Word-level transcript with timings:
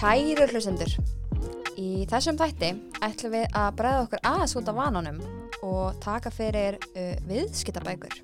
Kæru 0.00 0.46
hlustendur, 0.48 0.88
í 1.76 2.06
þessum 2.08 2.38
þætti 2.40 2.70
ætlum 3.04 3.34
við 3.34 3.42
að 3.52 3.74
bregða 3.76 4.04
okkur 4.06 4.20
aðeins 4.30 4.54
út 4.56 4.68
af 4.72 4.76
vananum 4.78 5.18
og 5.60 5.98
taka 6.00 6.30
fyrir 6.32 6.78
uh, 6.94 7.18
viðskiptabækur. 7.28 8.14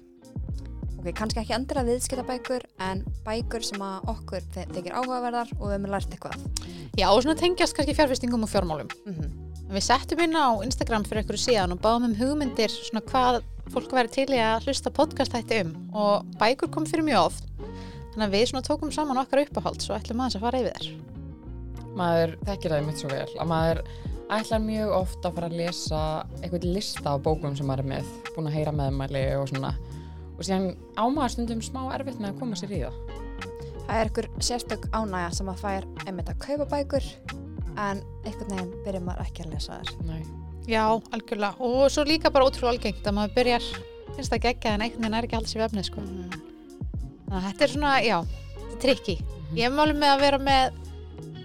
Ok, 0.96 1.10
kannski 1.18 1.42
ekki 1.42 1.52
andra 1.52 1.82
viðskiptabækur 1.84 2.64
en 2.86 3.02
bækur 3.27 3.66
sem 3.68 3.82
að 3.84 4.09
okkur 4.14 4.46
þykir 4.54 4.95
áhugaverðar 4.96 5.52
og 5.59 5.66
við 5.66 5.74
höfum 5.74 5.92
lært 5.92 6.16
eitthvað. 6.16 6.46
Já, 6.96 7.10
og 7.10 7.20
svona 7.27 7.36
tengjast 7.42 7.77
kannski 7.77 7.96
fjárfestingum 7.98 8.46
og 8.46 8.52
fjármálum. 8.54 8.88
Mm 9.04 9.34
Við 9.66 9.82
settum 9.82 10.20
inn 10.22 10.38
á 10.38 10.56
Instagram 10.64 11.04
fyrir 11.04 11.24
einhverju 11.24 11.43
síðan 11.43 11.74
og 11.74 11.80
báðum 11.82 12.06
um 12.06 12.14
hugmyndir 12.14 12.70
svona 12.70 13.02
hvað 13.02 13.41
fólk 13.74 13.92
væri 13.98 14.12
til 14.14 14.28
í 14.30 14.38
að 14.38 14.69
hlusta 14.70 14.92
podcast 14.95 15.34
þætti 15.34 15.58
um 15.66 15.74
og 15.92 16.30
bækur 16.41 16.70
kom 16.70 16.86
fyrir 16.86 17.05
mjög 17.05 17.27
oft. 17.34 17.50
Þannig 18.14 18.28
að 18.28 18.38
við 18.38 18.47
svona 18.48 18.64
tókum 18.64 18.95
saman 18.95 19.20
okkar 19.27 19.42
uppáhald 19.42 19.83
svo 19.83 19.98
ætlum 19.98 20.22
aðeins 20.22 20.38
að 20.38 20.47
fara 20.47 20.62
yfir 20.62 20.78
þær. 20.78 21.16
Maður 21.96 22.36
þekkir 22.46 22.77
það 22.77 22.86
mitt 22.86 23.02
svo 23.02 23.12
vel 23.12 23.28
að 23.36 23.50
maður 23.52 23.82
ætlar 24.36 24.64
mjög 24.64 24.95
oft 24.96 25.27
að 25.28 25.36
fara 25.36 25.50
að 25.50 25.60
lesa 25.60 26.00
eitthvað 26.41 26.70
lista 26.77 27.12
af 27.12 27.22
bókum 27.27 27.55
sem 27.59 27.69
maður 27.69 27.84
er 27.84 27.92
með 27.92 28.14
búin 28.32 28.50
að 28.50 28.59
heyra 28.59 28.74
meðmæli 28.74 29.27
og 29.38 29.46
svona 29.52 29.77
og 30.36 30.42
síðan 30.42 30.72
á 30.98 31.05
maður 31.06 31.36
stundum 31.36 31.62
smá 31.64 31.84
erfitt 31.95 32.19
með 32.20 32.34
að 32.34 32.42
koma 32.42 32.59
sér 32.59 32.74
í 32.74 32.82
það 32.82 33.24
Það 33.86 34.00
er 34.00 34.09
ykkur 34.10 34.27
sérstök 34.42 34.86
ánægja 34.91 35.34
sem 35.36 35.50
að 35.50 35.60
fær 35.62 35.84
einmitt 36.09 36.30
að 36.32 36.41
kaupa 36.42 36.64
bækur 36.72 37.05
en 37.78 38.00
einhvern 38.27 38.50
veginn 38.50 38.72
byrjar 38.83 39.05
maður 39.06 39.28
ekki 39.28 39.44
að 39.44 39.52
lesa 39.55 39.77
þær. 39.78 39.92
Nei. 40.08 40.22
Já, 40.66 40.83
algjörlega. 41.14 41.55
Og 41.62 41.84
svo 41.94 42.02
líka 42.08 42.33
bara 42.34 42.48
ótrúlega 42.48 42.72
algengt 42.74 43.06
að 43.06 43.14
maður 43.14 43.36
byrjar, 43.36 43.69
finnst 44.16 44.33
það 44.33 44.42
geggja 44.48 44.72
en 44.74 44.83
einhvern 44.86 45.06
veginn 45.06 45.19
er 45.20 45.28
ekki 45.28 45.39
alltaf 45.39 45.52
sér 45.52 45.62
vefnið 45.62 45.86
sko. 45.86 46.05
Að 47.30 47.47
þetta 47.47 47.67
er 47.67 47.74
svona, 47.77 47.92
já, 48.02 48.17
þetta 48.56 48.74
er 48.74 48.83
trikki. 48.86 49.17
Ég 49.55 49.62
hef 49.69 49.77
málum 49.77 50.02
með 50.02 50.14
að 50.17 50.24
vera 50.24 50.42
með 50.48 50.83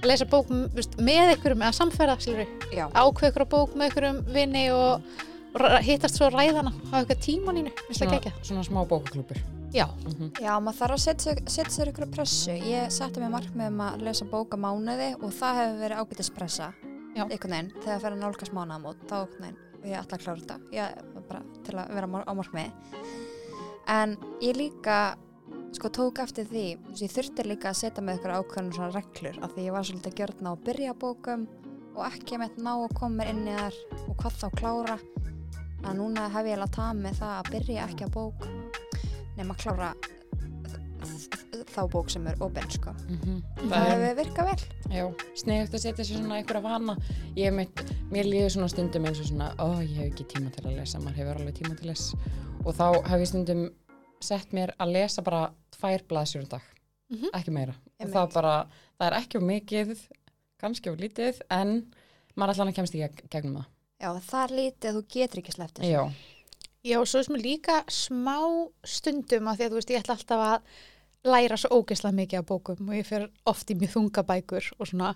að 0.01 0.09
lesa 0.11 0.25
bók 0.31 0.51
veist, 0.75 0.97
með 0.99 1.33
einhverjum 1.35 1.61
eða 1.65 1.77
samferða, 1.77 2.17
skilur 2.23 2.53
Já, 2.73 2.85
ákveð 2.93 3.29
ykkur 3.31 3.47
bók 3.53 3.73
með 3.77 3.87
einhverjum 3.89 4.21
vinni 4.33 4.63
og, 4.75 5.07
og 5.55 5.79
hittast 5.85 6.17
svo 6.19 6.29
ræðana 6.33 6.71
hafa 6.91 7.01
eitthvað 7.03 7.25
tímanínu, 7.27 7.73
svona, 7.91 8.15
geggja 8.17 8.31
svona 8.41 8.63
smá 8.67 8.81
bókaklúpur 8.89 9.41
Já, 9.71 9.85
mm 9.87 10.33
Já, 10.43 10.51
maður 10.59 10.79
þarf 10.81 10.95
að 10.97 11.03
setja, 11.05 11.23
sig- 11.31 11.43
setja 11.47 11.71
sér 11.71 11.89
ykkur 11.93 12.09
pressu. 12.11 12.51
Ég 12.67 12.89
setti 12.91 13.21
mig 13.23 13.29
markmið 13.31 13.69
um 13.71 13.77
að 13.85 14.01
lesa 14.03 14.25
bóka 14.27 14.57
mánuði 14.59 15.13
og 15.23 15.31
það 15.31 15.59
hefur 15.61 15.77
verið 15.85 16.01
ágætis 16.01 16.29
pressa. 16.35 16.67
Já. 17.15 17.23
Einhvern 17.23 17.53
veginn, 17.55 17.69
þegar 17.77 17.93
það 17.93 18.01
fer 18.03 18.11
að 18.17 18.19
nálgast 18.25 18.51
mánaðamót, 18.57 19.05
þá 19.07 19.15
einhvern 19.21 19.45
veginn, 19.45 19.61
og 19.79 19.85
ég 19.87 20.01
ætla 20.01 20.17
að 20.17 20.25
klára 20.25 20.41
þetta. 20.41 20.57
Ég, 20.75 21.23
bara 21.29 21.41
til 21.63 21.77
að 21.79 21.93
vera 21.95 22.09
á 22.27 22.33
markmiði. 22.35 22.73
En 23.95 24.17
ég 24.43 24.59
líka, 24.59 24.97
sko, 25.75 25.89
tók 25.89 26.19
eftir 26.23 26.45
því, 26.49 26.63
ég 26.99 27.11
þurfti 27.13 27.45
líka 27.47 27.71
að 27.71 27.79
setja 27.81 28.03
með 28.03 28.19
ykkur 28.19 28.33
ákveðnum 28.39 28.73
svona 28.75 28.93
reglur, 28.95 29.37
af 29.45 29.53
því 29.55 29.65
ég 29.67 29.75
var 29.75 29.87
svolítið 29.87 30.17
gjörn 30.19 30.47
á 30.47 30.51
að 30.51 30.63
byrja 30.67 30.93
á 30.93 31.01
bókum 31.01 31.47
og 31.95 32.01
ekki 32.07 32.39
með 32.41 32.59
ná 32.63 32.71
að 32.75 32.95
koma 32.99 33.27
inn 33.31 33.43
í 33.47 33.55
þar 33.57 33.77
og 34.07 34.15
hvað 34.21 34.39
þá 34.41 34.47
klára. 34.61 34.97
Að 35.81 35.95
núna 35.97 36.27
hef 36.29 36.45
ég 36.45 36.55
alveg 36.59 36.67
að 36.69 36.75
tala 36.77 36.93
með 37.01 37.15
það 37.21 37.35
að 37.39 37.51
byrja 37.55 37.85
ekki 37.89 38.05
á 38.05 38.09
bók 38.13 38.43
nema 39.39 39.55
að 39.55 39.61
klára 39.63 39.93
þá 41.71 41.81
bók 41.91 42.09
sem 42.11 42.25
er 42.27 42.35
opinn 42.43 42.67
sko. 42.73 42.91
það 42.91 43.71
Það 43.71 43.85
er 43.87 43.91
hefur 44.01 44.17
virkað 44.19 44.49
vel. 44.49 44.63
já, 44.91 45.05
sniðugt 45.39 45.75
að 45.77 45.83
setja 45.85 46.05
sér 46.05 46.19
svona 46.19 46.37
einhverja 46.41 46.61
vana 46.65 46.95
ég 47.39 47.53
mitt, 47.55 47.83
mér 48.11 48.27
líður 48.27 48.53
svona 48.57 48.69
stundum 48.73 49.07
eins 49.07 49.21
og 49.23 49.29
svona 49.29 49.47
ó, 49.57 49.67
ég 49.79 49.95
hef 49.97 50.09
ekki 50.11 50.25
tíma 50.35 50.51
til 50.51 50.65
að 50.67 50.75
lesa 50.81 50.99
maður 50.99 51.21
hefur 51.21 51.39
alveg 51.41 51.57
tíma 51.61 51.77
til 51.79 51.85
að 51.87 51.91
lesa 51.93 52.19
og 52.65 52.75
þá 52.77 52.85
hef 53.07 53.23
ég 53.23 53.31
stundum 53.31 53.63
sett 54.21 54.51
mér 54.57 54.73
að 54.83 54.93
lesa 54.97 55.23
bara 55.25 55.41
tvær 55.81 56.05
blaðsjur 56.07 56.45
um 56.45 56.49
dag 56.55 56.61
Mhm. 57.11 57.27
ekki 57.35 57.51
meira 57.51 57.73
og 57.75 57.91
Einmitt. 57.99 58.13
það 58.15 58.33
bara, 58.33 58.67
það 58.99 59.07
er 59.11 59.15
ekki 59.19 59.35
of 59.37 59.43
mikið 59.43 59.97
kannski 60.61 60.89
of 60.93 60.99
lítið 61.01 61.41
en 61.51 61.73
maður 62.37 62.53
allan 62.61 62.73
kemst 62.73 62.93
í 62.95 63.01
geg- 63.01 63.25
gegnum 63.29 63.57
það 63.57 63.65
Já, 64.01 64.13
það 64.31 64.43
er 64.43 64.55
lítið 64.57 64.87
að 64.89 64.95
þú 64.95 65.01
getur 65.13 65.41
ekki 65.41 65.53
sleppt 65.53 65.79
þessu. 65.81 65.91
já, 65.91 66.11
já 66.85 66.99
og 67.01 67.05
svo 67.07 67.19
er 67.19 67.27
mér 67.35 67.43
líka 67.43 67.75
smá 67.91 68.37
stundum 68.85 69.45
að 69.51 69.57
því 69.57 69.65
að 69.65 69.69
þú 69.69 69.77
veist 69.81 69.91
ég 69.91 69.99
ætla 70.01 70.15
alltaf 70.15 70.41
að 70.47 70.61
læra 71.31 71.57
svo 71.57 71.69
ógeðslega 71.81 72.15
mikið 72.17 72.39
af 72.39 72.45
bókum 72.45 72.89
og 72.89 72.95
ég 72.95 73.05
fer 73.05 73.27
oft 73.45 73.67
í 73.69 73.75
mjög 73.75 73.91
þunga 73.93 74.23
bækur 74.25 74.71
og 74.79 74.87
svona 74.87 75.15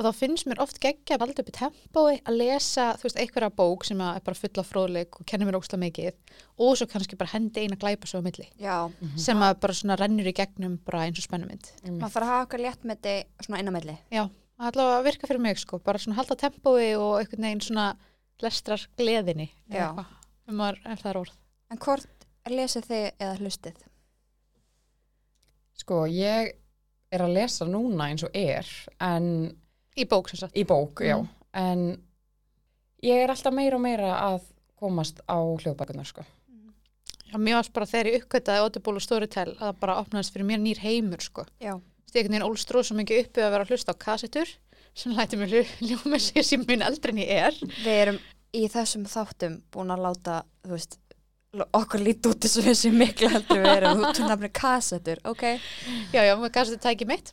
og 0.00 0.06
þá 0.06 0.16
finnst 0.16 0.48
mér 0.48 0.62
oft 0.64 0.78
geggja 0.80 1.16
að 1.16 1.22
valda 1.22 1.42
upp 1.42 1.50
í 1.50 1.54
tempói 1.56 2.14
að 2.24 2.38
lesa, 2.40 2.86
þú 2.96 3.06
veist, 3.06 3.18
einhverja 3.20 3.50
bók 3.60 3.84
sem 3.84 4.00
er 4.04 4.22
bara 4.24 4.38
fulla 4.38 4.64
fróðleik 4.64 5.18
og 5.20 5.26
kennir 5.28 5.48
mér 5.48 5.58
ógeðslega 5.60 5.82
mikið 5.84 6.36
og 6.64 6.78
svo 6.80 6.88
kannski 6.90 7.18
bara 7.20 7.32
hendi 7.34 7.64
eina 7.66 7.78
glæpa 7.80 8.08
svo 8.08 8.22
á 8.24 8.26
milli 8.26 8.46
Já, 8.60 8.76
sem 9.20 9.44
að 9.44 9.58
bara 9.64 9.76
svona 9.76 9.98
rennur 10.00 10.30
í 10.30 10.34
gegnum 10.36 10.78
bara 10.86 11.04
eins 11.06 11.20
og 11.20 11.28
spennumynd 11.28 11.72
maður 11.84 12.14
þarf 12.16 12.22
að 12.24 12.30
hafa 12.32 12.46
okkar 12.46 12.64
léttmeti 12.64 13.16
svona 13.44 13.60
inn 13.60 13.70
á 13.70 13.76
milli. 13.76 13.98
Já, 14.08 14.24
það 14.56 14.72
ætla 14.72 14.88
að 14.96 15.04
virka 15.10 15.30
fyrir 15.30 15.44
mig 15.44 15.60
sko, 15.60 15.82
bara 15.84 16.00
svona 16.00 16.18
halda 16.20 16.38
tempói 16.40 16.96
og 16.96 17.20
einhvern 17.20 17.46
veginn 17.50 17.66
svona 17.68 17.90
lestrar 18.40 18.88
gleðinni 18.96 19.50
eða 19.68 20.08
um 20.48 20.58
maður 20.58 20.80
er 20.88 21.04
það 21.04 21.12
er 21.12 21.22
orð. 21.26 21.38
En 21.70 21.78
hvort 21.84 22.26
lesið 22.50 22.88
þið 22.88 23.08
eða 23.20 23.38
hlustið? 23.38 23.86
sko 25.80 26.04
ég 26.10 26.52
er 27.10 27.24
að 27.24 27.34
lesa 27.38 27.66
núna 27.68 28.10
eins 28.10 28.24
og 28.26 28.34
er 28.36 28.68
en 29.02 29.26
Í 29.98 30.04
bók 30.08 30.28
sem 30.30 30.38
sagt. 30.38 30.54
í 30.56 30.64
bók, 30.64 31.00
já 31.02 31.16
Mhm. 31.18 31.28
en 31.54 32.02
ég 33.02 33.24
er 33.24 33.30
alltaf 33.30 33.52
meira 33.54 33.76
og 33.76 33.82
meira 33.82 34.12
að 34.20 34.42
komast 34.78 35.20
á 35.28 35.36
hljóðbækunar 35.38 36.06
sko 36.06 36.24
Já, 37.30 37.38
mér 37.38 37.54
varst 37.60 37.72
bara 37.72 37.86
þegar 37.86 38.06
ég 38.10 38.22
uppkvætaði 38.24 38.58
Audible 38.64 38.94
og 38.98 39.02
Storytel 39.04 39.52
að 39.54 39.60
það 39.60 39.76
bara 39.80 39.94
opnaðist 40.02 40.32
fyrir 40.34 40.46
mér 40.48 40.58
nýr 40.58 40.78
heimur 40.82 41.20
sko. 41.22 41.44
Já. 41.62 41.76
Þú 41.78 42.02
veist, 42.10 42.16
einhvern 42.16 42.32
veginn 42.34 42.46
ólst 42.48 42.72
svo 42.82 42.96
mikið 42.98 43.20
uppi 43.22 43.40
að 43.44 43.50
vera 43.54 43.64
að 43.64 43.70
hlusta 43.70 43.94
á 43.94 44.02
kassettur 44.02 44.48
sem 44.98 45.12
læti 45.14 45.38
mér 45.38 45.52
ljóma 45.86 46.18
sig 46.18 46.42
sem 46.44 46.64
minn 46.66 46.82
en 47.14 47.20
ég 47.22 47.30
er. 47.30 47.52
Við 47.84 47.86
erum 48.02 48.18
í 48.52 48.64
þessum 48.66 49.06
þáttum 49.06 49.60
búin 49.70 49.94
að 49.94 50.02
láta, 50.08 50.40
þú 50.66 50.74
veist, 50.74 50.98
okkur 51.72 52.02
lítið 52.02 52.32
út 52.32 52.40
þessu 52.66 52.90
miklu 52.98 53.28
heldur 53.30 53.62
við 53.62 53.76
erum 53.76 54.02
út 54.02 54.18
um 54.24 54.26
nafni 54.26 54.50
kassettur, 54.50 55.18
ok? 55.24 55.42
Já, 56.12 56.24
já, 56.26 56.34
með 56.34 56.50
kassettur 56.50 56.82
tæki 56.82 57.06
mitt. 57.06 57.30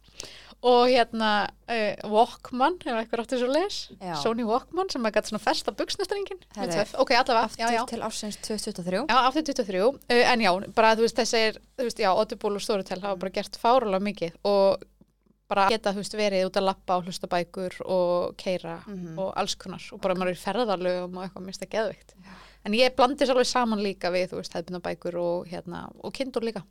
Og 0.65 0.87
hérna 0.89 1.31
uh, 1.69 2.09
Walkman, 2.09 2.79
hefur 2.81 2.97
eitthvað 2.97 3.21
áttið 3.23 3.41
svo. 3.43 3.97
Já. 4.01 4.15
Sony 4.23 4.43
Walkman 4.47 4.89
sem 4.89 5.01
maður 5.03 5.19
gæti 5.19 5.29
svona 5.29 5.43
fest 5.43 5.69
á 5.69 5.71
buksnastringin. 5.77 6.39
Herri, 6.57 6.85
Ok, 6.97 7.11
allavega, 7.13 7.45
Aftur 7.45 7.61
já, 7.61 7.71
já. 7.77 7.83
til 7.91 8.01
ársins 8.01 8.37
2023. 8.41 9.03
Já, 9.05 9.17
aftur 9.27 9.43
23, 9.43 9.81
uh, 9.85 10.31
en 10.33 10.39
já, 10.41 10.51
bara 10.73 10.95
þú 10.97 11.05
veist 11.05 11.19
þessir, 11.21 11.59
þú 11.77 11.85
veist, 11.87 11.99
já, 12.01 12.09
Audible 12.09 12.55
og 12.57 12.61
Storytel 12.65 13.01
hafa 13.05 13.15
bara 13.21 13.29
gert 13.37 13.59
fárulega 13.61 14.01
mikið 14.09 14.39
og 14.49 14.81
bara 15.47 15.67
geta, 15.71 15.93
þú 15.95 16.01
veist, 16.01 16.17
verið 16.19 16.47
út 16.49 16.57
að 16.59 16.65
lappa 16.67 16.97
og 16.99 17.05
hlusta 17.07 17.27
bækur 17.31 17.77
og 17.85 18.33
keira 18.41 18.79
Mhm. 18.87 19.13
og 19.19 19.33
alls 19.37 19.55
konar 19.55 19.79
og 19.93 20.01
bara 20.01 20.15
maður 20.15 20.33
er 20.33 20.39
í 20.39 20.43
ferðarlögum 20.43 21.17
og 21.17 21.23
eitthvað 21.29 21.45
mista 21.45 21.65
geðvikt. 21.69 22.15
En 22.65 22.73
ég 22.73 22.95
blandi 22.97 23.23
sér 23.23 23.31
alveg 23.31 23.45
saman 23.47 23.79
líka 23.79 24.09
við, 24.11 24.31
þú 24.33 24.41
veist, 24.41 24.53
hefðbunna 24.57 24.81
bækur 24.81 25.15
og 25.15 25.45
hérna, 25.47 25.85
og 26.03 26.11
kindur 26.13 26.41
líka. 26.43 26.63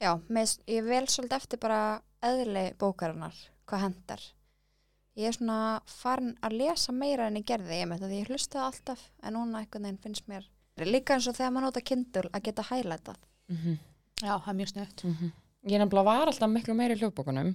Já, 0.00 0.20
með, 0.28 0.58
ég 0.68 0.84
vel 0.86 1.06
svolítið 1.06 1.36
eftir 1.40 1.58
bara 1.58 2.00
eðli 2.24 2.64
bókarinnar, 2.80 3.36
hvað 3.68 3.84
hendar. 3.86 4.24
Ég 5.14 5.30
er 5.30 5.36
svona 5.36 5.58
farin 5.86 6.34
að 6.42 6.56
lesa 6.58 6.92
meira 6.92 7.28
en 7.30 7.38
ég 7.38 7.46
gerði, 7.46 7.76
ég 7.78 7.88
með 7.90 8.02
þetta, 8.02 8.10
því 8.10 8.20
ég 8.20 8.30
hlustaði 8.32 8.64
alltaf, 8.66 9.04
en 9.22 9.36
núna 9.36 9.60
einhvern 9.62 9.86
veginn 9.86 10.02
finnst 10.02 10.26
mér 10.30 10.48
líka 10.88 11.14
eins 11.14 11.28
og 11.30 11.36
þegar 11.36 11.52
maður 11.54 11.68
nota 11.68 11.84
Kindle 11.86 12.30
að 12.32 12.46
geta 12.48 12.68
hælætað. 12.70 13.20
mm 13.48 13.76
Já, 14.22 14.38
það 14.38 14.48
er 14.48 14.56
mjög 14.58 14.68
snögt. 14.70 15.02
ég 15.66 15.80
nefnilega 15.80 16.04
var 16.04 16.28
alltaf 16.30 16.50
miklu 16.50 16.74
meiri 16.74 16.94
í 16.94 16.98
hljóðbókunum 17.00 17.48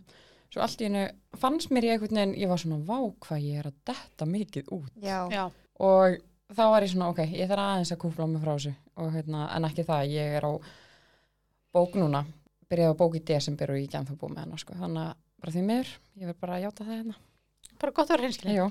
svo 0.50 0.62
allt 0.66 0.82
í 0.82 0.88
hennu 0.88 1.04
fannst 1.40 1.72
mér 1.72 1.88
ég 1.88 1.94
einhvern 1.96 2.20
veginn 2.20 2.36
ég 2.42 2.50
var 2.50 2.60
svona 2.60 2.80
vá 2.84 2.98
hvað 3.26 3.46
ég 3.46 3.60
er 3.62 3.70
að 3.70 3.78
detta 3.86 4.26
mikið 4.26 4.72
út. 4.76 4.92
Já, 5.00 5.20
Já, 5.32 5.44
og 5.80 6.18
þá 6.50 6.64
var 6.74 6.84
ég 6.84 6.92
svona 6.94 7.10
ok, 7.14 7.22
ég 7.32 7.50
þarf 7.50 7.66
aðeins 7.66 7.94
að 7.94 8.02
kúfla 8.04 8.28
mig 8.28 8.44
frá 8.44 8.54
þessu. 8.56 8.74
Og 9.00 9.12
hérna, 9.14 9.46
en 9.56 9.68
ekki 9.70 9.86
það, 9.88 10.10
ég 10.16 10.38
er 10.40 10.48
á 10.50 10.54
bók 11.74 11.96
núna 12.00 12.26
byrjaði 12.70 12.94
á 12.96 13.00
bók 13.02 13.18
í 13.18 13.24
desember 13.32 13.74
og 13.74 13.80
ég 13.82 13.90
gæm 13.94 14.08
það 14.08 14.22
búið 14.22 14.36
með 14.36 14.46
hana 14.46 14.62
sko. 14.62 14.78
þannig 14.78 15.04
að 15.08 15.18
bara 15.40 15.56
því 15.56 15.66
miður, 15.70 15.92
ég 16.20 16.30
verð 16.30 16.40
bara 16.44 16.56
að 16.56 16.64
játa 16.68 16.86
það 16.88 16.98
hérna 17.00 17.20
bara 17.80 17.94
gott 17.96 18.10
að 18.10 18.16
vera 18.18 18.28
hinskilin. 18.28 18.58
Já, 18.60 18.66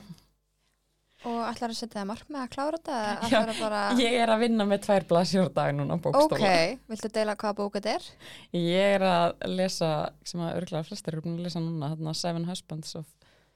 og 1.28 1.38
ætlar 1.48 1.72
að 1.72 1.78
setja 1.80 1.98
það 1.98 2.08
markmið 2.12 2.40
að 2.42 2.50
klára 2.54 2.78
þetta 2.78 2.98
eða 3.02 3.28
Já, 3.32 3.38
að 3.40 3.62
bara... 3.62 3.82
ég 3.98 4.16
er 4.22 4.32
að 4.34 4.42
vinna 4.44 4.66
með 4.68 4.82
tvær 4.86 5.06
blaðsjór 5.12 5.52
dag 5.56 5.74
núna 5.74 5.96
Ok, 5.98 6.04
bókstóla 6.06 6.52
viltu 6.92 7.12
deila 7.16 7.36
hvaða 7.40 7.58
bók 7.58 7.78
þetta 7.78 7.94
er? 7.96 8.08
ég 8.54 8.96
er 8.98 9.06
að 9.08 9.46
lesa, 9.50 9.92
sem 10.22 10.44
að 10.44 10.60
örglega 10.60 10.86
flestir 10.86 11.16
eru 11.16 11.24
búin 11.24 11.40
að 11.40 11.48
lesa 11.48 11.62
núna, 11.64 11.90
þarna 11.94 12.14
Seven 12.14 12.46
Husbands 12.46 12.94
of 13.00 13.08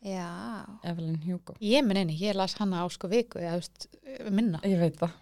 Já, 0.02 0.26
Evelyn 0.82 1.20
Hugo 1.22 1.54
Ég 1.62 1.84
minn 1.86 2.00
eini, 2.02 2.16
ég 2.18 2.34
las 2.34 2.56
hana 2.58 2.82
á 2.82 2.86
sko 2.90 3.06
viku, 3.12 3.38
eða, 3.38 3.60
þú 3.60 3.62
veist, 3.62 4.32
minna. 4.34 4.58
ég 4.66 4.80
veit 4.82 4.98
það 4.98 5.20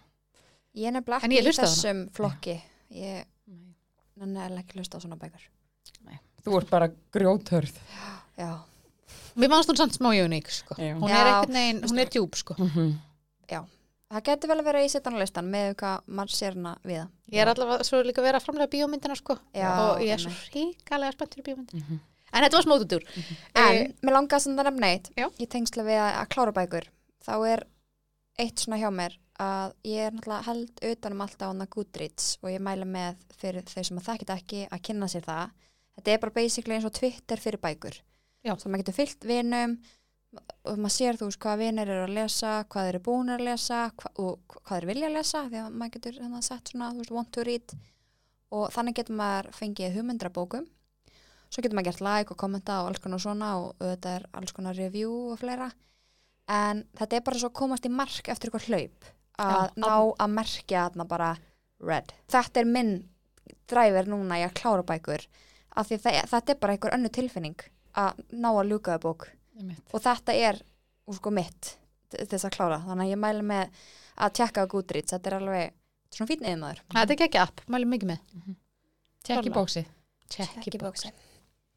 ég 0.77 0.87
er 0.87 0.95
nefnilega 0.95 1.27
ekki 1.27 1.37
ég 1.37 1.49
í 1.49 1.53
þessum 1.57 2.01
flokki. 2.15 2.57
Ég 2.95 3.25
nenni 4.21 4.39
eða 4.45 4.61
ekki 4.63 4.77
hlusta 4.79 4.97
á 4.97 5.03
svona 5.03 5.17
bækur. 5.21 5.43
þú 6.45 6.57
ert 6.57 6.69
bara 6.71 6.87
grjóthörð 7.13 7.75
Já, 8.37 8.51
Mér 9.35 9.49
fannst 9.51 9.69
hún 9.69 9.77
samt 9.79 9.95
smá 9.95 10.09
uník, 10.11 10.49
sko. 10.51 10.75
Já. 10.75 10.95
Hún 10.97 11.07
Já, 11.09 11.43
er 11.45 11.81
hún 11.87 11.99
er 11.99 12.09
djúb, 12.11 12.35
sko. 12.35 12.55
Mhm. 12.57 12.99
það 14.11 14.23
getur 14.27 14.49
vel 14.51 14.59
að 14.59 14.65
vera 14.67 14.81
í 14.83 14.89
sittanlistan 14.91 15.47
með 15.47 15.75
hvað 15.79 16.01
mann 16.07 16.27
sér 16.27 16.55
hana 16.57 16.73
við. 16.83 17.05
Ég 17.31 17.39
er 17.39 17.47
allavega 17.47 17.83
svo 17.87 18.01
líka 18.03 18.19
að 18.19 18.27
vera 18.27 18.39
að 18.41 18.43
framlega 18.45 18.71
bíómyndina, 18.73 19.15
sko. 19.15 19.37
Já, 19.55 19.69
og 19.79 20.01
ég 20.03 20.11
er 20.11 20.19
svo 20.19 20.31
einmitt. 20.33 20.51
ríkalega 20.55 21.13
spennt 21.15 21.35
fyrir 21.35 21.45
bíómyndina. 21.47 21.83
Mhm. 21.85 21.99
En 22.33 22.43
þetta 22.43 22.57
var 22.59 22.63
smótutúr. 22.63 23.03
En 23.55 23.93
mér 24.03 24.13
langaði 24.15 24.55
það 24.55 24.67
nefna 24.67 24.87
eitt 24.91 25.09
Já. 25.15 25.29
í 25.39 25.47
tengslu 25.47 25.83
við 25.83 25.99
að, 25.99 26.11
að 26.21 26.27
klára 26.29 26.51
bækur 26.51 26.85
þá 27.23 27.33
er 27.53 27.63
eitt 28.41 28.63
svona 28.63 28.79
hjá 28.81 28.89
mér 28.93 29.17
að 29.41 29.73
ég 29.87 30.07
er 30.07 30.13
náttúrulega 30.15 30.47
held 30.47 30.83
utanum 30.91 31.23
alltaf 31.25 31.49
á 31.49 31.51
hana 31.51 31.67
Goodreads 31.71 32.27
og 32.41 32.51
ég 32.51 32.63
mæla 32.63 32.85
með 32.85 33.21
fyrir 33.37 33.65
þau 33.69 33.83
sem 33.87 34.01
að 34.01 34.07
þekkit 34.09 34.33
ekki 34.35 34.61
að 34.67 34.83
kynna 34.87 35.09
sér 35.11 35.25
það. 35.25 35.55
Þetta 35.97 36.13
er 36.13 36.21
bara 36.23 36.35
basically 36.35 36.77
eins 36.77 36.87
og 36.87 36.95
Twitter 36.97 37.41
fyrir 37.41 37.61
bækur. 37.61 37.97
Já. 38.41 38.55
svo 38.57 38.69
maður 38.69 38.83
getur 38.83 38.97
fyllt 38.97 39.25
vinum 39.29 39.77
og 40.65 40.77
maður 40.79 40.95
sér 40.95 41.17
þú 41.19 41.27
veist 41.29 41.41
hvað 41.43 41.61
vinir 41.61 41.89
eru 41.91 42.05
að 42.07 42.15
lesa 42.17 42.51
hvað 42.71 42.87
þeir 42.87 42.95
eru 42.95 43.03
búin 43.05 43.29
að 43.29 43.43
lesa 43.45 43.79
hva, 43.91 44.11
og 44.23 44.55
hvað 44.61 44.77
þeir 44.77 44.89
vilja 44.89 45.09
að 45.09 45.17
lesa 45.17 45.41
því 45.47 45.61
að 45.61 45.73
maður 45.77 45.95
getur 45.97 46.19
þannig 46.21 46.45
sett 46.47 46.71
svona 46.73 46.91
veist 46.97 47.15
want 47.17 47.31
to 47.35 47.45
read. 47.45 47.75
Og 48.51 48.69
þannig 48.73 48.97
getur 48.99 49.19
maður 49.19 49.51
fengið 49.57 49.97
hugmyndra 49.97 50.33
bókum 50.33 50.69
svo 51.51 51.63
getur 51.63 51.75
maður 51.75 51.91
gert 51.91 52.03
like 52.05 52.33
og 52.33 52.39
kommenta 52.39 52.81
og 52.81 52.91
alls 52.91 53.03
konar 53.03 53.21
svona 53.21 53.53
og 53.59 53.73
auðvitað 53.81 54.13
er 54.17 54.27
alls 54.39 54.53
konar 54.55 54.77
review 54.77 55.11
og 55.33 55.39
fleira 55.41 55.67
en 56.51 56.83
þetta 56.99 57.17
er 57.17 57.25
bara 57.25 57.41
svo 57.41 57.51
að 57.51 57.57
komast 57.61 57.87
í 57.87 57.91
mark 57.93 58.29
eftir 58.31 58.49
eitthvað 58.49 58.67
hlaup 58.69 59.09
að 59.41 59.61
Já, 59.61 59.77
ná 59.81 59.93
að 59.95 60.33
merkja 60.35 60.85
þarna 60.87 61.05
bara 61.09 61.29
red. 61.81 62.11
Þetta 62.31 62.61
er 62.61 62.69
minn 62.69 62.91
dræfir 63.71 64.09
núna 64.11 64.39
í 64.41 64.45
að 64.45 64.57
klára 64.59 64.85
bækur 64.85 65.23
af 65.79 65.87
því 65.87 65.99
það, 66.03 66.17
þetta 66.33 66.53
er 66.53 66.59
bara 66.61 66.75
einhver 66.75 66.95
önnu 66.97 67.11
tilfinning 67.13 67.63
að 67.97 68.19
ná 68.35 68.49
að 68.51 68.73
ljúkaða 68.73 69.03
bók. 69.03 69.29
Og 69.91 70.03
þetta 70.03 70.35
er 70.35 70.61
úr 71.07 71.17
sko 71.17 71.33
mitt 71.33 71.75
þess 72.11 72.47
að 72.47 72.55
klára. 72.57 72.81
Þannig 72.87 73.07
að 73.07 73.13
ég 73.13 73.21
mæli 73.23 73.47
með 73.47 73.81
að 74.21 74.35
tjekka 74.39 74.65
á 74.67 74.71
Goodreads. 74.71 75.15
Þetta 75.15 75.31
er 75.31 75.37
alveg 75.39 75.75
svona 76.11 76.29
fínn 76.31 76.45
yfirmaður 76.45 76.83
Þetta 76.91 77.15
er 77.15 77.25
ekki 77.27 77.41
app, 77.41 77.63
mælum 77.71 77.93
mikið 77.95 78.11
með. 78.11 78.23
Tjekki 79.21 79.35
Klálega. 79.37 79.55
bóksi. 79.55 79.85
Tjekki 80.31 80.81
bóksi 80.81 81.11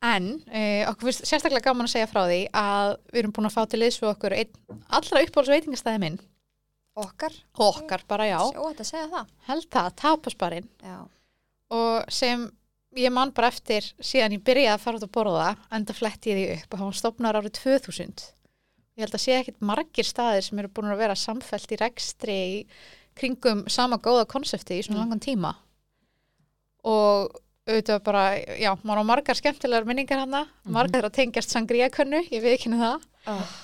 En 0.04 0.24
uh, 0.36 0.90
okkur 0.90 1.08
finnst 1.08 1.24
sérstaklega 1.30 1.64
gaman 1.70 1.86
að 1.88 1.94
segja 1.94 2.08
frá 2.10 2.22
því 2.28 2.40
að 2.60 2.90
við 3.12 3.20
erum 3.22 3.32
búin 3.36 3.48
að 3.48 3.54
fá 3.56 3.62
til 3.72 3.80
liðs 3.80 3.96
við 4.02 4.10
okkur 4.10 4.34
einn, 4.36 4.50
allra 4.98 5.22
uppáhalds 5.24 5.52
veitingastæði 5.54 6.02
minn. 6.02 6.18
okkar, 6.94 7.32
Okkar 7.58 8.04
bara 8.08 8.26
já. 8.28 8.38
sjó 8.52 8.66
þetta 8.68 8.84
segja 8.86 9.06
það 9.14 9.30
Held 9.48 9.64
það, 9.72 9.88
tapasbarinn. 10.02 10.68
já, 10.84 10.98
Og 11.74 12.04
sem 12.12 12.44
ég 12.94 13.10
man 13.10 13.32
bara 13.34 13.48
eftir 13.50 13.88
síðan 13.98 14.36
ég 14.36 14.44
byrjaði 14.46 14.74
að 14.76 14.82
fara 14.84 15.00
út 15.00 15.06
að 15.08 15.14
borða 15.16 15.48
enda 15.74 15.96
fletti 15.96 16.30
ég 16.30 16.36
því 16.38 16.58
upp 16.62 16.74
og 16.76 16.78
hann 16.84 16.92
stopnar 16.94 17.34
árið 17.40 17.56
2000. 17.58 18.28
Ég 18.94 19.02
held 19.08 19.16
að 19.18 19.24
sé 19.24 19.32
ekkit 19.40 19.58
margir 19.66 20.06
staðir 20.06 20.44
sem 20.46 20.58
eru 20.62 20.68
búin 20.70 20.92
að 20.92 21.00
vera 21.02 21.16
samfellt 21.18 21.72
í 21.74 21.80
rekstri 21.80 22.36
kringum 23.18 23.64
sama 23.72 23.98
góða 23.98 24.28
konsepti 24.30 24.78
í 24.78 24.84
svona 24.86 25.00
Mm. 25.00 25.02
langan 25.08 25.20
tíma. 25.24 25.54
Og 26.84 27.32
auðvitað 27.69 28.00
bara, 28.05 28.25
já, 28.61 28.70
maður 28.82 29.05
á 29.05 29.11
margar 29.11 29.38
skemmtilegar 29.38 29.87
minningar 29.88 30.25
hana, 30.25 30.43
margar 30.64 30.99
þeirra 30.99 31.14
tengjast 31.16 31.55
sangría 31.55 31.88
könnu, 31.93 32.20
ég 32.31 32.43
veit 32.44 32.58
ekki 32.58 32.75
það. 32.76 33.06
oh, 33.32 33.55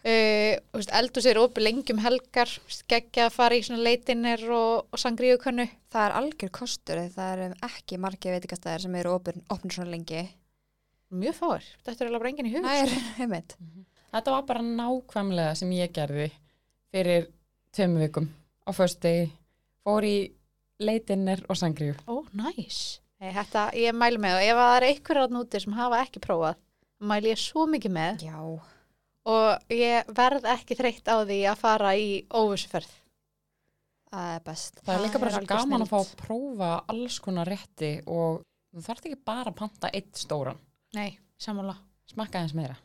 Uh, 0.00 0.56
eldus 0.96 1.26
er 1.28 1.36
opið 1.36 1.66
lengjum 1.66 1.98
helgar, 2.00 2.48
geggja 2.88 3.26
að 3.26 3.34
fara 3.34 3.56
í 3.58 3.60
svona 3.60 3.82
leitinir 3.84 4.46
og, 4.48 4.86
og 4.88 4.96
sangríu 4.96 5.36
könnu. 5.36 5.66
það 5.92 6.06
er 6.06 6.14
algjör 6.16 6.50
kostur 6.56 7.02
það 7.12 7.32
eru 7.34 7.48
ekki 7.66 7.98
margir 8.00 8.32
veitingastæðir 8.32 8.86
sem 8.86 8.96
eru 8.96 9.12
opin, 9.18 9.42
opin 9.52 9.74
svona 9.74 9.92
lengi 9.92 10.22
Mjög 11.12 11.36
fáir, 11.36 11.68
þetta 11.84 12.00
er 12.06 12.08
alveg 12.08 12.22
bara 12.22 12.32
enginn 12.32 12.48
í 12.48 12.54
hug. 12.54 12.64
það 12.64 12.80
er 12.86 12.94
heimitt 13.18 13.54
Þetta 14.10 14.34
var 14.38 14.48
bara 14.48 14.64
nákvæmlega 14.64 15.52
sem 15.60 15.76
ég 15.76 15.92
gerði 16.00 16.30
fyrir 16.88 17.28
tveim 17.76 18.00
vikum 18.00 18.30
á 18.64 18.70
föstudegi, 18.72 19.28
fór 19.84 20.06
í 20.08 20.16
leitinir 20.80 21.44
og 21.44 21.60
sangriðu. 21.60 22.00
Ó, 22.08 22.24
næs. 22.32 23.02
Nei, 23.20 23.30
Þetta, 23.36 23.66
ég 23.76 23.92
mæli 23.96 24.20
með 24.22 24.38
og 24.38 24.44
ef 24.48 24.58
það 24.60 24.74
er 24.78 24.86
einhverjar 24.88 25.26
að 25.28 25.34
núti 25.36 25.60
sem 25.60 25.74
hafa 25.76 25.98
ekki 26.06 26.22
prófað, 26.24 26.60
mæli 27.10 27.32
ég 27.34 27.40
svo 27.42 27.66
mikið 27.68 27.92
með 27.96 28.22
já, 28.24 28.38
og 29.34 29.74
ég 29.76 30.12
verð 30.16 30.46
ekki 30.54 30.76
þreytt 30.78 31.10
á 31.12 31.16
því 31.28 31.38
að 31.50 31.58
fara 31.60 31.90
í 32.00 32.08
óvissuferð. 32.32 32.90
það 34.10 34.30
er 34.34 34.44
best 34.46 34.80
Það 34.84 34.94
er 34.96 35.04
líka 35.04 35.20
bara 35.22 35.34
svo 35.36 35.48
gaman 35.52 35.84
að 35.84 35.90
fá 35.92 35.98
að 36.00 36.14
prófa 36.22 36.70
alls 36.94 37.18
konar 37.22 37.50
rétti 37.52 37.90
og 38.10 38.40
þú 38.72 38.84
þarf 38.88 39.04
ekki 39.10 39.20
bara 39.30 39.50
að 39.52 39.58
panta 39.60 39.90
eitt 39.92 40.16
stóran, 40.16 40.58
Nei, 40.96 41.18
sammála. 41.38 41.76
smakka 42.10 42.40
eins 42.40 42.54
meira. 42.56 42.78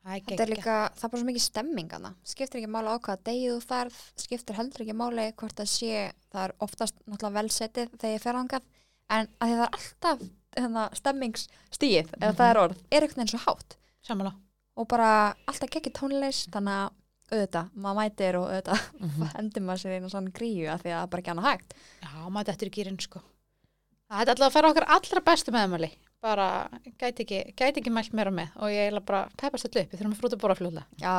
Það 0.00 0.14
er 0.16 0.20
Þetta 0.28 0.44
er 0.44 0.48
líka, 0.52 0.74
það 0.96 1.04
er 1.04 1.10
bara 1.12 1.20
svo 1.20 1.28
mikið 1.28 1.42
stemming 1.44 1.90
hana. 1.92 2.10
Skiptir 2.24 2.60
ekki 2.60 2.70
máli 2.72 2.88
á 2.88 2.96
hvaða 2.96 3.24
degið 3.28 3.50
þú 3.56 3.64
ferð, 3.68 3.96
skiptir 4.16 4.56
heldur 4.56 4.84
ekki 4.84 4.94
máli 4.96 5.26
hvort 5.36 5.56
það 5.60 5.68
sé, 5.72 5.98
það 6.32 6.44
er 6.46 6.54
oftast 6.64 6.96
náttúrulega 7.04 7.36
velsetið 7.40 7.90
þegar 8.00 8.14
ég 8.14 8.22
fer 8.24 8.38
hangað, 8.38 8.70
en 9.10 9.28
að 9.40 9.50
því 9.50 9.56
það 9.58 9.64
er 9.66 9.74
alltaf 9.78 10.22
hérna, 10.60 10.84
stemmingsstíð, 10.98 12.14
eða 12.20 12.32
það 12.40 12.50
er 12.52 12.60
orð, 12.64 12.78
er 12.90 13.04
einhvern 13.06 13.20
veginn 13.22 13.32
svo 13.34 13.42
hátt. 13.44 13.76
Sammála. 14.06 14.32
Og 14.80 14.88
bara 14.90 15.10
alltaf 15.50 15.70
gekki 15.70 15.92
tónleis, 15.94 16.44
þannig 16.54 16.78
að 16.80 16.96
auðvitað, 17.30 17.68
maður 17.78 17.98
mætir 18.00 18.38
og 18.40 18.46
auðvitað 18.50 18.86
Mhm. 19.00 19.26
hendur 19.36 19.62
maður 19.66 19.82
sér 19.84 19.96
einu 19.98 20.10
svona 20.10 20.32
gríu 20.34 20.66
að 20.72 20.82
því 20.82 20.90
að 20.90 20.96
það 20.96 21.02
er 21.04 21.10
bara 21.12 21.22
ekki 21.22 21.32
annað 21.34 21.48
hægt. 21.50 21.74
Já, 22.02 22.14
maður 22.30 22.48
þetta 22.50 22.66
er 22.66 22.72
gýrin 22.78 23.00
sko. 23.04 23.20
Það 24.10 24.22
er 24.24 24.32
alltaf 24.34 24.46
að 24.48 24.54
fara 24.56 24.70
okkar 24.72 24.88
allra 24.96 25.20
bestu 25.30 25.52
meðmæli. 25.54 25.90
Bara 26.20 26.46
gæti 27.00 27.22
ekki, 27.24 27.38
gæti 27.56 27.80
ekki 27.80 27.92
mælt 27.94 28.12
meira 28.12 28.32
með 28.34 28.50
og 28.58 28.72
ég 28.74 28.90
er 28.90 29.00
bara 29.06 29.28
peppast 29.40 29.64
þetta 29.68 29.84
upp. 29.84 29.92
Við 29.94 30.00
þurfum 30.02 30.16
að 30.16 30.20
frúta 30.20 30.38
bóra 30.42 30.56
fljóðlega. 30.58 30.86
Já, 31.00 31.14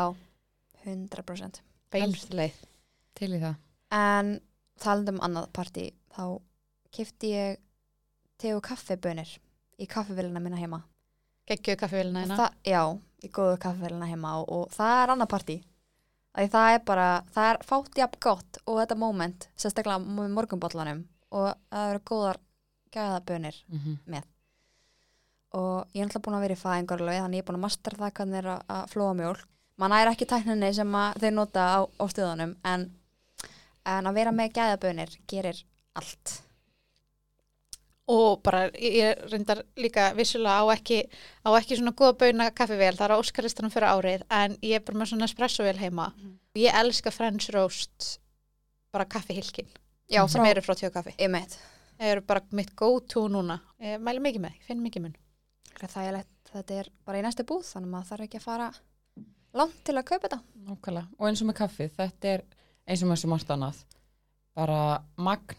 100%. 0.85 1.61
Beinustu 1.91 2.35
leið. 2.37 2.59
Til 3.17 3.31
í 3.35 3.39
það. 3.41 3.55
En 3.95 4.29
talandi 4.81 5.13
um 5.15 5.21
annað 5.25 5.47
partí, 5.55 5.85
þá 6.15 6.23
kifti 6.95 7.31
ég 7.33 7.57
te 8.41 8.53
og 8.55 8.63
kaffibönir 8.65 9.35
í 9.81 9.87
kaffivélina 9.89 10.41
mína 10.43 10.59
heima. 10.59 10.81
Geggjöðu 11.49 11.81
kaffevélina. 11.83 12.25
Það, 12.29 12.57
já, 12.67 12.81
í 13.21 13.31
góðu 13.33 13.59
kaffivélina 13.61 14.09
heima 14.09 14.35
og, 14.41 14.49
og 14.49 14.75
það 14.75 14.97
er 14.97 15.13
annað 15.15 15.31
partí. 15.35 15.57
Það 16.31 16.73
er 16.73 16.83
bara, 16.87 17.07
það 17.35 17.49
er 17.51 17.63
fátt 17.67 17.97
jafn 17.99 18.21
gott 18.23 18.61
og 18.65 18.77
þetta 18.79 18.99
moment, 18.99 19.49
sérstaklega 19.59 19.99
með 19.99 20.35
morgunbollanum 20.37 21.01
og 21.35 21.49
það 21.71 21.89
eru 21.89 22.03
góðar 22.07 22.43
gæðabönir 22.91 23.63
Mm 23.71 24.21
og 25.51 25.87
ég 25.91 26.01
er 26.01 26.07
alltaf 26.07 26.23
búin 26.23 26.37
að 26.37 26.45
vera 26.45 26.55
í 26.55 26.61
fæðingarlöfi 26.61 27.21
þannig 27.23 27.39
ég 27.39 27.43
er 27.43 27.47
búin 27.49 27.57
að 27.59 27.65
mastera 27.65 27.99
það 27.99 28.13
hvernig 28.19 28.39
er 28.39 28.49
að, 28.53 28.83
flóa 28.91 29.15
mjólk. 29.17 29.47
Man 29.81 29.95
er 29.95 30.11
ekki 30.11 30.27
tækninni 30.29 30.69
sem 30.77 30.95
þeir 31.19 31.33
nota 31.33 31.65
á, 31.75 31.79
á 31.83 32.03
stöðunum 32.11 32.53
en, 32.71 32.85
en 33.83 34.07
að 34.07 34.17
vera 34.19 34.31
með 34.35 34.53
gæðabönir 34.55 35.15
gerir 35.27 35.63
allt. 35.97 36.35
Og 38.11 38.41
bara, 38.43 38.65
ég 38.75 39.21
reyndar 39.31 39.61
líka 39.79 40.09
vissulega 40.17 40.63
á 40.63 40.65
ekki, 40.73 41.01
á 41.47 41.49
ekki 41.55 41.77
svona 41.79 41.93
góða 41.95 42.17
bauna 42.23 42.49
kaffivél, 42.51 42.95
það 42.97 43.05
er 43.07 43.13
á 43.15 43.21
óskalistanum 43.21 43.71
fyrir 43.71 43.87
árið, 43.91 44.25
en 44.29 44.57
ég 44.65 44.79
er 44.79 44.85
bara 44.87 44.99
með 44.99 45.11
svona 45.13 45.29
espressovél 45.29 45.77
heima. 45.79 46.09
Mhm. 46.17 46.33
Ég 46.59 46.79
elska 46.81 47.13
French 47.13 47.53
roast, 47.55 48.17
bara 48.91 49.05
kaffihilkin, 49.05 49.69
Já, 50.11 50.25
sem 50.27 50.43
eru 50.45 50.61
frá 50.61 50.75
tjókaffi. 50.75 51.13
Ég 51.17 51.29
meitt. 51.31 51.55
Það 51.95 52.09
eru 52.11 52.21
bara 52.27 52.41
mitt 52.51 52.73
go-to 52.75 53.27
núna. 53.31 53.59
Ég 53.79 54.01
mæli 54.03 54.19
mikið 54.19 54.41
með, 54.43 54.57
ég 54.57 54.67
finn 54.67 54.81
mikið 54.83 55.05
mun. 55.05 55.15
Það 55.79 56.07
er 56.07 56.15
lett, 56.17 56.51
þetta 56.51 56.79
er 56.81 56.89
bara 57.05 57.21
í 57.21 57.23
næstu 57.23 57.45
búð 57.47 57.63
þannig 57.69 57.87
að 57.87 57.93
maður 57.93 58.09
þarf 58.09 58.25
ekki 58.25 58.39
að 58.41 58.47
fara 58.47 58.67
langt 59.53 59.79
til 59.87 59.95
að 59.95 60.07
kaupa 60.09 60.27
þetta. 60.27 60.41
Nákvæmlega. 60.67 61.07
Og 61.19 61.29
eins 61.29 61.41
og 61.41 61.47
með 61.47 61.57
kaffið, 61.61 61.95
þetta 61.95 62.33
er 62.33 62.43
eins 62.87 63.03
og 63.05 63.11
með 63.11 63.21
svo 63.21 63.31
margt 63.31 63.53
annað. 63.55 63.81
Bara 64.57 64.79
magn, 65.15 65.55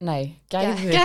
nei, 0.00 0.34
gæði, 0.50 0.98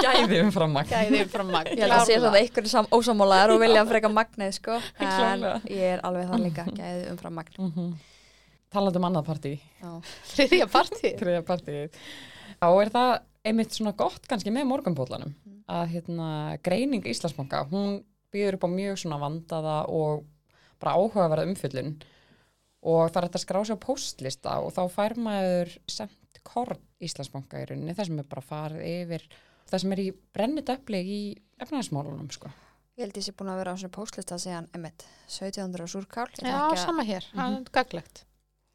gæði 0.00 0.40
umfram 0.44 0.74
magn. 0.74 0.90
Gæði 0.90 1.20
frá 1.32 1.44
magn. 1.48 1.74
Ég 1.74 1.84
held 1.84 1.96
að 1.96 2.06
sé 2.08 2.18
þetta 2.18 2.42
ykkur 2.48 2.68
sam 2.70 2.88
ósamálaðar 2.94 3.54
og 3.54 3.62
vilja 3.62 3.84
freka 3.90 4.10
magnið 4.12 4.52
sko 4.58 4.80
en 5.04 5.46
ég 5.70 5.86
er 5.94 6.04
alveg 6.06 6.28
það 6.32 6.44
líka 6.48 6.66
gæðið 6.70 7.06
umfram 7.12 7.38
magn. 7.40 7.58
Mm 7.58 7.72
-hmm. 7.76 7.94
Talandi 8.74 8.98
um 8.98 9.04
annað 9.10 9.26
partí. 9.28 9.54
Þriðja 10.34 10.66
partíð. 10.66 11.18
þriðja 11.20 11.42
partíð. 11.46 11.98
Þá 12.60 12.68
er 12.82 12.88
það 12.90 13.12
einmitt 13.44 13.72
svona 13.76 13.92
gott 13.92 14.26
kannski 14.28 14.50
með 14.50 14.66
morgunbólanum 14.66 15.34
Mm. 15.64 15.64
að 15.68 15.86
hérna, 15.94 16.58
greining 16.62 17.04
Íslandsbanka, 17.06 17.64
hún 17.70 18.02
býður 18.32 18.54
upp 18.58 18.66
á 18.66 18.70
mjög 18.74 18.98
svona 19.00 19.20
vandaða 19.20 19.76
og 19.88 20.24
bara 20.80 20.96
áhugaverða 20.98 21.46
umfyllun 21.48 21.94
og 22.84 23.10
það 23.10 23.16
er 23.16 23.26
hægt 23.28 23.38
að 23.38 23.44
skrá 23.44 23.64
sig 23.64 23.76
á 23.76 23.84
postlista 23.86 24.58
og 24.60 24.74
þá 24.74 24.82
fær 24.92 25.14
maður 25.16 25.72
sendt 25.88 26.40
korn 26.44 26.80
Íslandsbanka 27.00 27.62
í 27.62 27.68
rauninni, 27.70 27.94
það 27.94 28.06
sem 28.10 28.18
er 28.18 28.28
bara 28.28 28.44
farið 28.44 28.82
yfir 28.90 29.22
það 29.70 29.80
sem 29.84 29.92
er 29.96 30.02
í 30.04 30.08
brennidöfli 30.36 31.00
í 31.04 31.20
efnaðismálunum 31.64 32.30
sko. 32.34 32.50
Ég 32.98 33.06
held 33.08 33.16
ég 33.18 33.24
sé 33.26 33.32
búin 33.34 33.50
að 33.50 33.58
vera 33.62 33.72
á 33.74 33.76
svona 33.80 33.94
póstlista 33.96 34.36
síðan 34.38 34.68
einmitt 34.74 35.02
1700 35.26 35.82
og 35.82 35.90
súrkál 35.90 36.28
Já, 36.38 36.46
ekki 36.46 36.76
að- 36.78 36.84
sama 36.84 37.02
hér, 37.08 37.24
það 37.34 37.56
er 37.58 37.70
gaglegt. 37.74 38.24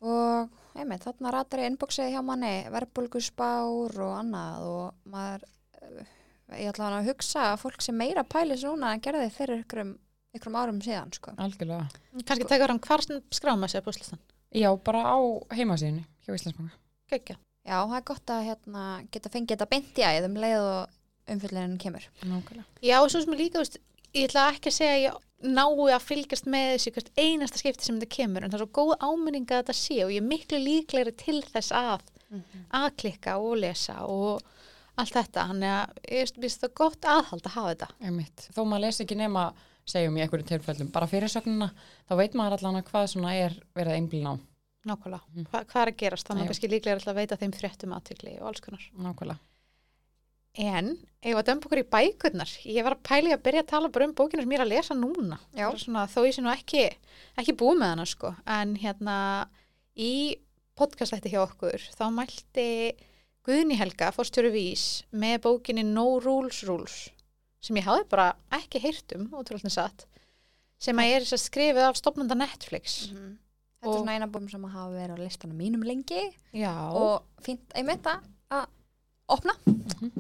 og 0.02 0.50
einmitt 0.76 1.04
þarna 1.08 1.32
ratar 1.36 1.60
ég 1.64 1.72
inboxið 1.74 2.12
hjá 2.14 2.22
manni 2.24 2.52
verbulguspár 2.72 3.96
og 4.00 4.14
annað 4.20 4.68
og 4.68 4.94
maður 5.12 5.44
eh, 5.82 6.06
ég 6.64 6.72
ætla 6.74 6.92
að 7.00 7.10
hugsa 7.12 7.46
að 7.54 7.62
fólk 7.64 7.82
sem 7.84 7.96
meira 8.00 8.24
pælis 8.24 8.64
núna 8.68 8.94
en 8.96 9.02
gerði 9.04 9.30
fyrir 9.32 9.64
ykkurum, 9.64 9.94
ykkurum 10.36 10.56
árum 10.60 10.80
síðan 10.84 11.12
sko. 11.16 11.32
Algjörlega. 11.38 11.88
Kannski 12.26 12.48
tekur 12.50 12.74
hann 12.74 12.80
hvar 12.80 13.04
skráma 13.32 13.68
sig 13.70 13.82
að 13.82 13.88
búslistan. 13.90 14.20
Já, 14.52 14.70
bara 14.84 15.04
á 15.06 15.18
heimasíðinu 15.54 16.04
hjá 16.26 16.34
Íslandsbanka. 16.36 16.76
Gekkja. 17.12 17.36
Já, 17.70 17.78
það 17.78 17.98
er 18.00 18.06
gott 18.10 18.34
að 18.34 18.46
hérna, 18.48 18.84
geta 19.14 19.30
fengið 19.30 19.56
þetta 19.56 19.70
beint 19.70 20.00
í 20.02 20.06
æð 20.10 20.26
um 20.26 20.38
leið 20.42 20.60
og 20.66 21.34
umfyllinin 21.36 21.80
kemur. 21.82 22.06
Nákvæmlega. 22.26 22.66
Já, 22.82 22.96
og 22.98 23.12
svo 23.14 23.22
sem 23.22 23.36
ég 23.36 23.42
líka, 23.44 23.62
veist, 23.62 23.78
ég 24.18 24.30
ætla 24.30 24.48
ekki 24.56 24.72
að 24.72 24.78
segja 24.80 24.96
að 24.96 25.04
ég 25.04 25.20
nái 25.40 25.94
að 25.96 26.08
fylgjast 26.08 26.50
með 26.52 26.72
þessu 26.74 26.94
hvert 26.96 27.12
einasta 27.16 27.62
skipti 27.62 27.86
sem 27.86 28.00
þetta 28.00 28.16
kemur 28.16 28.44
en 28.44 28.52
það 28.52 28.58
er 28.58 28.64
svo 28.66 28.72
góð 28.80 28.96
áminning 29.06 29.46
að 29.48 29.62
þetta 29.62 29.76
sé 29.78 30.00
og 30.04 30.12
ég 30.12 30.20
er 30.20 30.28
miklu 30.28 30.60
líklegri 30.60 31.14
til 31.16 31.38
þess 31.46 31.72
að 31.76 32.10
að 32.76 32.90
klikka 33.00 33.38
og 33.42 33.56
lesa 33.62 34.02
og 34.06 34.44
allt 35.00 35.16
þetta, 35.16 35.46
hann 35.48 35.64
er 35.64 35.76
að 35.78 36.02
ég 36.12 36.34
finnst 36.36 36.66
það 36.66 36.76
gott 36.82 37.08
aðhald 37.08 37.48
að 37.48 37.56
hafa 37.56 37.72
þetta 37.74 37.90
Einmitt. 38.10 38.50
Þó 38.52 38.62
maður 38.66 38.84
les 38.84 39.02
ekki 39.06 39.18
nema, 39.18 39.46
segjum 39.88 40.20
í 40.20 40.24
einhverjum 40.26 40.50
tilfellum, 40.52 40.92
bara 40.94 41.08
fyrirsögnuna, 41.10 41.70
þá 42.10 42.14
veit 42.20 42.36
maður 42.38 42.58
allan 42.60 42.82
að 42.82 42.90
hvað 42.92 43.08
svona 43.14 43.36
er 43.40 43.56
verið 43.78 43.96
einblín 43.96 44.28
á. 44.28 44.34
Nákvæmlega, 44.88 45.22
Mhm. 45.36 45.46
Hva, 45.52 45.64
hvað 45.66 45.82
er 45.82 45.92
að 45.92 45.98
gerast? 45.98 46.28
Þannig 46.28 46.44
að 46.44 46.48
kannski 46.54 46.70
líklegri 46.72 46.96
alltaf 47.00 47.14
að 47.14 47.20
veita 47.22 47.38
þeim 47.38 47.54
fréttum 47.54 47.94
aðtökli 47.98 48.42
og 48.42 48.48
alls 48.48 48.60
konar. 48.62 48.84
Nákvæmlega. 48.98 49.40
en, 50.60 50.98
ef 51.24 51.36
að 51.38 51.46
dömpa 51.46 51.68
okkur 51.70 51.80
í 51.84 51.90
bækurnar? 51.94 52.50
Ég 52.66 52.84
var 52.84 52.96
að 52.96 53.04
pæli 53.04 53.32
að 53.32 53.44
byrja 53.46 53.62
að 53.64 53.68
tala 53.68 53.88
bara 53.90 54.06
um 54.06 54.14
bókina 54.18 54.42
sem 54.42 54.50
ég 54.50 54.60
er 54.60 54.66
að 54.66 54.72
lesa 54.74 54.94
núna. 54.98 55.38
Svona, 55.78 56.08
þó 56.10 56.26
ég 56.26 56.34
sé 56.36 56.42
nú 56.44 56.50
ekki, 56.52 56.90
ekki 57.38 57.54
búið 57.56 57.78
með 57.80 57.90
hana 57.94 58.06
sko. 58.06 58.36
en 58.48 58.76
hérna 58.76 59.48
í 59.96 60.36
podcastætti 60.76 61.30
hjá 61.32 61.46
okkur 61.48 61.78
þá 61.96 62.04
mælti 62.12 62.96
Guðni 63.46 63.78
Helga 63.78 64.12
fórstjóri 64.12 64.52
vís 64.52 65.04
með 65.14 65.38
bókinni 65.46 65.86
No 65.86 66.20
Rules 66.20 66.64
Rules 66.68 67.10
sem 67.62 67.76
ég 67.78 67.84
hafði 67.84 68.10
bara 68.10 68.34
ekki 68.52 68.80
heyrt 68.82 69.16
um 69.16 69.28
ótrúlega 69.30 69.70
satt 69.72 70.06
sem 70.80 70.96
að 70.98 71.16
er 71.16 71.22
skrifið 71.22 71.88
af 71.90 71.96
stopnanda 71.96 72.36
Netflix. 72.36 73.12
Mhm. 73.12 73.38
Þetta 73.80 73.94
er 73.94 74.02
svona 74.02 74.18
eina 74.18 74.28
búin 74.28 74.50
sem 74.52 74.66
hafa 74.68 74.90
verið 74.92 75.16
á 75.16 75.24
listanum 75.24 75.60
mínum 75.60 75.86
lengi. 75.88 76.26
Já, 76.52 76.74
og 76.92 77.24
fínt 77.46 77.76
einmitt 77.80 78.08
að 78.12 78.68
opna. 79.30 79.56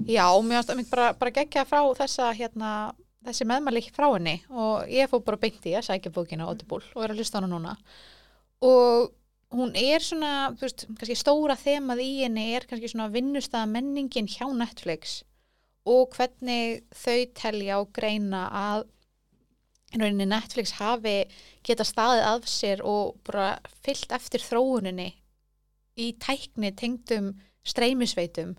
já, 0.07 0.25
mér 0.45 0.63
finnst 0.63 0.91
bara, 0.91 1.11
bara 1.17 1.35
gegja 1.35 1.65
frá 1.67 1.81
þessa 1.97 2.31
hérna 2.37 2.71
þessi 3.27 3.47
meðmæli 3.49 3.83
frá 3.91 4.07
henni. 4.13 4.37
Og 4.49 4.87
ég 4.91 5.11
fór 5.11 5.23
bara 5.27 5.41
beint 5.41 5.65
í 5.67 5.75
að 5.75 5.87
sækja 5.89 6.13
bókina 6.15 6.47
á 6.47 6.51
Audible 6.51 6.83
og 6.95 7.03
er 7.03 7.13
að 7.13 7.21
hlusta 7.21 7.39
á 7.39 7.41
hana 7.41 7.51
núna. 7.51 7.75
Og 8.63 9.09
hún 9.55 9.73
er 9.77 10.03
svona, 10.05 10.51
þú 10.55 10.67
veist, 10.67 10.85
kannski 10.93 11.17
stóra 11.17 11.57
þemað 11.59 12.03
í 12.05 12.11
henni 12.23 12.45
er 12.55 12.67
kannski 12.69 12.91
svona 12.91 13.09
vinnustæða 13.13 13.65
menningin 13.71 14.29
hjá 14.29 14.45
Netflix 14.53 15.23
og 15.89 16.13
hvernig 16.13 16.83
þau 16.93 17.19
telja 17.37 17.79
og 17.81 17.91
greina 17.95 18.45
að 18.53 18.87
rauninni 19.97 20.27
Netflix 20.29 20.75
hafi 20.77 21.23
geta 21.65 21.85
staðið 21.87 22.25
af 22.29 22.49
sér 22.49 22.83
og 22.85 23.17
bara 23.25 23.57
fyllt 23.85 24.11
eftir 24.15 24.43
þróuninni 24.45 25.09
í 25.99 26.11
tækni 26.21 26.71
tengdum 26.77 27.33
streymisveitum 27.67 28.55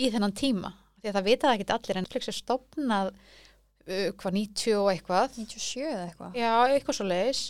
í 0.00 0.08
þennan 0.12 0.34
tíma. 0.36 0.72
Því 1.00 1.10
að 1.10 1.18
það 1.18 1.28
vita 1.28 1.48
það 1.48 1.58
ekki 1.58 1.76
allir 1.76 1.98
en 1.98 2.06
Netflix 2.06 2.30
er 2.32 2.38
stopnað 2.38 3.12
uh, 3.12 4.08
hvað 4.16 4.38
90 4.40 4.80
og 4.80 4.90
eitthvað? 4.94 5.36
97 5.36 5.84
eða 5.84 6.08
eitthvað. 6.08 6.40
já, 6.40 6.52
eitthvað 6.72 6.98
svo 6.98 7.08
leiðis 7.10 7.44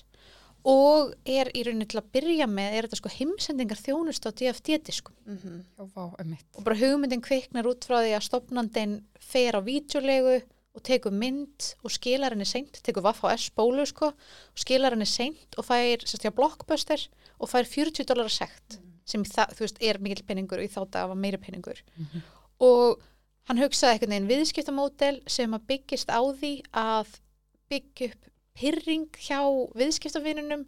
og 0.67 1.13
er 1.31 1.53
í 1.55 1.63
rauninni 1.63 1.87
til 1.87 2.01
að 2.01 2.11
byrja 2.17 2.47
með 2.51 2.75
er 2.75 2.87
þetta 2.87 2.99
sko 2.99 3.13
heimsendingar 3.15 3.79
þjónust 3.79 4.27
á 4.27 4.31
DFD-diskum 4.35 5.15
Mm 5.27 5.39
-hmm. 5.39 5.61
Og 6.59 6.65
bara 6.65 6.77
hugmyndin 6.77 7.23
kviknar 7.23 7.67
út 7.67 7.85
frá 7.87 8.03
því 8.03 8.13
að 8.17 8.27
stopnandin 8.27 9.05
fer 9.19 9.55
á 9.55 9.61
vídeolegu 9.63 10.43
og 10.77 10.83
tekur 10.85 11.11
mynd 11.17 11.71
og 11.83 11.91
skilar 11.95 12.35
henni 12.37 12.45
seint, 12.45 12.81
tekur 12.85 13.03
Vaff 13.07 13.25
á 13.25 13.33
S-bólu 13.35 13.87
sko, 13.89 14.11
og 14.13 14.61
skilar 14.61 14.93
henni 14.93 15.07
seint 15.09 15.57
og 15.57 15.65
fær 15.65 16.05
sérstjá 16.05 16.31
blockbuster 16.37 17.07
og 17.41 17.49
fær 17.49 17.65
40 17.65 18.05
dólar 18.05 18.29
sekt 18.33 18.79
sem 19.07 19.23
í 19.23 19.29
það, 19.31 19.53
þú 19.57 19.65
veist, 19.65 19.77
er 19.81 19.99
mikill 20.03 20.25
penningur 20.27 20.59
og 20.61 20.67
í 20.67 20.73
þá 20.73 20.81
dag 20.91 21.09
var 21.09 21.17
meiri 21.17 21.39
penningur 21.41 21.81
og 22.61 23.01
hann 23.49 23.61
hugsaði 23.63 23.95
einhvern 23.97 24.11
veginn 24.17 24.31
viðskiptamódel 24.31 25.21
sem 25.31 25.53
að 25.55 25.67
byggist 25.71 26.09
á 26.11 26.21
því 26.35 26.53
að 26.77 27.13
byggja 27.71 28.09
upp 28.13 28.31
pyrring 28.57 29.09
hjá 29.21 29.41
viðskiptavinunum 29.79 30.65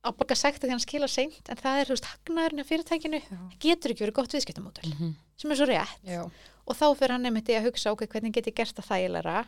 að 0.00 0.14
borga 0.16 0.36
sekta 0.38 0.64
því 0.66 0.72
hann 0.74 0.80
skila 0.82 1.08
seint 1.12 1.48
en 1.52 1.58
það 1.60 1.78
er, 1.82 1.88
þú 1.90 1.94
veist, 1.96 2.06
hagnaðurinn 2.14 2.62
af 2.64 2.68
fyrirtækinu 2.70 3.20
það 3.28 3.56
getur 3.60 3.92
ekki 3.94 4.04
verið 4.06 4.16
gott 4.16 4.32
viðskiptamódel 4.36 4.92
Mhm. 4.94 5.10
sem 5.40 5.50
er 5.52 5.56
svo 5.56 5.66
rétt. 5.68 5.98
Já. 6.08 6.22
Og 6.70 6.78
þá 6.78 6.86
fyrir 6.94 7.16
hann 7.16 7.26
nefndi 7.26 7.56
að 7.58 7.66
hugsa 7.70 7.92
ok, 7.94 8.06
hvernig 8.06 8.36
get 8.36 8.48
ég 8.50 8.56
gert 8.60 8.78
það 8.78 8.90
þægilega 8.92 9.44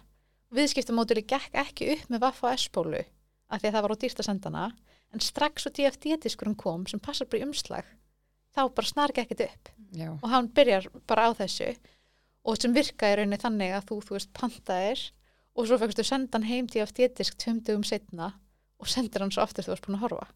viðskiptamódeli 0.52 1.24
gekk 1.24 1.54
ekki 1.62 1.92
upp 1.94 2.10
með 2.12 2.24
Vaff 2.26 2.42
og 2.44 2.58
S-bólu 2.58 3.02
af 3.52 3.62
því 3.62 3.68
að 3.68 3.74
það 3.76 3.84
var 3.84 3.94
á 3.94 4.00
dýrsta 4.02 4.26
sendana 4.26 4.64
en 5.12 5.22
strax 5.22 5.68
og 5.68 5.76
DFD-diskurinn 5.76 6.58
kom 6.58 6.86
sem 6.90 7.00
passar 7.00 7.28
bara 7.30 7.42
í 7.42 7.46
umslag 7.46 7.88
þá 8.52 8.62
bara 8.74 8.88
snar 8.88 9.12
ekkert 9.14 9.46
upp. 9.46 9.72
Já. 9.92 10.08
og 10.08 10.28
hann 10.32 10.48
byrjar 10.56 10.88
bara 11.08 11.28
á 11.28 11.30
þessu 11.36 11.72
og 12.48 12.58
sem 12.58 12.74
virkaði 12.74 13.18
rauninni 13.20 13.38
þannig 13.40 13.74
að 13.76 13.88
þú, 13.90 13.98
þú 14.06 14.16
veist, 14.16 14.30
pantaðir 14.36 15.02
og 15.52 15.68
svo 15.68 15.78
fækstu 15.78 16.04
sendan 16.06 16.46
heim 16.48 16.68
DFD-disk 16.70 17.36
tveimtugum 17.38 17.84
setna 17.84 18.32
og 18.80 18.88
sendir 18.90 19.22
hann 19.22 19.32
svo 19.34 19.44
aftur 19.44 19.66
þú 19.66 19.74
varst 19.74 19.86
búin 19.86 19.98
að 19.98 20.04
horfa. 20.06 20.26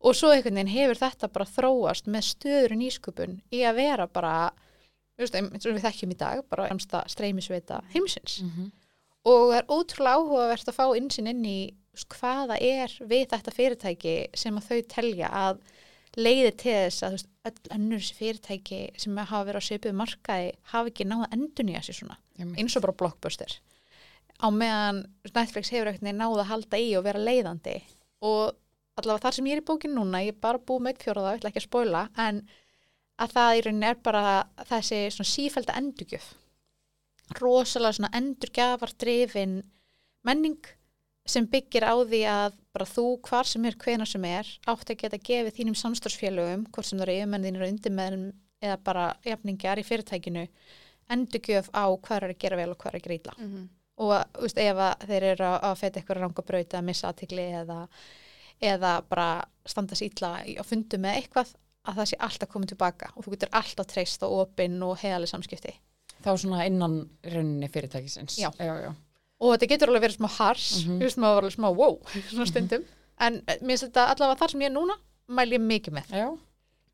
Og 0.00 0.16
svo 0.16 0.30
einhvern 0.32 0.56
veginn 0.56 0.72
hefur 0.72 1.00
þetta 1.02 1.28
bara 1.34 1.48
þróast 1.50 2.06
með 2.08 2.28
stöður 2.30 2.76
nýsköpun 2.80 3.34
í 3.52 3.64
að 3.68 3.80
vera 3.82 4.06
bara 4.08 4.34
eins 5.28 5.66
og 5.66 5.76
við 5.76 5.84
þekkjum 5.84 6.14
í 6.14 6.18
dag 6.20 6.42
bara 6.48 6.68
emsta 6.72 7.04
streymisveita 7.08 7.82
heimsins. 7.94 8.40
Mhm. 8.42 8.70
og 9.24 9.50
það 9.50 9.58
er 9.58 9.66
ótrúlega 9.68 10.16
áhugavert 10.16 10.68
að 10.68 10.78
fá 10.78 10.96
insinn 10.96 11.28
inn 11.28 11.44
í 11.44 11.58
hvaða 12.08 12.56
er 12.60 12.88
við 13.04 13.26
þetta 13.28 13.52
fyrirtæki 13.52 14.14
sem 14.34 14.56
að 14.56 14.68
þau 14.70 14.80
telja 14.88 15.28
að 15.28 15.58
leiði 16.16 16.52
til 16.56 16.72
þess 16.72 17.02
að 17.02 17.16
öll 17.50 17.74
önnur 17.76 18.06
fyrirtæki 18.16 18.80
sem 18.96 19.16
hafa 19.16 19.44
verið 19.44 19.60
á 19.60 19.68
svipuð 19.68 19.98
markaði 19.98 20.52
hafa 20.72 20.88
ekki 20.88 21.04
náða 21.04 21.28
endunýja 21.36 21.82
sér 21.84 21.98
svona 22.00 22.16
eins 22.56 22.76
og 22.76 22.82
bara 22.82 22.96
blockbuster. 22.96 23.58
Á 24.40 24.48
meðan 24.48 25.04
Netflix 25.34 25.70
hefur 25.70 25.90
ekkert 25.92 26.16
náða 26.16 26.40
að 26.40 26.50
halda 26.50 26.80
í 26.80 26.96
og 26.96 27.04
vera 27.04 27.20
leiðandi. 27.20 27.82
Og 28.24 28.56
allavega 28.96 29.26
þar 29.26 29.36
sem 29.36 29.46
ég 29.50 29.58
er 29.58 29.62
í 29.62 29.66
bókin 29.68 29.94
núna 29.94 30.22
ég 30.24 30.34
er 30.34 30.40
bara 30.40 30.58
búið 30.58 30.86
með 30.86 31.02
fjóraða, 31.04 31.34
ég 31.34 31.40
ætla 31.40 31.50
ekki 31.52 31.60
að 31.62 31.68
spoila 31.68 32.02
en 32.16 32.42
að 33.20 33.32
það 33.36 33.56
í 33.58 33.62
rauninni 33.66 33.86
er 33.90 33.98
bara 34.04 34.22
þessi 34.70 35.00
svona 35.14 35.30
sífælda 35.34 35.76
endurgjöf 35.80 36.28
rosalega 37.40 37.92
svona 37.98 38.10
endurgjafar 38.18 38.92
drifin 39.00 39.58
menning 40.26 40.58
sem 41.30 41.46
byggir 41.46 41.84
á 41.86 41.94
því 42.00 42.20
að 42.26 42.54
bara 42.74 42.86
þú 42.90 43.04
hvar 43.28 43.46
sem 43.46 43.64
er, 43.68 43.76
hvena 43.78 44.06
sem 44.08 44.24
er 44.26 44.48
átt 44.70 44.90
að 44.90 44.98
geta 45.04 45.18
gefið 45.20 45.56
þínum 45.58 45.76
samstórsfélögum 45.78 46.64
hvort 46.72 46.88
sem 46.88 46.98
það 46.98 47.04
eru 47.08 47.18
yfirmenn 47.20 47.44
þínir 47.46 47.64
og 47.66 47.72
undirmenn 47.74 48.24
eða 48.60 48.78
bara 48.84 49.04
jafningjar 49.24 49.80
í 49.80 49.84
fyrirtækinu 49.86 50.46
endurgjöf 51.10 51.70
á 51.76 51.84
hvað 51.92 52.16
er 52.24 52.32
að 52.34 52.40
gera 52.42 52.58
vel 52.60 52.72
og 52.74 52.80
hvað 52.82 52.90
er 52.94 52.98
að 53.00 53.04
gera 53.06 53.18
illa 53.20 53.34
Mm 53.38 53.52
-hmm. 53.52 53.68
og 54.00 54.10
að, 54.16 54.24
veist, 54.42 54.58
ef 54.58 54.76
að 54.76 55.06
þeir 55.06 55.22
eru 55.32 55.44
að, 55.44 55.58
að 55.70 55.78
feta 55.78 56.00
eitthvað 56.00 56.20
rangabraut 56.20 56.74
eða 56.74 56.82
missa 56.88 57.08
aðtikli 57.08 57.46
eða, 57.62 57.78
eða 58.60 58.92
bara 59.08 59.44
standa 59.66 59.94
sér 59.94 60.10
illa 60.10 60.30
í- 60.46 60.56
á 60.58 60.62
fundu 60.64 60.98
með 60.98 61.16
eitthvað 61.16 61.54
að 61.88 62.00
það 62.00 62.08
sé 62.10 62.18
alltaf 62.26 62.50
komið 62.52 62.72
tilbaka 62.74 63.12
og 63.14 63.24
þú 63.24 63.34
getur 63.34 63.52
alltaf 63.60 63.88
treyst 63.90 64.24
á 64.24 64.28
opinn 64.28 64.76
og 64.84 64.98
heiðaleg 65.00 65.30
samskipti 65.32 65.76
Þá 66.20 66.34
svona 66.36 66.66
innan 66.68 66.98
rauninni 67.24 67.68
fyrirtækisins. 67.72 68.34
Já. 68.36 68.50
Já, 68.60 68.74
já. 68.84 68.90
og 69.40 69.54
þetta 69.54 69.68
getur 69.70 69.88
alveg 69.88 70.02
verið 70.04 70.18
smá 70.18 70.28
hars 70.36 70.66
þú 70.84 70.98
veist 71.00 71.20
maður 71.22 71.38
var 71.38 71.46
alveg 71.46 71.56
smá 71.56 71.68
wow 71.70 71.96
svona 72.32 72.48
stundum 72.50 72.84
en 73.20 73.40
eh, 73.46 73.56
mér 73.62 73.72
finnst 73.76 73.86
þetta 73.88 74.06
allavega 74.12 74.40
þar 74.42 74.52
sem 74.54 74.64
ég 74.66 74.72
er 74.72 74.76
núna 74.76 74.96
mæl 75.30 75.48
ég 75.54 75.62
mikið 75.64 75.96
með, 75.96 76.12
Já, 76.20 76.28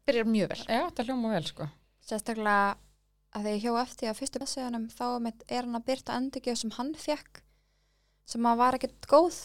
byrjar 0.07 0.31
mjög 0.31 0.50
vel 0.52 0.62
já, 0.69 0.83
það 0.95 1.09
hljóma 1.11 1.33
vel, 1.33 1.45
sko. 1.50 1.69
Sérstaklega 2.07 2.76
að 3.37 3.47
þegar 3.47 3.57
ég 3.57 3.64
hjó 3.64 3.75
eftir 3.81 4.11
að 4.11 4.19
fyrstu 4.21 4.40
bessiðanum 4.43 4.87
þá 4.93 5.05
er 5.49 5.66
hann 5.66 5.78
að 5.78 5.87
byrta 5.90 6.16
endurgjöf 6.21 6.61
sem 6.61 6.73
hann 6.76 6.93
fekk 7.00 7.43
sem 8.26 8.47
að 8.49 8.61
var 8.62 8.76
ekkert 8.78 9.09
góð. 9.11 9.37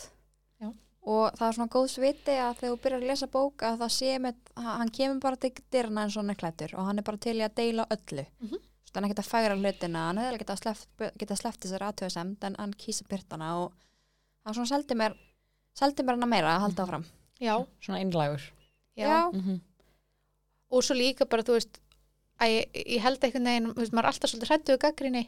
Og 1.02 1.32
það 1.38 1.48
er 1.48 1.56
svona 1.58 1.72
góð 1.74 1.88
sviti 1.90 2.36
að 2.38 2.58
þegar 2.60 2.72
þú 2.76 2.82
byrjar 2.84 3.02
að 3.02 3.08
lesa 3.10 3.28
bók 3.34 3.64
að 3.66 3.78
það 3.82 3.94
sé 3.96 4.10
með, 4.22 4.36
hann 4.62 4.92
kemur 4.94 5.20
bara 5.24 5.40
til 5.42 5.52
dyrna 5.74 6.04
hann 6.14 6.30
er 6.30 6.36
klættur 6.38 6.76
og 6.78 6.86
hann 6.86 7.00
er 7.02 7.04
bara 7.08 7.18
til 7.18 7.38
í 7.40 7.46
að 7.48 7.56
deila 7.58 7.88
öllu 7.90 8.26
Mhm. 8.42 8.60
Svo 8.92 9.00
hann 9.00 9.06
er 9.06 9.10
ekkert 9.14 9.24
að 9.24 9.32
færa 9.32 9.56
hlutina, 9.56 10.00
hann 10.10 10.18
hefði 10.20 10.40
geta 10.42 10.56
sleppt, 10.60 10.88
geta 11.18 11.36
sleppt 11.40 11.62
þessar 11.64 11.86
aðtöðasemd 11.88 12.44
en 12.44 12.56
hann 12.60 12.74
kýsa 12.76 13.06
byrtana 13.08 13.54
og 13.64 13.72
það 14.46 14.54
svona 14.58 14.68
seldi 14.74 14.96
mér 15.00 15.16
seldi 15.80 16.04
mér 16.04 16.18
hann 16.20 16.24
að 16.28 16.34
meira 16.34 16.56
að 16.58 16.62
halda 16.66 16.84
áfram 16.86 17.06
já, 17.40 17.56
Svona 17.82 18.02
innlægur. 18.04 18.42
já. 18.98 19.32
Mm 19.34 19.62
og 20.72 20.84
svo 20.84 20.96
líka 20.96 21.26
bara 21.28 21.44
þú 21.44 21.56
veist 21.58 21.80
að 22.40 22.48
ég, 22.48 22.66
ég 22.96 23.02
held 23.04 23.20
einhvern 23.24 23.44
veginn, 23.50 23.66
þú 23.74 23.82
veist, 23.82 23.92
maður 23.92 24.06
er 24.06 24.12
alltaf 24.12 24.30
svolítið 24.32 24.52
hrættuðu 24.52 24.80
gaggrinni 24.80 25.24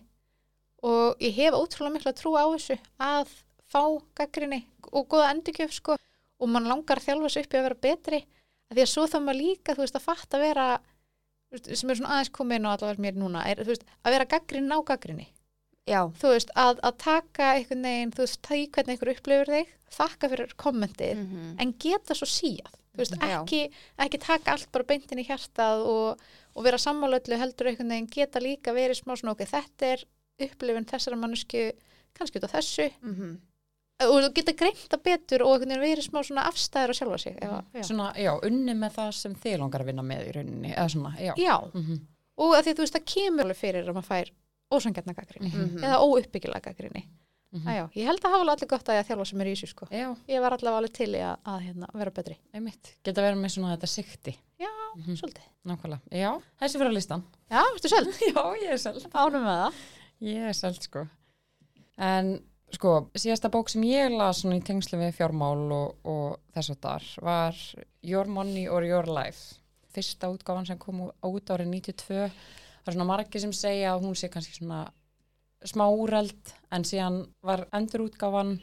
og 0.83 1.17
ég 1.23 1.33
hef 1.35 1.53
ótrúlega 1.57 1.93
miklu 1.97 2.11
að 2.13 2.19
trúa 2.21 2.43
á 2.43 2.47
þessu 2.53 2.77
að 2.99 3.33
fá 3.73 3.83
gaggrinni 4.19 4.63
og 4.91 5.09
góða 5.11 5.33
endurgjöf 5.33 5.73
sko. 5.73 5.97
Og 6.41 6.49
mann 6.49 6.67
langar 6.67 6.99
að 6.99 7.07
þjálfa 7.07 7.29
sig 7.29 7.45
upp 7.45 7.53
í 7.53 7.59
að 7.59 7.67
vera 7.67 7.83
betri 7.83 8.19
að 8.69 8.75
því 8.75 8.83
að 8.83 8.91
svo 8.93 9.05
þá 9.07 9.19
maður 9.21 9.39
líka, 9.39 9.75
þú 9.75 9.83
veist, 9.83 9.95
að 9.95 10.07
fatta 10.07 10.37
að 10.37 10.45
vera 10.47 10.67
sem 11.61 11.91
er 11.91 11.99
svona 11.99 12.15
aðeins 12.15 12.33
komin 12.33 12.65
og 12.65 12.73
allavega 12.73 13.03
mér 13.05 13.17
núna, 13.21 13.43
er, 13.45 13.61
veist, 13.67 13.85
að 14.01 14.15
vera 14.15 14.29
gaggrinni 14.33 14.73
á 14.73 14.79
gaggrinni 14.87 15.27
Já, 15.83 15.99
þú 16.15 16.31
veist, 16.31 16.53
að, 16.57 16.79
að 16.87 16.95
taka 17.03 17.49
einhvern 17.57 17.85
veginn, 17.85 18.13
þú 18.15 18.23
veist, 18.23 18.39
það 18.47 18.61
í 18.61 18.67
hvernig 18.75 18.95
einhver 18.95 19.11
upplifur 19.13 19.51
þig 19.51 19.73
þakka 19.93 20.29
fyrir 20.31 20.55
kommentið 20.63 21.17
-hmm. 21.19 21.51
en 21.61 21.73
geta 21.85 22.15
svo 22.17 22.27
þú 22.93 23.01
veist, 23.01 23.17
ekki, 23.19 23.61
ekki 24.05 24.19
taka 24.21 24.53
allt 24.53 24.71
bara 24.71 24.87
beintin 24.89 25.19
í 25.19 25.27
hjartað 25.27 25.85
og, 25.89 26.21
og 26.55 26.63
vera 26.63 26.77
sammálöllu 26.77 27.37
heldur 27.37 27.67
einhvern 27.67 27.89
veginn 27.89 28.09
geta 28.09 28.39
líka 28.39 28.73
verið 28.73 29.01
smá 29.01 29.15
svona 29.17 29.33
ok, 29.33 29.45
þetta 29.49 29.85
er 29.93 30.05
upplifin 30.47 30.85
þessara 30.85 31.19
mannesku 31.19 31.71
kannski 32.13 32.39
út 32.39 32.47
af 32.47 32.55
þessu. 32.57 32.89
Mhm. 33.01 33.37
Og 34.01 34.17
þú 34.23 34.29
geta 34.33 34.53
greint 34.57 34.88
það 34.89 35.03
betur 35.03 35.43
og 35.45 35.62
verið 35.69 36.03
smá 36.07 36.19
svona 36.25 36.47
afstæður 36.50 36.89
að 36.93 36.97
sjálfa 37.00 37.19
sig 37.19 37.35
að- 37.39 37.63
já. 37.73 37.83
Svona, 37.83 38.13
já, 38.17 38.31
unni 38.43 38.73
með 38.73 38.91
það 38.97 39.12
sem 39.13 39.35
þið 39.35 39.59
langar 39.59 39.81
að 39.81 39.85
vinna 39.85 40.01
með 40.03 40.27
í 40.27 40.31
rauninni, 40.35 40.73
eða 40.75 40.89
svona, 40.89 41.12
já. 41.19 41.33
já, 41.38 41.57
Mhm. 41.73 42.00
og 42.38 42.55
að 42.55 42.63
því 42.63 42.69
að 42.71 42.75
þú 42.75 42.83
veist 42.83 42.93
það 42.93 43.05
kemur 43.13 43.43
alveg 43.45 43.57
fyrir 43.57 43.88
að 43.88 43.93
maður 43.93 44.09
fær 44.12 44.31
ósangjarna 44.71 45.13
gaggrinni 45.15 45.51
Mhm. 45.53 45.83
eða 45.83 46.00
óuppbyggilega 46.01 46.62
gaggrinni 46.62 47.07
Mhm. 47.53 47.67
já, 47.69 47.89
ég 47.93 48.05
held 48.05 48.19
að 48.21 48.31
hafa 48.31 48.51
allir 48.51 48.67
gott 48.67 48.85
að 48.89 48.95
ég 48.97 49.05
að 49.05 49.07
þjálfa 49.13 49.27
sem 49.27 49.41
er 49.41 49.45
í 49.45 49.51
þessu 49.53 49.67
sko. 49.69 49.88
Já, 49.91 50.17
ég 50.27 50.41
var 50.41 50.51
allavega 50.51 50.77
alveg 50.81 50.93
til 50.93 51.12
í 51.13 51.19
að, 51.21 51.38
að 51.45 51.62
hérna, 51.62 51.88
vera 51.93 52.12
betri 52.12 52.38
einmitt. 52.53 52.95
Geta 53.03 53.21
verið 53.21 53.38
með 53.38 53.51
svona 53.53 53.77
þetta 53.77 53.88
sikti. 53.88 54.38
já, 54.59 54.67
Mhm. 54.97 55.15
svolítið 55.15 55.47
Nákvæmlega. 55.65 56.01
Já, 56.12 56.41
þessi 56.59 56.75
fyrir 56.77 56.89
að 56.89 56.93
listan. 56.93 57.23
já, 57.51 57.62
veistu 57.71 57.89
selv, 57.89 58.07
Já, 58.35 58.55
ég 58.57 58.69
er 58.71 58.77
selv. 58.77 59.05
ánum 59.13 59.43
með 59.43 59.59
það 59.62 59.73
Ég 60.21 60.38
er 60.50 60.53
selv, 60.53 60.79
sko. 60.81 61.09
En, 61.97 62.43
sko, 62.77 62.93
síðasta 63.17 63.51
bók 63.53 63.71
sem 63.71 63.83
ég 63.87 64.13
las 64.13 64.43
í 64.45 64.59
tengslu 64.65 64.99
við 65.01 65.15
fjármál 65.17 65.65
og, 65.73 65.95
og 66.03 66.39
þess 66.55 66.73
að 66.73 66.81
þar 66.85 67.07
var 67.27 67.61
Your 68.05 68.31
Money 68.31 68.67
or 68.67 68.85
Your 68.87 69.09
Life. 69.09 69.59
Fyrsta 69.93 70.31
útgáfan 70.33 70.67
sem 70.67 70.79
kom 70.81 71.05
út 71.07 71.53
árið 71.53 71.69
92. 71.69 72.31
Það 72.83 72.91
er 72.91 72.97
svona 72.97 73.09
margir 73.09 73.43
sem 73.43 73.53
segja 73.55 73.93
að 73.93 74.07
hún 74.07 74.17
sé 74.17 74.29
kannski 74.33 74.57
svona 74.57 74.87
smá 75.63 75.85
úreld 75.87 76.53
en 76.75 76.83
síðan 76.87 77.21
var 77.45 77.67
endur 77.75 78.07
útgáfan 78.07 78.57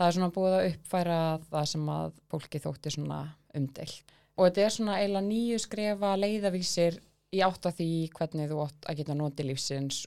það 0.00 0.06
er 0.06 0.16
svona 0.16 0.32
búið 0.32 0.56
að 0.56 0.68
uppfæra 0.70 1.18
það 1.50 1.66
sem 1.74 1.90
að 1.92 2.14
fólki 2.32 2.62
þótti 2.64 2.94
svona 2.94 3.20
umdeilt. 3.58 4.14
Og 4.38 4.46
þetta 4.46 4.62
er 4.64 4.72
svona 4.72 5.00
eiginlega 5.00 5.26
nýju 5.26 5.58
skrefa 5.60 6.14
leiðavísir 6.16 6.96
í 7.36 7.42
átt 7.44 7.66
að 7.68 7.82
því 7.82 7.90
hvernig 8.14 8.48
þú 8.50 8.62
átt 8.64 8.88
að 8.88 9.02
geta 9.02 9.16
notið 9.18 9.50
lífsins 9.50 10.00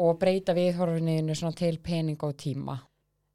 og 0.00 0.16
breyta 0.20 0.54
viðhorfinniðinu 0.56 1.52
til 1.58 1.78
pening 1.84 2.22
og 2.24 2.36
tíma. 2.40 2.78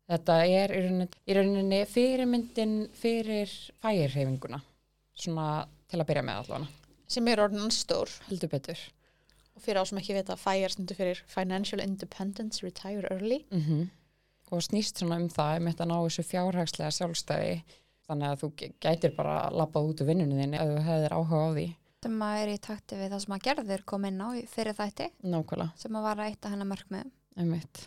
Þetta 0.09 0.39
er 0.45 0.73
í 0.73 0.81
rauninni, 0.83 1.07
í 1.25 1.35
rauninni 1.37 1.79
fyrirmyndin 1.89 2.75
fyrir 2.93 3.49
fæirheifinguna, 3.81 4.59
svona 5.17 5.65
til 5.89 6.01
að 6.01 6.09
byrja 6.11 6.25
með 6.25 6.41
allavega, 6.43 6.67
sem 7.09 7.27
er 7.31 7.41
orðin 7.41 7.73
stór 7.73 8.11
heldur 8.29 8.51
betur. 8.51 8.79
og 9.55 9.63
fyrir 9.63 9.81
á 9.81 9.83
sem 9.87 9.97
ekki 10.01 10.17
vita 10.17 10.35
FIRE 10.35 10.69
stundu 10.69 10.97
fyrir 10.97 11.21
Financial 11.27 11.81
Independence 11.81 12.65
Retire 12.65 13.07
Early 13.11 13.45
Mm 13.51 13.89
Og 14.53 14.61
snýst 14.61 14.99
svona 15.01 15.17
um 15.17 15.29
það, 15.29 15.57
um 15.57 15.67
þetta 15.71 15.85
ná 15.89 15.95
þessu 16.05 16.23
fjárhagslega 16.29 16.91
sjálfstæði, 16.93 17.53
þannig 18.05 18.27
að 18.27 18.41
þú 18.43 18.49
gætir 18.85 19.15
bara 19.15 19.49
labbað 19.49 19.87
út 19.89 20.03
úr 20.03 20.09
vinnunni 20.11 20.37
þinni 20.37 20.59
ef 20.61 20.69
þú 20.69 20.83
hefðir 20.85 21.15
áhuga 21.15 21.39
á 21.41 21.49
því. 21.55 21.65
Sem 22.05 22.21
að 22.29 22.37
er 22.45 22.53
í 22.53 22.61
takti 22.69 22.99
við 23.01 23.11
það 23.15 23.23
sem 23.25 23.35
að 23.37 23.43
gerður 23.49 23.83
kom 23.91 24.07
inn 24.09 24.21
á 24.23 24.27
fyrir 24.53 24.77
þætti 24.77 25.09
Nákvæmlega, 25.25 25.69
sem 25.83 25.99
að 25.99 26.07
vara 26.07 26.29
eitt 26.29 26.45
af 26.47 26.55
hennar 26.55 26.69
mörgmiðum 26.71 27.11
einmitt. 27.41 27.83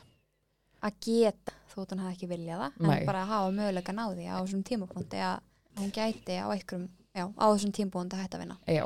að 0.84 1.00
geta 1.08 1.54
þótt 1.72 1.92
hún 1.94 2.02
hefði 2.04 2.14
ekki 2.18 2.30
viljað 2.34 2.62
það 2.64 2.78
Nei. 2.86 2.94
en 3.00 3.06
bara 3.08 3.22
að 3.24 3.32
hafa 3.32 3.52
möguleika 3.58 3.94
náði 3.96 4.26
á 4.30 4.36
þessum 4.42 4.64
tímapunkti 4.68 5.20
að 5.24 5.40
hún 5.78 5.92
gæti 5.94 6.38
á 6.38 6.46
einhverjum 6.50 6.88
já, 7.14 7.24
á 7.34 7.44
þessum 7.54 7.74
tímapunkti 7.78 8.18
að 8.18 8.22
hætta 8.26 8.38
að 8.38 8.44
vinna 8.44 8.58
Já. 8.66 8.84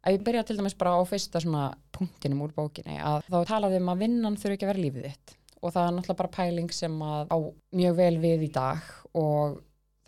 Ef 0.00 0.14
ég 0.16 0.22
byrja 0.24 0.42
til 0.48 0.54
dæmis 0.56 0.74
bara 0.80 0.94
á 0.96 1.00
fyrsta 1.04 1.42
svona 1.44 1.64
punktinum 1.92 2.40
úr 2.46 2.54
bókinni 2.56 2.94
að 3.04 3.26
þá 3.28 3.36
talaði 3.50 3.80
um 3.82 3.90
að 3.92 3.98
vinnan 4.06 4.38
þurfi 4.40 4.56
ekki 4.56 4.64
að 4.64 4.70
vera 4.72 4.84
lífið 4.86 5.08
þitt 5.10 5.34
og 5.60 5.74
það 5.74 5.88
er 5.90 5.92
náttúrulega 5.98 6.20
bara 6.22 6.32
pæling 6.38 6.70
sem 6.72 6.94
að 7.04 7.26
á 7.28 7.38
mjög 7.76 7.98
vel 7.98 8.14
við 8.22 8.44
í 8.46 8.48
dag 8.54 8.86
og 9.20 9.58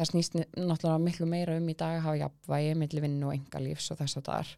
það 0.02 0.10
snýst 0.10 0.36
náttúrulega 0.38 1.00
miklu 1.06 1.28
meira 1.30 1.56
um 1.58 1.72
í 1.72 1.76
dag 1.78 1.96
að 1.96 2.06
hafa 2.06 2.20
jafnvægi 2.20 2.76
milli 2.82 3.02
vinnu 3.06 3.30
og 3.30 3.34
engalífs 3.38 3.90
og 3.94 4.00
þess 4.02 4.20
að 4.20 4.28
það 4.28 4.44
er. 4.44 4.54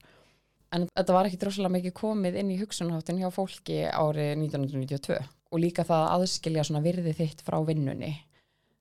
En 0.75 0.87
þetta 0.91 1.15
var 1.15 1.29
ekki 1.29 1.41
droslega 1.45 1.75
mikið 1.77 1.97
komið 2.01 2.39
inn 2.41 2.51
í 2.51 2.59
hugsunháttin 2.59 3.21
hjá 3.23 3.29
fólki 3.35 3.81
árið 3.87 4.33
1992 4.43 5.19
og 5.55 5.63
líka 5.63 5.85
það 5.87 6.07
að 6.07 6.15
aðskilja 6.17 6.65
svona 6.67 6.83
virði 6.83 7.13
þitt 7.15 7.45
frá 7.47 7.61
vinnunni. 7.63 8.15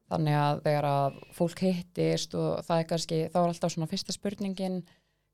Þannig 0.10 0.38
að 0.40 0.64
þegar 0.66 0.88
að 0.90 1.20
fólk 1.38 1.62
hittist 1.64 2.34
og 2.38 2.64
það 2.66 2.80
er 2.80 2.88
kannski, 2.90 3.20
þá 3.34 3.38
er 3.44 3.52
alltaf 3.52 3.76
svona 3.76 3.90
fyrsta 3.92 4.16
spurningin 4.16 4.82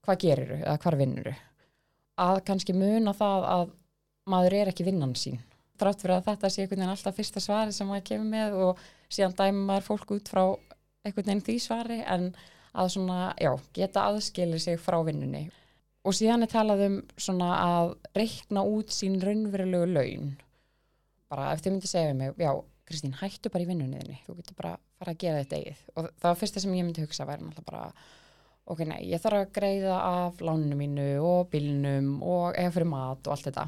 hvað 0.06 0.20
geriru 0.26 0.60
eða 0.60 0.78
hvar 0.84 1.00
vinnuru 1.00 1.36
að 2.20 2.42
kannski 2.48 2.76
muna 2.76 3.14
það 3.16 3.46
að 3.54 3.70
maður 4.30 4.58
er 4.60 4.72
ekki 4.72 4.86
vinnan 4.88 5.16
sín 5.18 5.40
þrátt 5.80 6.04
fyrir 6.04 6.18
að 6.18 6.26
þetta 6.28 6.52
sé 6.52 6.64
einhvern 6.64 6.82
veginn 6.82 6.94
alltaf 6.94 7.16
fyrsta 7.16 7.44
svari 7.44 7.76
sem 7.76 7.88
maður 7.88 8.08
kemur 8.10 8.32
með 8.34 8.58
og 8.66 8.82
síðan 9.08 9.38
dæmi 9.38 9.66
maður 9.70 9.88
fólk 9.88 10.12
út 10.18 10.32
frá 10.32 10.44
einhvern 11.10 11.32
veginn 11.32 11.46
því 11.46 11.58
svari 11.64 12.00
en 12.06 12.32
að 12.80 12.92
svona, 12.96 13.20
já, 13.42 13.52
geta 13.76 14.06
aðskilið 14.10 14.64
sig 14.64 14.82
frá 14.82 15.00
vinnunni. 15.06 15.48
Og 16.08 16.16
síðan 16.16 16.46
er 16.46 16.52
talað 16.52 16.86
um 16.86 17.00
svona 17.20 17.50
að 17.60 17.96
reikna 18.16 18.64
út 18.66 18.94
sín 18.96 19.18
raunverulegu 19.22 19.90
laun. 19.90 20.36
Bara 21.30 21.52
ef 21.54 21.64
þið 21.64 21.76
myndi 21.76 21.90
segja 21.90 22.14
við 22.14 22.22
mig, 22.22 22.38
já, 22.40 22.54
Kristín, 22.90 23.18
hættu 23.20 23.52
bara 23.54 23.66
í 23.66 23.68
vinnunni 23.70 24.00
þinni, 24.00 24.22
þú 24.26 24.38
getur 24.40 24.56
bara 24.58 24.78
fara 24.98 25.14
að 25.14 25.20
gera 25.22 25.44
þetta 25.44 25.60
eigið. 25.60 25.84
Og 25.94 26.08
það 26.08 26.30
var 26.30 26.40
fyrsta 26.40 26.64
sem 26.64 26.74
ég 26.78 26.88
myndi 26.88 27.04
hugsa 27.04 27.28
væri 27.30 27.46
náttúrulega 27.46 27.68
bara 27.70 27.84
ok, 28.70 28.82
nei, 28.86 29.00
ég 29.10 29.22
þarf 29.22 29.44
að 29.44 29.54
greiða 29.56 30.00
af 30.06 30.42
láninu 30.46 30.78
mínu 30.78 31.06
og 31.26 31.50
bílnum 31.54 32.10
og 32.26 32.58
eða 32.58 32.74
fyrir 32.76 32.90
mat 32.90 33.28
og 33.28 33.36
allt 33.36 33.50
þetta. 33.50 33.66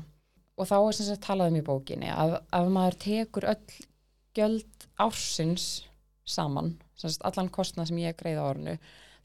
Og 0.62 0.70
þá 0.70 0.76
er 0.80 0.98
sem 0.98 1.08
sagt 1.08 1.24
talað 1.26 1.54
um 1.54 1.60
í 1.62 1.66
bókinni 1.66 2.12
að 2.14 2.36
ef 2.42 2.74
maður 2.74 2.98
tekur 3.02 3.48
öll 3.54 3.80
gjöld 4.38 4.88
ársins 5.02 5.70
saman, 6.28 6.76
sagt 7.02 7.26
allan 7.28 7.52
kostnað 7.54 7.92
sem 7.92 8.02
ég 8.04 8.18
greiða 8.20 8.46
á 8.46 8.52
ornu, 8.52 8.76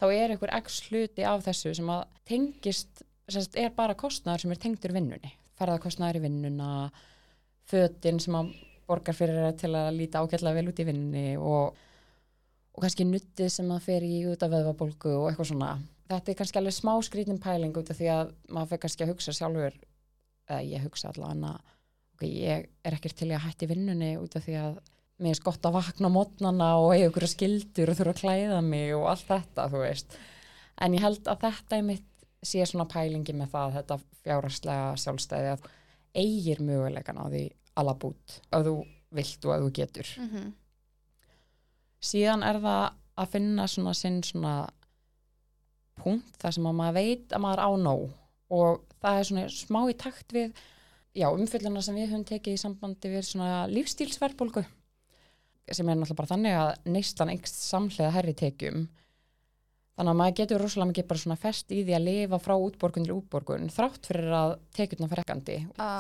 þá 0.00 0.06
er 0.10 0.34
einhver 0.34 0.52
x 0.60 0.82
hluti 0.88 1.26
af 1.26 1.44
þessu 1.46 1.74
sem 1.76 1.90
að 1.92 2.04
tengist, 2.28 3.02
sagt 3.28 3.58
er 3.58 3.74
bara 3.76 3.98
kostnaður 3.98 4.46
sem 4.46 4.54
er 4.54 4.62
tengdur 4.62 4.96
vinnunni. 4.96 5.32
Ferðarkostnaður 5.56 6.20
í 6.20 6.24
vinnuna, 6.26 6.70
fötin 7.66 8.20
sem 8.22 8.36
að 8.36 8.52
borgar 8.86 9.16
fyrir 9.16 9.50
til 9.58 9.72
að 9.74 9.94
líta 9.96 10.22
ágætlega 10.22 10.60
vel 10.60 10.70
út 10.70 10.80
í 10.82 10.86
vinnunni 10.86 11.28
og 11.40 11.76
og 12.76 12.84
kannski 12.84 13.06
nuttið 13.08 13.48
sem 13.52 13.70
það 13.72 13.86
fer 13.86 14.04
í 14.04 14.16
út 14.28 14.42
af 14.44 14.52
veðvabólgu 14.52 15.12
og 15.16 15.30
eitthvað 15.30 15.50
svona. 15.50 15.70
Þetta 16.10 16.32
er 16.32 16.38
kannski 16.38 16.60
alveg 16.60 16.76
smá 16.76 16.92
skrítin 17.02 17.40
pæling 17.42 17.78
út 17.80 17.90
af 17.90 17.98
því 17.98 18.10
að 18.12 18.34
maður 18.52 18.68
fyrir 18.72 18.82
kannski 18.84 19.06
að 19.06 19.12
hugsa 19.14 19.34
sjálfur, 19.34 19.78
eða 20.46 20.58
ég 20.68 20.84
hugsa 20.84 21.10
allavega 21.10 21.54
að 21.54 21.72
ok, 22.16 22.26
ég 22.28 22.68
er 22.86 22.98
ekkert 22.98 23.16
til 23.18 23.30
að 23.32 23.46
hætti 23.46 23.70
vinnunni 23.70 24.12
út 24.20 24.36
af 24.36 24.44
því 24.44 24.58
að 24.60 24.76
mér 25.22 25.36
er 25.36 25.44
gott 25.44 25.64
að 25.64 25.78
vakna 25.78 26.10
mótnana 26.12 26.72
og 26.80 26.94
eiga 26.94 27.08
ykkur 27.10 27.28
skildur 27.30 27.92
og 27.92 27.98
þurfa 27.98 28.14
að 28.14 28.20
klæða 28.20 28.60
mig 28.64 28.92
og 28.96 29.06
allt 29.12 29.28
þetta, 29.28 29.68
þú 29.72 29.82
veist. 29.84 30.18
En 30.80 30.94
ég 30.94 31.04
held 31.06 31.28
að 31.30 31.46
þetta 31.46 31.78
er 31.78 31.86
mitt 31.86 32.26
sé 32.44 32.66
svona 32.68 32.86
pælingi 32.90 33.32
með 33.36 33.54
það, 33.54 33.78
þetta 33.78 33.98
fjárhagslega 34.22 34.90
sjálfstæði 35.00 35.54
að 35.54 35.64
eigir 36.16 36.60
möguleikan 36.64 37.18
á 37.20 37.24
því 37.28 37.46
alabút, 37.80 38.38
ef 38.52 38.64
þú 38.66 38.76
vilt 39.16 39.46
og 39.46 39.54
ef 39.54 39.64
þú 39.64 39.72
getur 39.80 40.12
mm 40.18 40.28
-hmm. 40.28 40.52
síðan 42.00 42.42
er 42.42 42.60
það 42.60 42.92
að 43.16 43.30
finna 43.32 43.66
svona 43.66 43.94
sinn 43.94 44.22
svona 44.22 44.68
punkt 45.96 46.36
þar 46.38 46.52
sem 46.52 46.66
að 46.66 46.78
maður 46.80 46.94
veit 46.94 47.32
að 47.32 47.40
maður 47.40 47.64
á 47.64 47.70
nóg 47.76 48.10
og 48.50 48.80
það 49.00 49.18
er 49.18 49.24
svona 49.24 49.48
smá 49.48 49.80
í 49.90 49.94
takt 49.96 50.32
við 50.32 50.52
já, 51.14 51.28
umfylluna 51.32 51.82
sem 51.82 51.94
við 51.94 52.10
höfum 52.10 52.24
tekið 52.24 52.52
í 52.52 52.56
sambandi 52.56 53.08
við 53.08 53.22
svona 53.22 53.66
lífstílsverðbólgu 53.66 54.64
sem 55.72 55.88
er 55.88 55.98
náttúrulega 55.98 56.20
bara 56.20 56.30
þannig 56.30 56.56
að 56.60 56.70
neistan 56.94 57.32
engst 57.32 57.58
samhlega 57.66 58.14
herri 58.14 58.34
tekjum. 58.38 58.86
Þannig 59.96 60.12
að 60.12 60.18
maður 60.20 60.36
getur 60.40 60.62
rosalega 60.62 60.90
mikið 60.90 61.06
bara 61.10 61.22
svona 61.22 61.38
fest 61.40 61.72
í 61.72 61.80
því 61.80 61.94
að 61.96 62.06
lifa 62.06 62.38
frá 62.44 62.54
útborgun 62.54 63.06
til 63.06 63.14
útborgun 63.16 63.70
þrátt 63.72 64.08
fyrir 64.10 64.34
að 64.36 64.56
tekjurna 64.76 65.08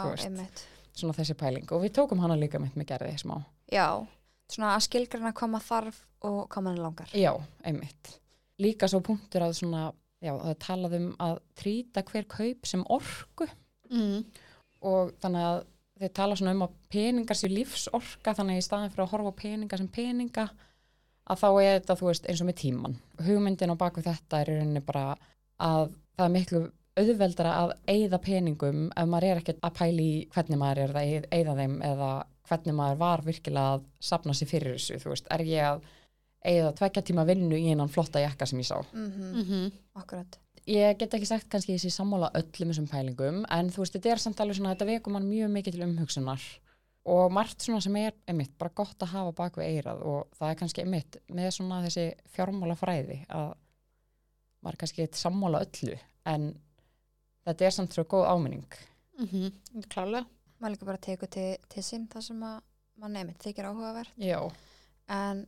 þú 0.04 0.10
veist, 0.12 0.26
einmitt. 0.28 0.64
Svona 0.96 1.16
þessi 1.16 1.36
pæling. 1.40 1.68
Og 1.72 1.84
við 1.84 1.94
tókum 1.96 2.20
hana 2.20 2.36
líka 2.36 2.60
mitt 2.60 2.76
með 2.76 2.90
gerði 2.92 3.14
smá. 3.22 3.38
Já, 3.72 3.88
svona 4.52 4.74
að 4.74 4.84
skilgrana 4.86 5.32
maður 5.32 5.68
þarf 5.70 6.02
og 6.28 6.42
hvað 6.52 6.66
maður 6.66 6.84
langar. 6.84 7.14
Já, 7.16 7.32
einmitt. 7.64 8.12
Líka 8.60 8.88
svo 8.88 9.00
punktur 9.04 9.46
að 9.46 9.56
svona, 9.58 9.86
já, 10.24 10.32
það 10.34 10.52
er 10.52 10.60
talað 10.66 10.98
um 11.00 11.08
að 11.24 11.40
trýta 11.56 12.04
hver 12.10 12.28
kaup 12.36 12.68
sem 12.68 12.84
orku. 12.92 13.48
Mm. 13.86 14.24
og 14.82 15.12
þannig 15.22 15.44
að 15.46 15.58
þeir 16.00 16.12
tala 16.16 16.36
svona 16.36 16.54
um 16.56 16.64
að 16.66 16.78
peningar 16.92 17.38
séu 17.38 17.50
lífsorka 17.52 18.34
þannig 18.36 18.58
að 18.58 18.62
í 18.62 18.66
staðin 18.66 18.92
fyrir 18.92 19.06
að 19.06 19.12
horfa 19.14 19.32
á 19.32 19.40
peninga 19.40 19.80
sem 19.80 19.88
peninga 19.88 20.46
að 21.26 21.42
þá 21.42 21.48
er 21.50 21.80
þetta, 21.80 21.96
þú 21.98 22.08
veist, 22.10 22.26
eins 22.30 22.42
og 22.42 22.48
með 22.48 22.58
tíman. 22.62 22.96
Hugmyndin 23.26 23.74
á 23.74 23.76
baku 23.80 24.04
þetta 24.04 24.40
er 24.40 24.52
í 24.52 24.58
rauninni 24.60 24.82
bara 24.86 25.06
að 25.58 25.88
það 26.16 26.26
er 26.26 26.34
miklu 26.36 26.62
auðveldara 26.96 27.52
að 27.60 27.74
eyða 27.92 28.20
peningum 28.24 28.86
ef 28.96 29.10
maður 29.10 29.28
er 29.28 29.42
ekkert 29.42 29.60
að 29.66 29.76
pæli 29.80 30.06
í 30.06 30.24
hvernig 30.32 30.60
maður 30.60 30.82
er 30.84 30.96
að 30.96 31.28
eyða 31.34 31.56
þeim 31.58 31.76
eða 31.90 32.10
hvernig 32.46 32.78
maður 32.78 32.98
var 33.02 33.24
virkilega 33.26 33.76
að 33.76 33.86
sapna 34.08 34.36
sér 34.36 34.50
fyrir 34.52 34.76
þessu, 34.76 35.00
þú 35.02 35.12
veist, 35.12 35.28
er 35.34 35.44
ég 35.48 35.68
að 35.74 35.86
eyða 36.46 36.72
tvekja 36.78 37.02
tíma 37.08 37.26
vinnu 37.26 37.58
í 37.58 37.72
einan 37.72 37.90
flotta 37.90 38.22
jakka 38.22 38.46
sem 38.46 38.60
ég 38.62 38.68
sá. 38.68 38.78
mm 38.78 39.10
-hmm. 39.10 39.32
Mm 39.34 39.44
-hmm. 39.44 39.72
akkurat 39.94 40.38
Ég 40.66 40.98
get 40.98 41.14
ekki 41.14 41.28
sagt 41.28 41.46
kannski 41.50 41.76
þessi 41.76 41.92
sammála 41.94 42.32
öllum 42.34 42.72
þessum 42.72 42.88
pælingum, 42.90 43.44
en 43.54 43.68
þú 43.70 43.84
veist, 43.84 43.94
þetta 43.94 44.12
er 44.12 44.22
samt 44.22 44.40
alveg 44.42 44.58
svona, 44.58 44.72
þetta 44.74 44.88
vekum 44.88 45.14
mann 45.14 45.28
mjög 45.30 45.52
mikið 45.54 45.76
til 45.76 45.86
umhugsunar 45.86 46.46
og 47.06 47.30
margt 47.30 47.62
svona 47.62 47.84
sem 47.84 47.96
er 48.00 48.16
einmitt 48.26 48.56
bara 48.58 48.74
gott 48.74 49.04
að 49.04 49.12
hafa 49.12 49.34
bak 49.38 49.60
við 49.60 49.76
eirað 49.76 50.00
og 50.10 50.32
það 50.34 50.50
er 50.50 50.58
kannski 50.58 50.82
einmitt 50.82 51.18
með 51.30 51.52
svona 51.54 51.78
þessi 51.84 52.06
fjármála 52.34 52.74
fræði 52.74 53.20
að 53.30 53.52
maður 54.66 54.80
kannski 54.82 55.04
eitt 55.04 55.20
sammála 55.20 55.62
öllu, 55.68 55.98
en 56.26 56.48
þetta 57.46 57.68
er 57.68 57.76
samt 57.76 57.94
svo 57.94 58.02
góð 58.10 58.26
áminning. 58.32 58.80
Mm 59.20 59.28
-hmm. 59.30 59.86
Klálega 59.86 60.26
maður 60.58 60.74
líka 60.74 60.88
bara 60.88 61.04
tekur 61.06 61.30
til, 61.30 61.50
til 61.68 61.82
sín 61.84 62.08
það 62.10 62.26
sem 62.28 62.42
að 62.42 62.56
mann 63.00 63.12
nefnir 63.12 63.38
þykir 63.44 63.68
áhugavert 63.70 64.12
Já, 64.16 64.40
en 65.12 65.46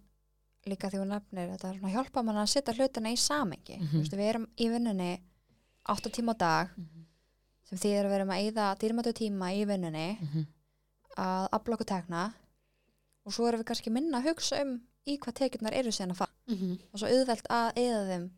líka 0.69 0.91
því 0.91 1.01
hún 1.03 1.09
nefnir 1.15 1.51
þetta 1.53 1.69
er 1.73 1.79
svona 1.79 1.93
hjálpa 1.95 2.23
mann 2.25 2.37
að 2.43 2.51
setja 2.53 2.75
hlutina 2.75 3.11
í 3.13 3.17
samengi 3.17 3.79
mm 3.79 3.87
-hmm. 3.87 4.11
við 4.11 4.29
erum 4.29 4.47
í 4.57 4.69
vinnunni 4.73 5.21
8 5.89 6.11
tíma 6.11 6.33
á 6.35 6.39
dag 6.39 6.69
sem 7.69 7.79
því 7.79 7.91
að 7.99 8.07
við 8.09 8.15
erum 8.19 8.31
að 8.31 8.43
eyða 8.45 8.67
dýrmætu 8.81 9.13
tíma 9.13 9.53
í 9.55 9.65
vinnunni 9.67 10.19
Mhm. 10.21 10.47
að 11.17 11.49
afla 11.53 11.75
okkur 11.75 11.87
tekna 11.87 12.33
og 13.27 13.33
svo 13.33 13.49
erum 13.49 13.61
við 13.61 13.65
kannski 13.67 13.91
minna 13.91 14.19
að 14.21 14.29
hugsa 14.29 14.61
um 14.63 14.81
í 15.07 15.19
hvað 15.19 15.35
tekjurnar 15.35 15.75
eru 15.75 15.91
síðan 15.91 16.11
að 16.13 16.17
fara 16.17 16.33
Mhm. 16.49 16.79
og 16.93 16.99
svo 17.01 17.07
auðvelt 17.09 17.47
að 17.51 17.73
eyða 17.77 18.09
þeim 18.09 18.31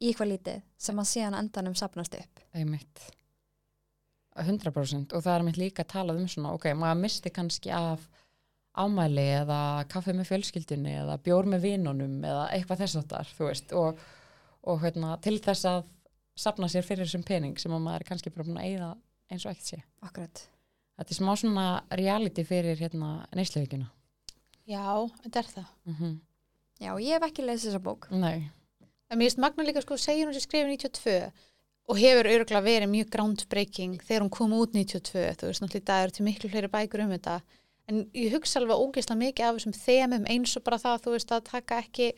í 0.00 0.08
eitthvað 0.12 0.30
lítið 0.38 0.62
sem 0.78 0.96
að 0.96 1.04
síðan 1.12 1.38
endanum 1.38 1.74
sapnast 1.74 2.14
upp 2.14 2.40
einmitt 2.54 3.00
100% 4.36 5.12
og 5.14 5.22
það 5.22 5.36
er 5.38 5.42
mitt 5.46 5.56
líka 5.60 5.84
að 5.84 5.92
tala 5.92 6.12
um 6.12 6.26
svona, 6.28 6.52
ok, 6.54 6.64
maður 6.74 7.00
misti 7.00 7.30
kannski 7.30 7.70
af 7.70 8.08
ámæli 8.74 9.24
eða 9.40 9.58
kaffi 9.90 10.14
með 10.16 10.30
fjölskyldunni 10.32 10.94
eða 11.04 11.18
bjór 11.22 11.46
með 11.52 11.66
vinunum 11.68 12.16
eða 12.26 12.48
eitthvað 12.56 12.82
þess 12.84 12.98
að 13.00 13.06
þar, 13.12 13.32
þú 13.38 13.48
veist 13.48 13.74
og, 13.78 14.00
og 14.70 14.82
hérna, 14.82 15.12
til 15.22 15.36
þess 15.44 15.68
að 15.70 15.84
sapna 16.44 16.68
sér 16.72 16.86
fyrir 16.86 17.06
þessum 17.06 17.26
pening 17.26 17.58
sem 17.62 17.74
að 17.76 17.84
maður 17.84 18.02
er 18.02 18.08
kannski 18.10 18.32
bara 18.34 18.48
búin 18.48 18.58
að 18.58 18.70
eyða 18.72 18.90
eins 19.30 19.44
og 19.46 19.52
ekkert 19.52 19.70
sé. 19.70 19.78
Akkurat. 20.02 20.42
Þetta 20.98 21.14
er 21.14 21.18
smá 21.20 21.32
svona 21.38 21.66
reality 21.98 22.44
fyrir 22.46 22.78
hérna 22.78 23.12
neysluvíkjuna 23.34 23.88
Já, 24.64 24.84
þetta 25.24 25.40
er 25.42 25.50
það. 25.54 25.72
mm 25.90 26.14
Já, 26.82 26.90
ég 26.98 27.14
hef 27.14 27.24
ekki 27.28 27.44
lesið 27.46 27.68
þessa 27.70 27.80
bók. 27.84 28.08
Nei, 28.10 28.50
En 29.12 29.18
mér 29.20 29.28
finnst 29.28 29.38
Magna 29.38 29.62
líka 29.62 29.82
sko 29.84 29.94
segja 30.00 30.26
hún 30.26 30.34
sem 30.34 30.42
skrifið 30.42 30.72
92 30.74 31.18
og 31.92 31.98
hefur 32.00 32.26
örgulega 32.32 32.64
verið 32.64 32.90
mjög 32.90 33.10
groundbreaking 33.12 34.00
þegar 34.02 34.24
hún 34.24 34.32
kom 34.32 34.54
út 34.56 34.72
92, 34.74 35.36
þú 35.38 35.50
veist 35.50 35.62
náttúrulega 35.62 35.86
dag 35.90 36.06
eru 36.06 36.14
til 36.16 36.24
miklu 36.26 36.50
fleiri 36.50 36.70
bækur 36.72 37.04
um 37.04 37.12
þetta 37.12 37.36
en 37.90 38.04
ég 38.16 38.32
hugsa 38.32 38.60
alveg 38.60 38.80
ógeðslega 38.80 39.20
mikið 39.20 39.46
af 39.46 39.58
þessum 39.58 39.76
þemum 39.76 40.26
eins 40.32 40.56
og 40.56 40.64
bara 40.66 40.80
það, 40.80 41.02
þú 41.04 41.14
veist, 41.14 41.32
að 41.34 41.46
taka 41.50 41.78
ekki 41.84 42.10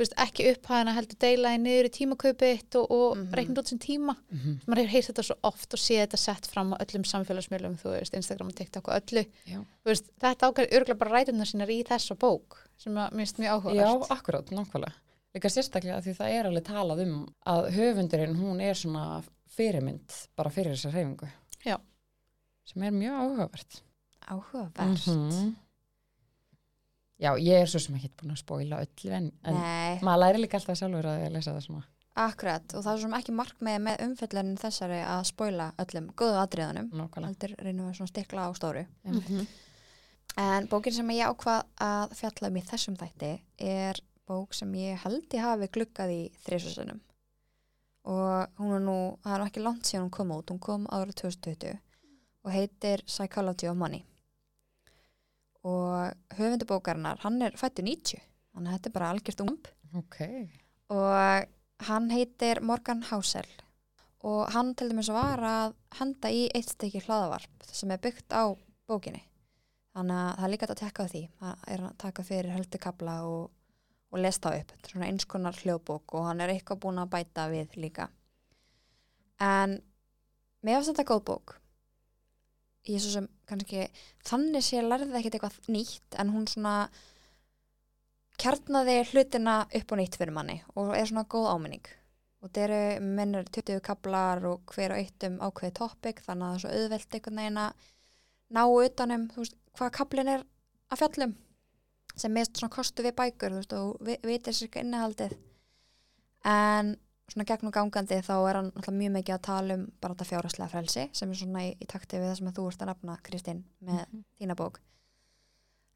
veist, 0.00 0.14
ekki 0.20 0.46
upphæðina 0.54 0.94
heldur 0.96 1.18
deila 1.20 1.52
í 1.54 1.60
niður 1.60 1.88
í 1.88 1.92
tímakaupitt 1.96 2.78
og, 2.80 2.86
og 2.86 3.04
mm. 3.16 3.24
-hmm. 3.24 3.36
reikna 3.36 3.60
út 3.62 3.72
sem 3.72 3.80
tíma. 3.82 4.14
mm 4.30 4.56
Maður 4.66 4.80
hefur 4.80 4.92
heyrt 4.94 5.10
þetta 5.10 5.26
svo 5.28 5.36
oft 5.50 5.76
og 5.76 5.82
séð 5.82 6.00
þetta 6.04 6.20
sett 6.22 6.46
fram 6.46 6.72
á 6.72 6.80
öllum 6.84 7.04
samfélagsmiðlum, 7.04 7.76
þú 7.82 7.92
veist, 7.96 8.16
Instagram 8.16 8.52
og 8.52 8.56
TikTok 8.56 8.88
og 8.88 8.94
öllu. 9.00 9.24
Já. 9.46 9.60
Veist, 9.84 10.08
þetta 10.20 10.48
ákveður 10.48 10.74
örgulega 10.78 11.00
bara 11.02 11.14
rætunar 11.18 11.50
sínar 11.50 11.70
í 11.70 11.82
þessa 11.84 12.16
bók 12.16 12.58
sem 12.78 12.96
að 12.96 13.12
mér 13.12 13.26
finnst 13.26 13.38
mjög 13.38 13.50
Já, 13.50 13.56
áhugavert. 13.56 14.10
akkurát, 14.10 14.50
nákvæmlega. 14.50 14.92
Líka 15.34 15.48
sérstaklega 15.48 16.00
því 16.02 16.14
það 16.16 16.32
er 16.38 16.46
alveg 16.46 16.64
talað 16.64 17.04
um 17.04 17.28
að 17.46 17.70
höfundurinn, 17.76 18.40
hún 18.40 18.60
er 18.60 18.74
svona 18.74 19.22
fyrirmynd 19.46 20.16
bara 20.36 20.50
fyrir 20.50 20.74
þessa 20.74 20.90
hreyfingu. 20.90 21.28
Já. 21.64 21.76
Sem 22.64 22.82
er 22.82 22.90
mjög 22.90 23.14
áhugavert. 23.20 23.82
Áhugavert 24.30 25.06
Mhm. 25.10 25.56
Já, 27.20 27.34
ég 27.36 27.52
er 27.60 27.66
svo 27.68 27.78
sem 27.84 27.96
ekki 27.98 28.08
búin 28.16 28.32
að 28.32 28.38
spóila 28.40 28.78
öllu 28.80 29.10
en, 29.12 29.26
en 29.44 29.56
maður 30.06 30.20
læri 30.22 30.38
líka 30.40 30.56
alltaf 30.56 30.78
sjálfur 30.80 31.04
að 31.10 31.24
lesa 31.34 31.52
það 31.52 31.66
svona. 31.66 31.82
akkurat 32.16 32.74
og 32.74 32.84
það 32.84 32.94
er 32.94 33.00
svona 33.02 33.18
ekki 33.20 33.34
markmið 33.36 33.76
með 33.84 34.00
umfyllunin 34.06 34.56
þessari 34.60 35.00
að 35.04 35.20
spoila 35.28 35.66
öllum 35.84 36.06
góðu 36.16 36.38
atriðanum 36.40 36.88
Nákvæmlega. 36.96 37.26
heldur 37.28 37.54
reynum 37.60 37.90
við 37.90 37.98
svona 37.98 38.08
stikla 38.14 38.46
á 38.48 38.50
stóru 38.56 38.86
Einmitt. 39.04 39.28
Mhm. 39.30 39.46
En 40.38 40.66
bókin 40.68 40.92
sem 40.94 41.08
ég 41.10 41.26
ákvað 41.28 41.64
að 41.80 42.12
fjalla 42.16 42.48
um 42.48 42.56
í 42.56 42.62
þessum 42.64 42.96
þætti 42.96 43.40
er 43.58 44.00
bók 44.28 44.54
sem 44.54 44.72
ég 44.74 44.96
held 45.04 45.28
ég 45.34 45.42
hafi 45.44 45.68
gluggað 45.68 46.10
í 46.14 46.30
þrísusunum. 46.46 47.00
Og 48.06 48.46
hún 48.58 48.74
er 48.76 48.80
nú, 48.80 49.18
það 49.24 49.34
er 49.34 49.44
ekki 49.46 49.62
langt 49.62 49.82
síðan 49.84 50.06
hún 50.06 50.10
kom 50.10 50.30
út, 50.30 50.46
hún 50.50 50.58
kom 50.60 50.86
ára 50.86 51.12
2020 51.12 51.78
og 52.44 52.52
heitir 52.52 53.02
Psychology 53.06 53.66
of 53.68 53.76
Money. 53.76 54.04
Og 55.68 56.36
höfundu 56.38 56.64
bókarinnar, 56.68 57.20
hann 57.24 57.40
er 57.44 57.56
fættu 57.60 57.84
90, 57.84 58.22
þannig 58.54 58.70
að 58.70 58.76
þetta 58.78 58.90
er 58.90 58.94
bara 58.96 59.10
algjört 59.12 59.42
umb. 59.44 59.72
Ok. 60.00 60.20
Og 60.94 61.86
hann 61.88 62.08
heitir 62.12 62.62
Morgan 62.64 63.02
Housel 63.10 63.48
og 64.26 64.50
hann 64.52 64.74
til 64.76 64.90
dæmis 64.90 65.08
var 65.12 65.40
að 65.40 65.74
henda 65.96 66.30
í 66.32 66.42
eitt 66.52 66.74
stykki 66.74 67.00
hlaðavarp 67.06 67.68
sem 67.72 67.92
er 67.92 68.00
byggt 68.02 68.34
á 68.36 68.52
bókinni. 68.90 69.22
Þannig 69.96 70.18
að 70.20 70.34
það 70.36 70.44
er 70.46 70.52
líka 70.52 70.68
að 70.68 70.80
tekka 70.80 71.06
á 71.06 71.12
því. 71.12 71.22
Það 71.40 71.62
er 71.74 71.84
að 71.86 71.94
taka 72.04 72.24
fyrir 72.26 72.54
höldukabla 72.54 73.14
og, 73.26 73.46
og 74.12 74.20
lesa 74.20 74.42
það 74.44 74.58
upp. 74.60 74.74
Þetta 74.74 74.88
er 74.88 74.94
svona 74.94 75.08
eins 75.08 75.28
konar 75.32 75.60
hljóðbók 75.62 76.16
og 76.18 76.28
hann 76.28 76.44
er 76.44 76.52
eitthvað 76.52 76.82
búin 76.84 77.00
að 77.02 77.12
bæta 77.16 77.46
við 77.50 77.78
líka. 77.80 78.10
En 79.40 79.80
mér 80.60 80.78
finnst 80.78 80.92
þetta 80.92 81.08
góð 81.10 81.24
bók. 81.32 81.56
Ég 82.90 83.02
svo 83.02 83.12
sem 83.14 83.28
kannski 83.48 83.86
þannig 84.26 84.64
sé 84.66 84.82
lærði 84.82 85.14
ekkert 85.20 85.38
eitthvað 85.38 85.70
nýtt 85.70 86.18
en 86.18 86.32
hún 86.34 86.48
svona 86.50 86.74
kjarnaði 88.40 88.98
hlutina 89.10 89.56
upp 89.66 89.92
og 89.92 90.00
nýtt 90.00 90.18
fyrir 90.18 90.34
manni 90.34 90.60
og 90.74 90.94
er 90.96 91.08
svona 91.10 91.28
góð 91.30 91.50
áminning. 91.54 91.90
Og 92.40 92.48
þetta 92.48 92.62
eru 92.66 93.08
minnur 93.18 93.48
20 93.52 93.82
kablar 93.84 94.40
og 94.48 94.72
hver 94.74 94.94
og 94.94 95.02
eitt 95.02 95.26
um 95.28 95.36
ákveði 95.44 95.76
topic 95.76 96.22
þannig 96.24 96.46
að 96.46 96.50
það 96.50 96.56
er 96.56 96.62
svo 96.64 96.76
auðvelt 96.78 97.16
einhvern 97.18 97.42
veginn 97.42 97.60
að 97.60 97.88
ná 98.56 98.62
utanum 98.66 99.28
veist, 99.36 99.56
hvað 99.76 99.92
kablin 99.98 100.32
er 100.32 100.46
að 100.90 101.02
fjallum 101.02 101.36
sem 102.18 102.34
mest 102.34 102.58
svona 102.58 102.74
kostu 102.74 103.04
við 103.06 103.16
bækur 103.20 103.54
veist, 103.58 103.74
og 103.76 104.00
vi, 104.04 104.16
vitir 104.26 104.56
sér 104.56 104.70
ekki 104.70 104.82
innihaldið 104.84 105.36
en 106.50 106.94
svona 107.30 107.46
gegn 107.46 107.66
og 107.70 107.74
gangandi 107.76 108.18
þá 108.26 108.32
er 108.50 108.58
hann 108.60 108.70
alltaf 108.74 108.94
mjög 108.94 109.12
mikið 109.16 109.34
að 109.36 109.42
tala 109.46 109.74
um 109.78 109.84
bara 110.02 110.14
þetta 110.14 110.28
fjárhastlega 110.30 110.70
frelsi 110.72 111.04
sem 111.12 111.30
er 111.30 111.38
svona 111.40 111.64
í, 111.66 111.72
í 111.80 111.86
takti 111.90 112.18
við 112.18 112.28
það 112.32 112.38
sem 112.40 112.52
þú 112.56 112.68
ert 112.72 112.82
að 112.84 112.90
nefna 112.92 113.18
Kristín 113.26 113.64
með 113.80 114.00
Mhm. 114.06 114.24
þína 114.40 114.56
bók 114.58 114.80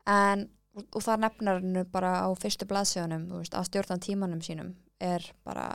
en 0.06 0.48
og, 0.76 0.84
og 0.92 1.02
það 1.06 1.20
nefnar 1.24 1.60
hennu 1.62 1.84
bara 1.90 2.12
á 2.26 2.28
fyrstu 2.38 2.66
blaðsjónum 2.70 3.28
veist, 3.38 3.54
að 3.54 3.68
stjórnan 3.70 4.02
tímanum 4.04 4.42
sínum 4.44 4.74
er 5.00 5.24
bara 5.44 5.74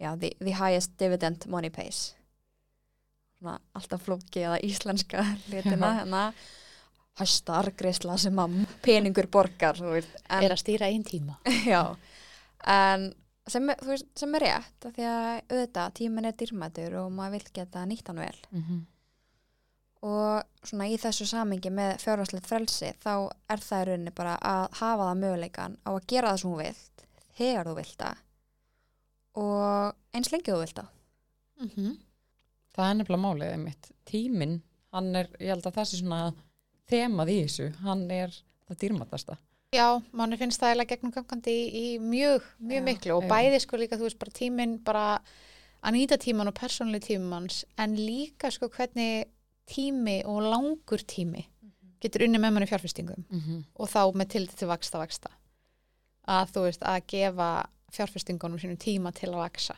já, 0.00 0.14
the, 0.18 0.32
the 0.40 0.54
highest 0.54 0.96
dividend 0.98 1.46
money 1.46 1.70
pays 1.70 2.14
svona 3.38 3.58
alltaf 3.74 4.02
flóki 4.06 4.42
eða 4.46 4.60
íslenska 4.64 5.22
hlutina 5.48 5.90
Já. 5.92 5.94
hérna 6.00 6.24
hæsta 7.20 7.58
argreisla 7.60 8.14
sem 8.18 8.36
að 8.40 8.54
peningur 8.84 9.26
borgar 9.28 9.76
Er 9.82 10.04
að 10.54 10.60
stýra 10.62 10.86
einn 10.88 11.02
tíma. 11.04 11.36
já, 11.68 11.82
en 12.64 13.10
sem, 13.48 13.66
veist, 13.86 14.06
sem 14.18 14.34
er 14.34 14.40
rétt 14.40 14.86
því 14.94 15.06
að 15.08 15.28
auðvitað 15.50 15.94
tíminn 15.94 16.28
er 16.28 16.36
dýrmætur 16.38 16.96
og 17.02 17.12
maður 17.12 17.38
vil 17.38 17.52
geta 17.60 17.84
nýtt 17.86 18.08
hann 18.08 18.24
vel 18.26 18.40
Mm 18.50 18.86
og 20.00 20.46
svona 20.64 20.86
í 20.88 20.96
þessu 20.96 21.26
samingi 21.28 21.68
með 21.70 21.98
fjárhagslegt 22.00 22.46
frelsi 22.48 22.94
þá 23.02 23.28
er 23.52 23.60
það 23.60 23.82
í 23.82 23.84
rauninni 23.84 24.12
bara 24.16 24.38
að 24.40 24.62
hafa 24.78 25.08
það 25.10 25.18
möguleikan 25.20 25.76
á 25.84 25.90
að 25.92 26.06
gera 26.06 26.30
það 26.30 26.40
sem 26.40 26.50
þú 26.50 26.56
vilt 26.62 27.04
þegar 27.36 27.68
þú 27.68 27.74
vilt 27.76 27.98
það 27.98 28.16
og 29.42 29.94
eins 30.16 30.32
lengi 30.32 30.54
þú 30.54 30.62
vilt 30.62 30.80
það 30.80 30.88
Mm 31.60 31.70
-hmm. 31.76 31.96
Það 32.74 32.90
er 32.90 32.94
nefnilega 32.94 33.22
málið 33.22 33.52
einmitt. 33.52 33.90
Tíminn, 34.04 34.62
hann 34.92 35.16
er, 35.16 35.28
ég 35.40 35.48
held 35.52 35.66
að 35.66 35.74
það 35.74 35.84
sé 35.84 35.96
svona 36.00 36.34
þemað 36.90 37.28
í 37.28 37.36
þessu, 37.44 37.66
hann 37.84 38.10
er 38.10 38.30
það 38.68 38.78
dýrmatasta. 38.80 39.36
Já, 39.70 40.00
manni 40.18 40.34
finnst 40.34 40.58
það 40.58 40.72
eiginlega 40.72 40.90
gegnum 40.96 41.12
gangandi 41.14 41.52
í, 41.54 41.66
í 41.70 41.98
mjög, 42.02 42.46
mjög 42.58 42.80
Já, 42.80 42.86
miklu 42.88 43.12
og 43.20 43.26
bæði 43.30 43.60
sko 43.62 43.78
líka, 43.78 43.98
þú 44.00 44.08
veist, 44.08 44.18
bara 44.18 44.34
tíminn 44.34 44.72
bara 44.82 45.04
að 45.86 45.94
nýta 45.94 46.18
tíman 46.18 46.50
og 46.50 46.56
persónlega 46.58 47.06
tímans 47.06 47.60
en 47.78 47.94
líka 47.94 48.50
sko 48.50 48.66
hvernig 48.74 49.28
tími 49.70 50.16
og 50.26 50.42
langur 50.42 51.04
tími 51.06 51.44
getur 52.02 52.26
unni 52.26 52.40
með 52.42 52.56
manni 52.56 52.66
fjárfestingum 52.66 53.22
Mm 53.30 53.40
-hmm. 53.40 53.62
og 53.74 53.88
þá 53.88 54.12
með 54.14 54.28
til 54.28 54.46
til 54.48 54.68
vaksta 54.68 54.98
vaksta 54.98 55.30
að 56.26 56.50
þú 56.52 56.60
veist, 56.66 56.82
að 56.82 57.06
gefa 57.06 57.66
fjárfestingunum 57.92 58.58
sínum 58.58 58.76
tíma 58.76 59.12
til 59.12 59.28
að 59.30 59.36
vaksa 59.46 59.74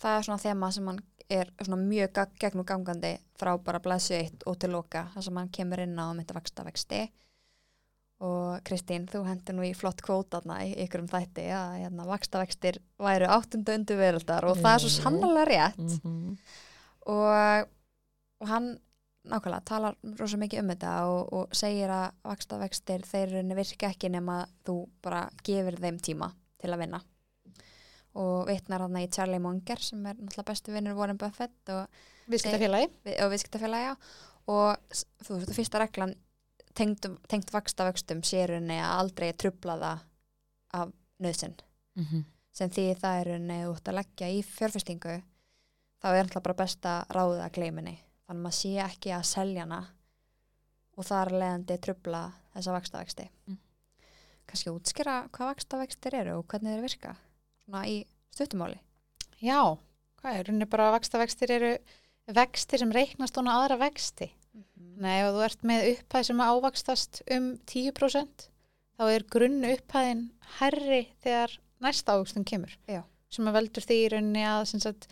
það 0.00 0.18
er 0.18 0.22
svona 0.22 0.38
þema 0.38 0.72
sem 0.72 0.86
hann 0.86 1.00
er 1.30 1.52
svona 1.62 1.82
mjög 1.82 2.28
gegnum 2.40 2.64
gangandi 2.64 3.18
frá 3.38 3.58
bara 3.58 3.78
blæsu 3.78 4.14
eitt 4.14 4.42
og 4.46 4.58
til 4.58 4.70
loka 4.70 5.10
þar 5.14 5.22
sem 5.22 5.36
hann 5.36 5.48
kemur 5.48 5.80
inn 5.80 5.98
á 5.98 6.12
mynda 6.14 6.34
vaksta 6.34 6.64
vexti 6.64 7.10
og 8.20 8.60
Kristín, 8.68 9.06
þú 9.08 9.22
hendur 9.24 9.54
nú 9.56 9.62
í 9.64 9.72
flott 9.76 10.02
kvótaðna 10.04 10.58
í 10.68 10.74
ykkur 10.84 11.00
um 11.06 11.08
þætti 11.08 11.46
að 11.56 11.76
hérna, 11.80 12.04
vaksta 12.04 12.42
vextir 12.42 12.76
væru 13.00 13.28
áttundu 13.32 13.72
undir 13.72 13.96
veröldar 13.96 14.44
og 14.44 14.58
það 14.60 14.74
er 14.74 14.82
svo 14.84 14.90
Já. 14.92 15.02
sannlega 15.02 15.44
rétt 15.48 15.78
Mhm. 16.04 16.36
og, 17.06 17.68
og 18.40 18.48
hann 18.48 18.78
nákvæmlega 19.30 19.64
talar 19.68 19.96
rosa 20.18 20.36
mikið 20.40 20.60
um 20.62 20.68
þetta 20.72 20.92
og, 21.08 21.32
og 21.32 21.48
segir 21.56 21.88
að 21.92 22.12
vaksta 22.24 22.58
vextir 22.60 23.02
þeir 23.08 23.34
virka 23.56 23.90
ekki 23.90 24.08
nema 24.12 24.46
þú 24.64 24.76
bara 25.02 25.26
gefur 25.44 25.76
þeim 25.80 25.98
tíma 26.00 26.30
til 26.60 26.70
að 26.72 26.78
vinna 26.84 27.00
og 28.20 28.48
vitnar 28.48 28.80
hann 28.82 28.96
í 29.00 29.06
Charlie 29.12 29.38
Munger 29.38 29.78
sem 29.78 30.04
er 30.06 30.16
náttúrulega 30.18 30.48
bestu 30.50 30.72
vinnur 30.74 30.96
Warren 30.98 31.16
Buffett 31.20 31.68
og, 31.70 31.86
Viðskiptafélagi 32.28 32.88
vi- 33.04 33.18
og 33.24 33.30
og 34.50 34.76
þú 35.22 35.36
veist, 35.38 35.54
fyrsta 35.54 35.78
reglan 35.84 36.14
tengt, 36.74 37.06
tengt 37.28 37.50
vaksta 37.52 37.84
vextum 37.88 38.22
sérunni 38.26 38.76
að 38.80 38.98
aldrei 38.98 39.32
trubla 39.32 39.76
það 39.80 40.04
af 40.80 40.92
nöðsinn 41.20 41.56
Mhm. 41.96 42.24
sem 42.52 42.70
því 42.70 42.84
það 43.00 43.20
er 43.20 43.26
rauninni 43.26 43.58
út 43.68 43.88
að 43.90 43.94
leggja 43.98 44.28
í 44.30 44.42
fjárfestingu 44.46 45.22
þá 46.02 46.06
er 46.14 46.22
alltaf 46.24 46.42
bara 46.42 46.54
besta 46.54 46.92
ráðið 47.10 47.42
að 47.44 47.52
gleyminni 47.52 47.96
þannig 48.26 48.38
að 48.38 48.42
maður 48.44 48.58
sé 48.60 48.70
ekki 48.84 49.10
að 49.16 49.24
selja 49.26 49.60
hana 49.66 49.80
og 50.96 51.04
þar 51.04 51.30
leðandi 51.32 51.78
trubla 51.80 52.22
þessa 52.54 52.72
vakstavexti. 52.76 53.28
Mm. 53.48 53.58
Kannski 54.46 54.70
útskýra 54.70 55.16
hvað 55.30 55.50
vakstavextir 55.54 56.14
eru 56.14 56.38
og 56.38 56.46
hvernig 56.50 56.74
þeir 56.74 56.82
virka 56.82 57.16
svona 57.64 57.84
í 57.86 58.04
stuttumáli. 58.34 58.78
Já, 59.40 59.78
hvað 60.20 60.34
er, 60.38 60.44
rauninni 60.48 60.66
bara 60.70 60.90
vakstavextir 60.96 61.50
eru 61.50 61.78
vextir 62.28 62.78
sem 62.78 62.90
reiknast 62.92 63.38
á 63.38 63.42
aðra 63.42 63.78
vexti. 63.78 64.30
Nei, 65.00 65.20
ef 65.22 65.30
þú 65.32 65.42
ert 65.46 65.62
með 65.68 65.84
upphæð 65.94 66.26
sem 66.28 66.40
ávakstast 66.44 67.20
um 67.36 67.50
10% 67.70 68.46
þá 69.00 69.04
er 69.14 69.24
grunn 69.32 69.62
upphæðin 69.64 70.24
herri 70.58 71.02
þegar 71.24 71.54
næsta 71.80 72.16
ávakstun 72.16 72.44
kemur. 72.48 72.74
Já. 72.90 73.02
Sem 73.30 73.46
að 73.48 73.56
veldur 73.60 73.86
því 73.86 73.96
í 74.02 74.08
rauninni 74.12 74.42
að 74.44 74.64
sagt, 74.82 75.06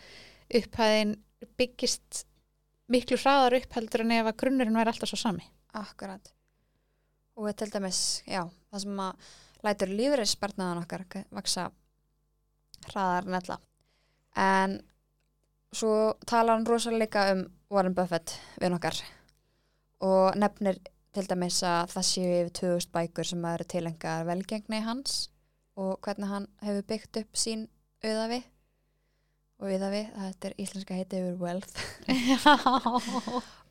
upphæðin 0.59 1.15
byggist 1.57 2.25
miklu 2.91 3.17
hraðar 3.21 3.55
upp 3.61 3.77
heldur 3.77 4.03
en 4.03 4.11
ef 4.17 4.29
að 4.29 4.37
grunnurinn 4.43 4.77
væri 4.77 4.91
alltaf 4.93 5.09
svo 5.13 5.19
sami. 5.21 5.45
Akkurat. 5.77 6.33
Og 7.39 7.47
við 7.47 7.55
til 7.61 7.69
dæmis, 7.71 7.99
já, 8.27 8.43
það 8.73 8.83
sem 8.83 9.01
að 9.05 9.29
lætur 9.63 9.93
lífriðsbarnaðan 9.95 10.81
okkar 10.83 11.05
k- 11.09 11.25
vaksa 11.31 11.69
hraðar 12.89 13.29
en 13.29 13.39
ella. 13.39 13.57
En 14.39 14.75
svo 15.71 15.93
talar 16.27 16.57
hann 16.57 16.67
rosalega 16.67 17.29
um 17.33 17.45
Warren 17.71 17.95
Buffett 17.95 18.35
við 18.59 18.75
okkar 18.75 18.99
og 20.05 20.37
nefnir 20.39 20.79
til 21.15 21.25
dæmis 21.29 21.59
að 21.65 21.91
það 21.95 22.07
séu 22.07 22.29
yfir 22.29 22.53
2000 22.61 22.93
bækur 22.93 23.27
sem 23.27 23.45
eru 23.49 23.65
tilengar 23.67 24.27
velgengni 24.27 24.81
hans 24.85 25.27
og 25.79 25.97
hvernig 26.05 26.29
hann 26.29 26.47
hefur 26.63 26.87
byggt 26.91 27.21
upp 27.23 27.39
sín 27.39 27.65
auðafi 28.03 28.39
og 29.59 29.67
auðafi, 29.67 30.03
þetta 30.15 30.49
er 30.49 30.57
íslenska 30.63 30.95
heiti 30.95 31.19
yfir 31.19 31.39
wealth. 31.41 31.73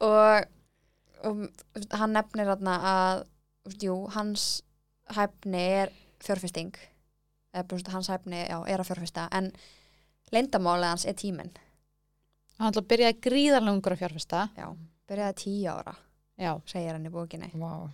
Og, 0.04 0.44
og 1.26 1.38
hann 1.98 2.12
nefnir 2.14 2.50
að 2.52 3.24
jú, 3.82 3.96
hans 4.14 4.44
hæfni 5.16 5.62
er 5.82 5.94
svona, 6.44 7.94
hans 7.94 8.10
hæfni 8.12 8.44
já, 8.44 8.58
er 8.68 8.82
að 8.82 8.90
fjárfesta 8.90 9.28
en 9.34 9.48
leyndamálið 10.34 10.92
hans 10.92 11.06
er 11.08 11.16
tíminn. 11.18 11.54
Hann 12.58 12.70
ætla 12.70 12.84
að 12.84 12.90
byrja 12.92 13.14
að 13.14 13.22
gríðarlega 13.24 13.76
ungur 13.78 13.96
að 13.96 14.04
fjárfesta. 14.04 14.44
já, 14.58 14.68
byrjaði 15.08 15.40
tíu 15.42 15.72
ára 15.72 15.96
Já. 16.38 16.52
segir 16.66 16.94
hann 16.94 17.06
í 17.08 17.12
bókinni 17.12 17.50
Vá. 17.58 17.88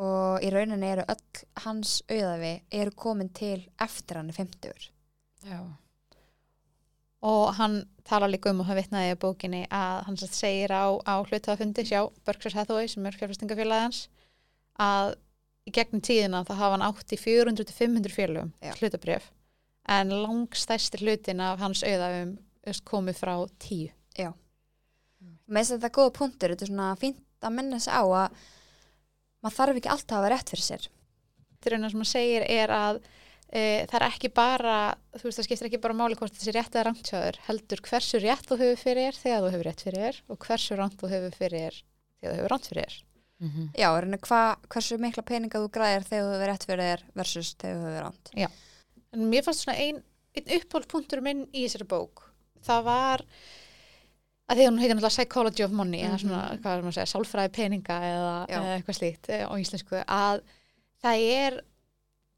og 0.00 0.42
í 0.42 0.50
rauninni 0.50 0.88
eru 0.90 1.04
öll 1.08 1.44
hans 1.64 2.00
auðafi 2.08 2.54
eru 2.80 2.94
komin 2.96 3.30
til 3.36 3.68
eftir 3.80 4.20
hann 4.20 4.32
er 4.32 4.38
50 4.40 4.90
Já. 5.46 5.60
Og 7.22 7.54
hann 7.54 7.82
talar 8.04 8.30
líka 8.32 8.50
um 8.50 8.60
og 8.62 8.66
hann 8.70 8.80
vitnaði 8.80 9.14
í 9.14 9.20
bókinni 9.20 9.64
að 9.70 10.04
hann 10.06 10.16
segir 10.20 10.72
á, 10.72 10.88
á 11.04 11.14
hlutafundi 11.22 11.84
sjá 11.84 12.08
Berkshire 12.24 12.56
Hathaway 12.58 12.88
sem 12.88 13.06
er 13.06 13.16
fjárfestingafélagans 13.16 14.08
að 14.80 15.14
í 15.68 15.72
gegnum 15.76 16.02
tíðina 16.02 16.42
þá 16.48 16.54
hafa 16.56 16.76
hann 16.76 16.86
átt 16.88 17.12
í 17.14 17.20
400-500 17.20 18.16
félagum 18.16 18.52
Já. 18.64 18.74
hlutabrjöf 18.80 19.30
en 19.90 20.12
langstæsti 20.24 21.00
hlutin 21.04 21.40
af 21.44 21.60
hans 21.60 21.82
auðafum 21.84 22.38
komið 22.84 23.16
frá 23.18 23.34
tíu. 23.58 23.90
með 25.50 25.64
þess 25.64 25.72
að 25.72 25.76
þetta 25.76 25.88
er 25.88 25.96
góða 25.96 26.12
punktur 26.16 26.52
þetta 26.52 26.64
er 26.66 26.70
svona 26.70 26.88
fínt 27.00 27.24
að 27.48 27.56
minna 27.56 27.80
sig 27.80 27.92
á 27.92 28.02
að 28.02 28.40
maður 29.40 29.56
þarf 29.56 29.80
ekki 29.80 29.92
alltaf 29.94 30.18
að 30.18 30.26
vera 30.26 30.36
rétt 30.36 30.52
fyrir 30.52 30.66
sér 30.66 30.88
Þetta 31.60 31.68
er 31.68 31.76
eina 31.76 31.90
sem 31.92 32.00
hann 32.00 32.08
segir 32.08 32.44
er 32.48 32.70
að 32.72 32.98
e, 33.52 33.62
það 33.90 33.96
er 33.98 34.06
ekki 34.06 34.30
bara, 34.32 34.76
þú 35.18 35.26
veist 35.26 35.40
það 35.40 35.46
skiptir 35.48 35.68
ekki 35.68 35.82
bara 35.84 35.96
máli 35.98 36.16
hvort 36.16 36.36
þessi 36.36 36.54
rétt 36.56 36.72
eða 36.72 36.86
rangt 36.88 37.10
hjá 37.10 37.18
þér, 37.18 37.38
heldur 37.50 37.82
hversu 37.84 38.20
rétt 38.22 38.48
þú 38.48 38.58
hefur 38.62 38.80
fyrir 38.80 39.10
þér 39.10 39.20
þegar 39.20 39.44
þú 39.44 39.50
hefur 39.52 39.68
rétt 39.68 39.84
fyrir 39.84 40.06
þér 40.06 40.20
og 40.32 40.40
hversu 40.46 40.78
rangt 40.80 40.98
þú 41.00 41.10
hefur 41.12 41.36
fyrir 41.36 41.66
þér 41.66 41.78
þegar 42.20 42.32
þú 42.32 42.38
hefur 42.38 42.54
rangt 42.54 42.70
fyrir 42.70 42.86
þér. 42.86 42.98
Mm 43.40 43.50
-hmm. 43.50 43.68
já, 43.76 43.88
rauninni 43.88 44.20
hva, 44.24 44.40
hversu 44.68 44.98
mikla 45.00 45.22
peninga 45.22 45.60
þú 45.60 45.68
græðir 45.76 46.08
þegar 46.08 46.24
þú 46.24 46.32
hefur 46.32 46.50
rétt 46.50 46.64
fyrir 46.64 46.84
þér 46.88 47.04
versus 47.14 47.54
þegar 47.60 47.76
þú 47.76 47.86
hefur 47.88 48.04
ránt 48.04 48.32
En 49.12 49.30
mér 49.30 49.42
fannst 49.42 49.64
svona 49.64 49.78
ein, 49.78 50.02
ein 50.38 50.50
uppáhaldspunktur 50.56 51.20
minn 51.20 51.46
í 51.52 51.64
þessari 51.66 51.86
bók. 51.90 52.30
Það 52.62 52.84
var 52.86 53.24
að 54.50 54.58
því 54.58 54.64
að 54.66 54.70
hún 54.70 54.78
heitir 54.82 54.96
náttúrulega 54.98 55.14
Psychology 55.16 55.62
of 55.64 55.70
Money 55.78 56.00
eða 56.02 56.18
svona, 56.20 56.40
Mhm. 56.50 56.60
hvað 56.62 56.76
er 56.76 56.82
maður 56.82 56.92
að 56.92 56.98
segja, 56.98 57.10
sálfræði 57.14 57.52
peninga 57.54 57.96
eða, 58.10 58.32
eða 58.48 58.72
eitthvað 58.76 58.98
slíkt 58.98 59.28
eh, 59.30 59.44
á 59.46 59.52
íslensku, 59.54 60.00
að 60.06 60.40
það 61.04 61.26
er 61.34 61.60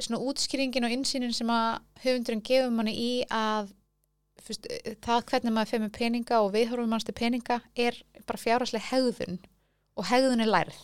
svona 0.02 0.20
útskýringin 0.26 0.84
og 0.84 0.90
insýnin 0.96 1.32
sem 1.34 1.46
að 1.48 1.80
höfundurinn 2.04 2.42
gefur 2.44 2.70
manni 2.74 2.92
í 2.96 3.24
að 3.30 3.72
fyrst, 4.42 4.66
eh, 4.70 4.94
það 5.00 5.24
hvernig 5.30 5.52
maður 5.54 5.70
fyrir 5.72 5.84
með 5.86 5.92
peninga 5.98 6.40
og 6.42 6.52
viðhorfum 6.52 6.88
manns 6.88 7.04
til 7.04 7.14
peninga 7.14 7.60
er 7.76 7.92
bara 8.26 8.38
fjárhagslega 8.38 8.90
hegðun 8.90 9.38
og 9.96 10.04
hegðun 10.04 10.40
er 10.42 10.50
lærð 10.52 10.80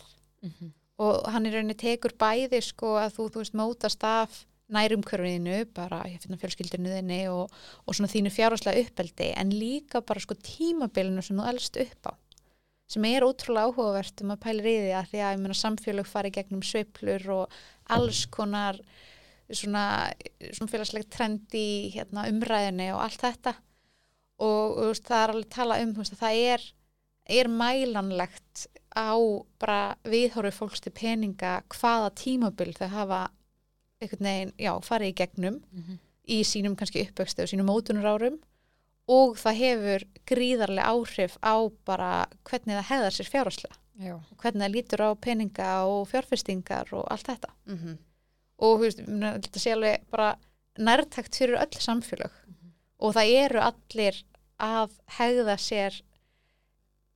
og 0.99 1.25
hann 1.31 1.45
í 1.45 1.51
rauninni 1.51 1.75
tekur 1.75 2.11
bæði 2.17 2.61
sko 2.63 2.95
að 2.99 3.13
þú, 3.17 3.29
þú 3.31 3.41
veist, 3.43 3.53
mótast 3.53 4.03
af 4.03 4.45
nærumkörfiðinu, 4.69 5.63
bara 5.73 6.03
fjölskyldinu 6.05 6.93
þinni 6.93 7.21
og, 7.33 7.53
og 7.85 7.95
svona 7.97 8.11
þínu 8.11 8.31
fjárháslega 8.33 8.85
uppeldi, 8.85 9.31
en 9.35 9.53
líka 9.55 10.03
bara 10.05 10.21
sko 10.23 10.37
tímabilinu 10.37 11.23
sem 11.25 11.39
þú 11.39 11.47
elst 11.51 11.79
upp 11.81 12.11
á 12.11 12.13
sem 12.89 13.05
er 13.05 13.25
ótrúlega 13.25 13.69
áhugavert 13.69 14.23
um 14.23 14.33
að 14.33 14.41
pæla 14.45 14.65
í 14.65 14.77
því 14.81 14.93
að 14.97 15.11
því 15.11 15.21
að 15.21 15.41
meina 15.43 15.57
samfélög 15.57 16.09
fari 16.09 16.31
gegnum 16.33 16.63
sveiflur 16.65 17.27
og 17.35 17.57
alls 17.93 18.23
konar 18.33 18.79
svona, 19.49 20.09
svona 20.53 20.71
félagslegt 20.71 21.11
trend 21.13 21.53
í 21.57 21.91
hérna, 21.93 22.25
umræðinni 22.31 22.89
og 22.95 23.03
allt 23.05 23.21
þetta. 23.21 23.55
Og, 24.39 24.77
og 24.79 25.01
það 25.05 25.21
er 25.21 25.33
alveg 25.33 25.49
tala 25.53 25.79
um 25.83 25.93
veist, 25.97 26.15
að 26.15 26.23
það 26.23 26.41
er, 26.53 26.67
er 27.39 27.51
mælanlegt 27.51 28.65
á 28.95 29.13
bara 29.61 29.81
viðhorfi 30.09 30.55
fólks 30.55 30.81
til 30.81 30.95
peninga 30.95 31.59
hvaða 31.75 32.13
tímabil 32.17 32.71
þau 32.77 32.87
hafa 32.95 33.21
einhvern 33.99 34.23
veginn, 34.29 34.53
já, 34.59 34.71
farið 34.85 35.11
í 35.11 35.15
gegnum 35.19 35.57
í 36.29 36.43
sínum 36.45 36.75
kannski 36.79 37.01
uppvöxtu 37.07 37.43
og 37.43 37.49
sínum 37.51 37.67
mótunarárum 37.67 38.37
og 39.09 39.37
það 39.41 39.57
hefur 39.63 40.03
gríðarlega 40.29 40.87
áhrif 40.93 41.37
á 41.43 41.55
bara 41.85 42.27
hvernig 42.47 42.77
það 42.77 42.89
hefðar 42.91 43.15
sér 43.17 43.29
fjárháslega 43.33 43.75
hvernig 44.39 44.63
það 44.63 44.75
lítur 44.75 45.01
á 45.03 45.09
peninga 45.19 45.69
og 45.89 46.07
fjárfestingar 46.07 46.93
og 46.93 47.07
allt 47.11 47.27
þetta 47.27 47.49
mm 47.65 47.77
-hmm. 47.77 47.97
og 48.59 48.77
þú 48.79 48.81
veist, 48.83 48.99
þetta 49.43 49.59
sé 49.59 49.71
alveg 49.73 50.05
bara 50.11 50.35
nærtækt 50.77 51.35
fyrir 51.35 51.57
öll 51.59 51.79
samfélög 51.79 52.31
og 52.99 53.13
það 53.15 53.33
eru 53.43 53.59
allir 53.59 54.23
að 54.59 54.89
hegða 55.17 55.57
sér 55.57 56.01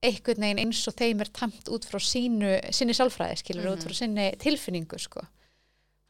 einhvern 0.03 0.41
veginn 0.41 0.59
eins 0.59 0.87
og 0.87 0.93
þeim 0.95 1.21
er 1.21 1.29
tamt 1.31 1.69
út 1.69 1.85
frá 1.85 1.99
sínu, 1.99 2.59
sinni 2.71 2.93
sálfræði 2.93 3.37
skilur, 3.37 3.71
út 3.71 3.77
Mhm. 3.79 3.87
frá 3.87 3.93
sinni 3.93 4.35
tilfinningu 4.37 4.99
sko. 4.99 5.21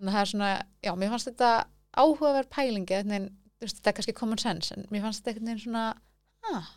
Þannig 0.03 0.11
að 0.11 0.17
það 0.17 0.25
er 0.25 0.31
svona, 0.33 0.51
já, 0.83 0.91
mér 0.99 1.13
fannst 1.13 1.29
þetta 1.31 1.51
áhugaverð 1.93 2.51
pælingi 2.51 2.99
en 2.99 3.29
veist, 3.63 3.79
þetta 3.79 3.91
er 3.91 3.97
kannski 3.99 4.15
common 4.17 4.41
sense 4.41 4.75
en 4.75 4.87
mér 4.91 5.05
fannst 5.05 5.23
þetta 5.23 5.33
einhvern 5.33 5.51
veginn 5.53 5.63
svona 5.63 5.83
ah, 6.51 6.69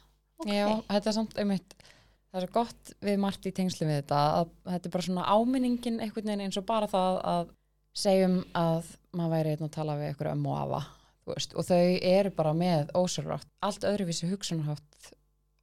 ok, 0.42 0.50
Já, 0.52 0.66
þetta 0.92 1.10
er 1.10 1.16
samt 1.16 1.38
einmitt 1.40 1.76
það 1.80 2.40
er 2.40 2.46
svo 2.46 2.52
gott 2.54 2.92
við 3.08 3.22
margt 3.22 3.48
í 3.48 3.54
tengslu 3.56 3.88
við 3.88 4.02
þetta 4.02 4.20
að 4.40 4.52
þetta 4.68 4.88
er 4.88 4.94
bara 4.96 5.06
svona 5.08 5.26
áminningin 5.32 6.02
einhvern 6.04 6.30
veginn 6.30 6.44
eins 6.46 6.60
og 6.60 6.68
bara 6.68 6.90
það 6.90 7.18
að 7.32 7.50
segjum 7.96 8.38
að 8.58 8.92
maður 9.16 9.34
væri 9.34 9.54
einn 9.54 9.66
að 9.66 9.74
tala 9.78 9.98
við 9.98 10.10
einhverju 10.10 10.36
ömmu 10.36 10.52
og 10.52 10.60
afa 10.60 10.82
þú 11.26 11.32
veist, 11.32 11.56
og 11.56 11.66
þau 11.66 11.84
eru 12.12 12.32
bara 12.36 12.54
með 12.56 12.92
ósörlátt 12.94 13.48
allt 13.66 13.88
öðruvísi 13.88 14.30
hugsunarhátt 14.30 15.12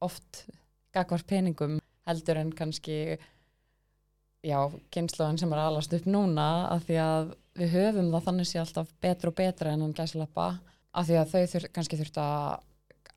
oft 0.04 0.44
gagvart 0.94 1.28
peningum 1.30 1.78
heldur 2.08 2.42
en 2.42 2.52
kannski 2.52 3.16
já, 4.44 4.58
kynnslóðin 4.94 5.40
sem 5.40 5.52
er 5.54 5.62
að 5.62 5.70
alast 5.72 5.96
upp 5.96 6.06
núna 6.10 6.48
af 6.72 6.84
því 6.88 7.00
að 7.02 7.32
við 7.58 7.74
höfum 7.78 8.12
það 8.12 8.28
þannig 8.28 8.50
sé 8.50 8.60
alltaf 8.60 8.92
betra 9.02 9.30
og 9.30 9.38
betra 9.38 9.72
en 9.72 9.84
hann 9.84 9.96
gæslappa 9.96 10.46
af 10.94 11.08
því 11.08 11.18
að 11.20 11.32
þau 11.32 11.42
þur, 11.52 11.66
kannski 11.74 11.98
þurft 12.00 12.20
að 12.22 12.38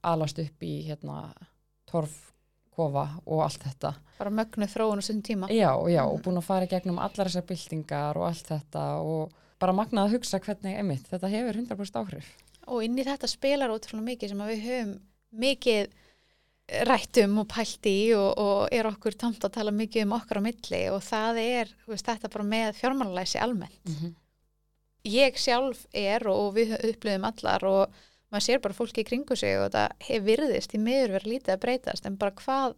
alast 0.08 0.40
upp 0.42 0.66
í 0.66 0.74
hérna 0.88 1.18
torfkofa 1.90 3.06
og 3.26 3.44
allt 3.46 3.68
þetta. 3.68 3.94
Bara 4.18 4.34
mögnu 4.40 4.70
þróun 4.72 5.02
og 5.02 5.06
sund 5.06 5.26
tíma. 5.26 5.50
Já, 5.54 5.72
já, 5.92 6.04
og 6.06 6.22
búin 6.26 6.40
að 6.40 6.48
fara 6.48 6.70
gegnum 6.70 7.02
allar 7.02 7.30
þessar 7.30 7.46
byltingar 7.50 8.20
og 8.20 8.30
allt 8.30 8.52
þetta 8.54 8.88
og 9.04 9.36
bara 9.62 9.76
magnað 9.76 10.08
að 10.08 10.18
hugsa 10.18 10.42
hvernig, 10.42 10.78
einmitt, 10.78 11.08
þetta 11.10 11.32
hefur 11.34 11.62
100% 11.64 12.02
áhrif. 12.02 12.34
Og 12.68 12.84
inn 12.86 12.98
í 13.00 13.06
þetta 13.08 13.30
spilar 13.32 13.74
ótrúlega 13.74 14.06
mikið 14.12 14.34
sem 14.34 14.44
að 14.44 14.52
við 14.54 14.66
höfum 14.68 14.94
mikið 15.38 15.96
rættum 16.68 17.38
og 17.42 17.48
pælt 17.48 17.88
í 17.88 18.12
og, 18.18 18.32
og 18.44 18.74
er 18.76 18.90
okkur 18.90 19.16
tamt 19.16 19.44
að 19.48 19.54
tala 19.56 19.72
mikið 19.72 20.04
um 20.04 20.16
okkar 20.18 20.42
á 20.44 20.48
milli 20.48 20.82
og 20.92 21.00
það 21.06 21.40
er 21.44 21.72
veist, 21.88 22.08
þetta 22.08 22.32
bara 22.34 22.48
með 22.48 22.80
fjármálalæsi 22.82 23.40
almennt. 23.40 23.84
mm 23.88 23.96
-hmm. 23.96 24.16
Ég 25.08 25.38
sjálf 25.40 25.86
er 25.94 26.28
og 26.28 26.56
við 26.56 26.76
upplöðum 26.84 27.28
allar 27.28 27.64
og 27.64 27.94
maður 28.30 28.44
sér 28.44 28.60
bara 28.60 28.74
fólki 28.74 29.02
í 29.02 29.08
kringu 29.08 29.36
sig 29.36 29.56
og 29.58 29.70
þetta 29.70 29.90
hefur 30.00 30.26
virðist 30.26 30.74
í 30.76 30.78
miður 30.78 31.14
verið 31.16 31.32
lítið 31.32 31.54
að 31.54 31.64
breytast 31.64 32.06
en 32.06 32.18
bara 32.18 32.32
hvað 32.32 32.76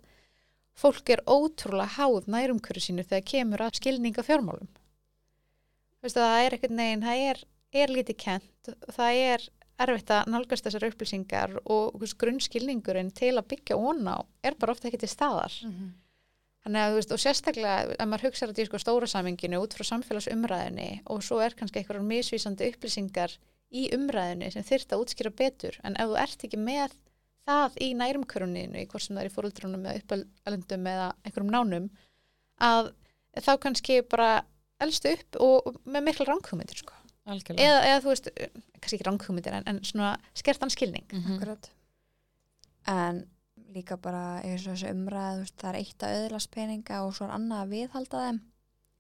fólk 0.76 1.10
er 1.10 1.24
ótrúlega 1.26 1.96
háð 1.98 2.28
nærumkjöru 2.28 2.80
sínu 2.80 3.04
þegar 3.04 3.26
kemur 3.32 3.62
að 3.62 3.80
skilninga 3.82 4.24
fjármálum. 4.24 4.70
Veist, 6.02 6.16
það 6.16 6.46
er 6.46 6.54
ekkert 6.54 6.76
neginn, 6.78 7.02
það 7.02 7.18
er, 7.30 7.44
er 7.74 7.90
lítið 7.90 8.18
kent, 8.18 8.70
það 8.94 9.14
er 9.16 9.50
erfitt 9.80 10.12
að 10.12 10.30
nálgast 10.34 10.68
þessar 10.68 10.88
upplýsingar 10.90 11.56
og 11.64 12.06
grunnskilningurinn 12.20 13.12
til 13.16 13.36
að 13.38 13.50
byggja 13.54 13.80
ón 13.80 14.06
á 14.08 14.18
er 14.44 14.58
bara 14.60 14.76
ofta 14.76 14.90
ekki 14.90 15.02
til 15.04 15.12
staðar. 15.12 15.56
Mhm. 15.66 15.90
Þannig 16.60 16.82
að, 16.84 16.90
þú 16.92 16.98
veist, 17.00 17.12
og 17.16 17.22
sérstaklega 17.24 17.76
ef 17.96 18.08
maður 18.08 18.26
hugsaður 18.28 18.52
þetta 18.52 18.62
í 18.62 18.68
sko 18.68 18.80
stóra 18.84 19.08
saminginu 19.08 19.62
út 19.64 19.76
frá 19.78 19.86
samfélagsumræðinni 19.88 20.90
og 21.08 21.24
svo 21.24 21.40
er 21.40 21.56
kannski 21.56 21.80
einhverjar 21.80 22.04
misvísandi 22.04 22.68
upplýsingar 22.74 23.38
í 23.72 23.88
umræðinni 23.96 24.52
sem 24.52 24.66
þyrft 24.68 24.92
að 24.92 25.06
útskýra 25.06 25.32
betur 25.32 25.80
en 25.88 25.96
ef 25.96 26.12
þú 26.12 26.20
ert 26.20 26.44
ekki 26.44 26.60
með 26.60 26.98
það 27.48 27.80
í 27.80 27.90
nærumköruninu, 27.98 28.86
hvort 28.92 29.06
sem 29.06 29.16
það 29.16 29.24
er 29.24 29.30
í 29.30 29.34
fóruldrunum 29.34 29.88
eða 29.88 30.04
uppalendum 30.04 30.90
eða 30.94 31.10
einhverjum 31.24 31.54
nánum 31.56 31.90
að 32.60 32.92
þá 33.40 33.52
kannski 33.64 34.02
bara 34.12 34.30
elstu 34.84 35.14
upp 35.16 35.40
og, 35.44 35.76
með 35.88 36.10
mikla 36.10 36.28
ranghugmyndir 36.28 36.84
sko. 36.84 36.99
Eða, 37.64 37.80
eða 37.90 38.02
þú 38.04 38.10
veist, 38.14 38.30
kannski 38.80 38.96
ekki 38.98 39.08
ranghugmyndir 39.08 39.54
en, 39.60 39.64
en 39.68 39.80
svona 39.84 40.18
skertan 40.34 40.70
skilning 40.74 41.06
Mhm. 41.14 41.36
akkurat. 41.38 41.70
En 42.88 43.28
líka 43.76 43.98
bara 44.02 44.42
umræð 44.90 45.40
veist, 45.44 45.58
það 45.62 45.70
er 45.70 45.80
eitt 45.80 46.04
að 46.04 46.16
auðlast 46.24 46.52
peninga 46.52 47.02
og 47.06 47.14
svo 47.16 47.26
er 47.28 47.36
annað 47.36 47.64
að 47.64 47.74
viðhalda 47.76 48.22
þeim. 48.26 48.40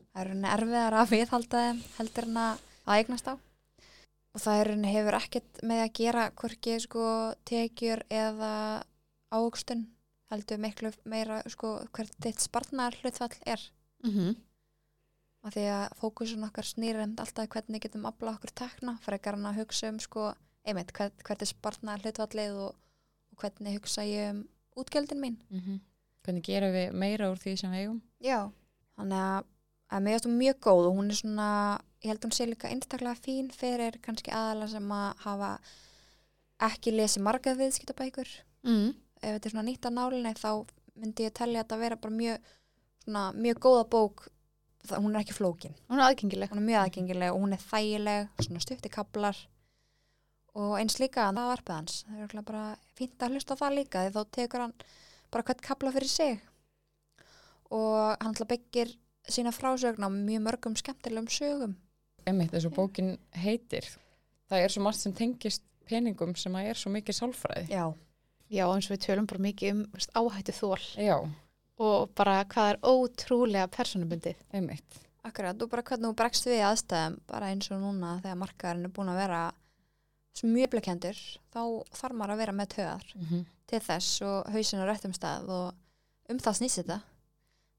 Það 0.09 0.21
er 0.21 0.27
rauninni 0.29 0.51
erfiðar 0.55 0.93
að 0.99 1.09
viðhalda 1.13 1.61
þeim 1.63 1.79
heldur 1.97 2.27
en 2.29 2.37
að 2.37 2.59
eignast 2.99 3.27
á. 3.29 3.33
Og 4.35 4.41
það 4.43 4.59
er 4.59 4.67
rauninni 4.69 4.93
hefur 4.93 5.17
ekkert 5.19 5.61
með 5.63 5.79
að 5.85 5.93
gera 5.99 6.25
hvorki 6.31 6.75
sko 6.79 7.05
tekjur 7.49 8.03
eða 8.09 8.83
ávöxtun 9.33 9.87
heldur 10.29 10.57
miklu 10.61 10.91
meira 11.09 11.41
sko 11.49 11.79
hvert 11.93 12.13
þitt 12.21 12.39
sparnar 12.45 12.93
hlutfall 13.01 13.33
er. 13.45 13.61
Mm 14.05 14.11
-hmm. 14.11 14.35
Af 15.43 15.53
því 15.55 15.63
að 15.71 15.93
fókusun 16.01 16.43
okkar 16.49 16.67
snýr 16.67 16.99
en 17.03 17.15
alltaf 17.17 17.47
hvernig 17.53 17.81
getum 17.85 18.05
afla 18.09 18.33
okkur 18.35 18.51
tekna 18.55 18.97
frekar 19.01 19.37
en 19.37 19.45
að 19.49 19.61
hugsa 19.61 19.89
um 19.89 19.99
sko 20.03 20.33
einmitt 20.67 20.91
hvert 20.93 21.41
er 21.41 21.47
sparnar 21.47 22.01
hlutvallið 22.03 22.57
og, 22.65 22.75
og 23.31 23.37
hvernig 23.43 23.77
hugsa 23.79 24.03
ég 24.03 24.33
um 24.33 24.41
útgjöldin 24.75 25.19
mín 25.23 25.37
Mhm. 25.49 25.79
hvernig 26.23 26.43
gerum 26.43 26.73
við 26.75 26.91
meira 26.93 27.31
úr 27.31 27.39
því 27.39 27.57
sem 27.57 27.71
við 27.71 27.79
eigum 27.85 28.01
Já. 28.19 28.51
Þannig 28.99 29.21
að, 29.23 29.45
að 29.91 30.01
mér 30.03 30.11
finnst 30.19 30.25
hún 30.27 30.37
mjög 30.41 30.57
góð 30.59 30.87
og 30.89 30.95
hún 30.97 31.09
er 31.09 31.15
svona, 31.15 31.47
ég 32.03 32.09
held 32.11 32.25
hún 32.27 32.35
sé 32.35 32.45
líka 32.45 32.67
einstaklega 32.67 33.15
fín 33.23 33.51
fyrir 33.55 33.95
kannski 34.03 34.31
aðala 34.35 34.67
sem 34.67 34.91
að 34.91 35.13
hafa 35.23 35.59
ekki 36.67 36.91
lesið 36.91 37.23
margað 37.23 37.61
viðskiptabækur. 37.63 38.27
mm. 38.67 38.89
Ef 39.21 39.33
þetta 39.35 39.45
er 39.49 39.51
svona 39.53 39.67
nýtt 39.67 39.87
að 39.87 39.95
nálinni 39.95 40.33
þá 40.35 40.51
myndi 40.99 41.23
ég 41.25 41.33
þetta 41.33 41.75
að 41.75 41.79
vera 41.79 41.95
bara 41.95 42.13
mjög, 42.15 42.37
svona, 43.03 43.23
mjög 43.35 43.57
góða 43.65 43.85
bók. 43.89 44.27
Það, 44.85 45.01
hún 45.03 45.15
er 45.15 45.21
ekki 45.23 45.35
flókin. 45.35 45.73
hún 45.89 45.99
er 45.99 46.05
aðgengileg 46.07 46.51
Hún 46.53 46.61
er 46.61 46.67
mjög 46.69 46.83
aðgengileg 46.85 47.33
og 47.33 47.41
hún 47.43 47.53
er 47.53 47.63
þægileg, 47.63 48.29
svona 48.45 48.61
stutti 48.63 48.89
kaplar 48.89 49.41
og 50.59 50.77
eins 50.79 50.99
líka 50.99 51.27
að 51.27 51.35
það 51.39 51.49
varpið 51.51 51.75
hans. 51.75 51.97
Það 52.07 52.37
er 52.39 52.45
bara 52.47 52.63
fínt 52.97 53.21
að 53.23 53.35
hlusta 53.35 53.53
á 53.53 53.61
það 53.61 53.75
líka 53.75 54.05
því 54.05 54.13
þá 54.15 54.21
tekur 54.37 54.63
hann 54.65 54.73
bara 55.29 55.45
hvert 55.45 55.61
kapla 55.61 55.91
fyrir 55.93 56.09
sig 56.09 56.39
og 57.69 58.17
hann 58.17 58.33
ætla 58.33 58.49
byggir 58.49 58.95
sína 59.29 59.53
frásögn 59.53 60.01
á 60.05 60.09
mjög 60.09 60.41
mörgum 60.47 60.75
skemmtilegum 60.77 61.29
sögum. 61.29 61.75
eins 62.25 62.65
og 62.65 62.73
bókin 62.73 63.17
heitir 63.33 63.85
það 64.49 64.63
er 64.63 64.73
svo 64.73 64.83
margt 64.83 64.99
sem 65.03 65.13
tengist 65.13 65.63
peningum 65.89 66.35
sem 66.35 66.55
að 66.57 66.71
er 66.71 66.79
svo 66.79 66.91
mikið 66.93 67.17
sálfræði 67.19 67.69
Já. 67.69 67.85
já 68.49 68.65
eins 68.69 68.89
og 68.89 68.95
við 68.95 69.05
tölum 69.05 69.29
bara 69.29 69.45
mikið 69.45 69.71
um 69.71 69.83
áhættu 70.17 70.55
þól 70.55 70.81
já, 70.97 71.17
og 71.79 72.11
bara 72.17 72.41
hvað 72.51 72.73
er 72.73 72.81
ótrúlega 72.83 73.69
personubundið 73.71 74.41
einmitt 74.51 75.05
Akkurat, 75.27 75.57
og 75.59 75.67
bara 75.69 75.83
hvernig 75.83 76.07
þú 76.07 76.15
bregst 76.15 76.45
við 76.47 76.61
aðstæðum, 76.63 77.17
bara 77.27 77.49
eins 77.51 77.67
og 77.75 77.81
núna 77.81 78.13
þegar 78.23 78.37
markaðurinn 78.39 78.87
er 78.87 78.93
búin 78.95 79.11
að 79.11 79.19
vera 79.19 79.41
mjög 80.47 80.69
blekendur, 80.71 81.17
þá 81.51 81.61
þarf 81.99 82.15
maður 82.15 82.33
að 82.33 82.39
vera 82.39 82.53
með 82.55 82.69
töðar 82.75 83.07
mm 83.15 83.25
-hmm. 83.25 83.45
til 83.67 83.79
þess 83.83 84.21
og 84.23 84.51
hausinn 84.53 84.79
á 84.79 84.85
réttum 84.87 85.13
stað 85.13 85.49
og 85.51 86.31
um 86.31 86.39
það 86.39 86.57
snýst 86.59 86.79
þetta. 86.79 87.01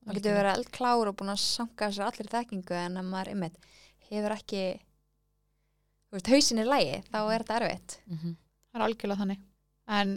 maður 0.04 0.18
getur 0.18 0.36
verið 0.36 0.58
eldklár 0.58 1.08
og 1.08 1.16
búin 1.16 1.32
að 1.32 1.40
sanga 1.40 1.90
sér 1.92 2.04
allir 2.04 2.28
þekkingu 2.34 2.76
en 2.76 2.96
ef 2.96 3.04
maður 3.04 3.32
einmitt 3.32 3.56
hefur 4.10 4.32
ekki 4.36 4.62
þú 6.10 6.18
veist, 6.18 6.30
hausin 6.32 6.62
í 6.62 6.66
lægi 6.66 7.02
þá 7.08 7.18
er 7.22 7.42
þetta 7.42 7.58
erfitt 7.60 8.00
mm 8.06 8.18
-hmm. 8.18 8.36
það 8.70 8.80
er 8.80 8.86
algjörlega 8.86 9.20
þannig 9.22 9.40
en 9.86 10.14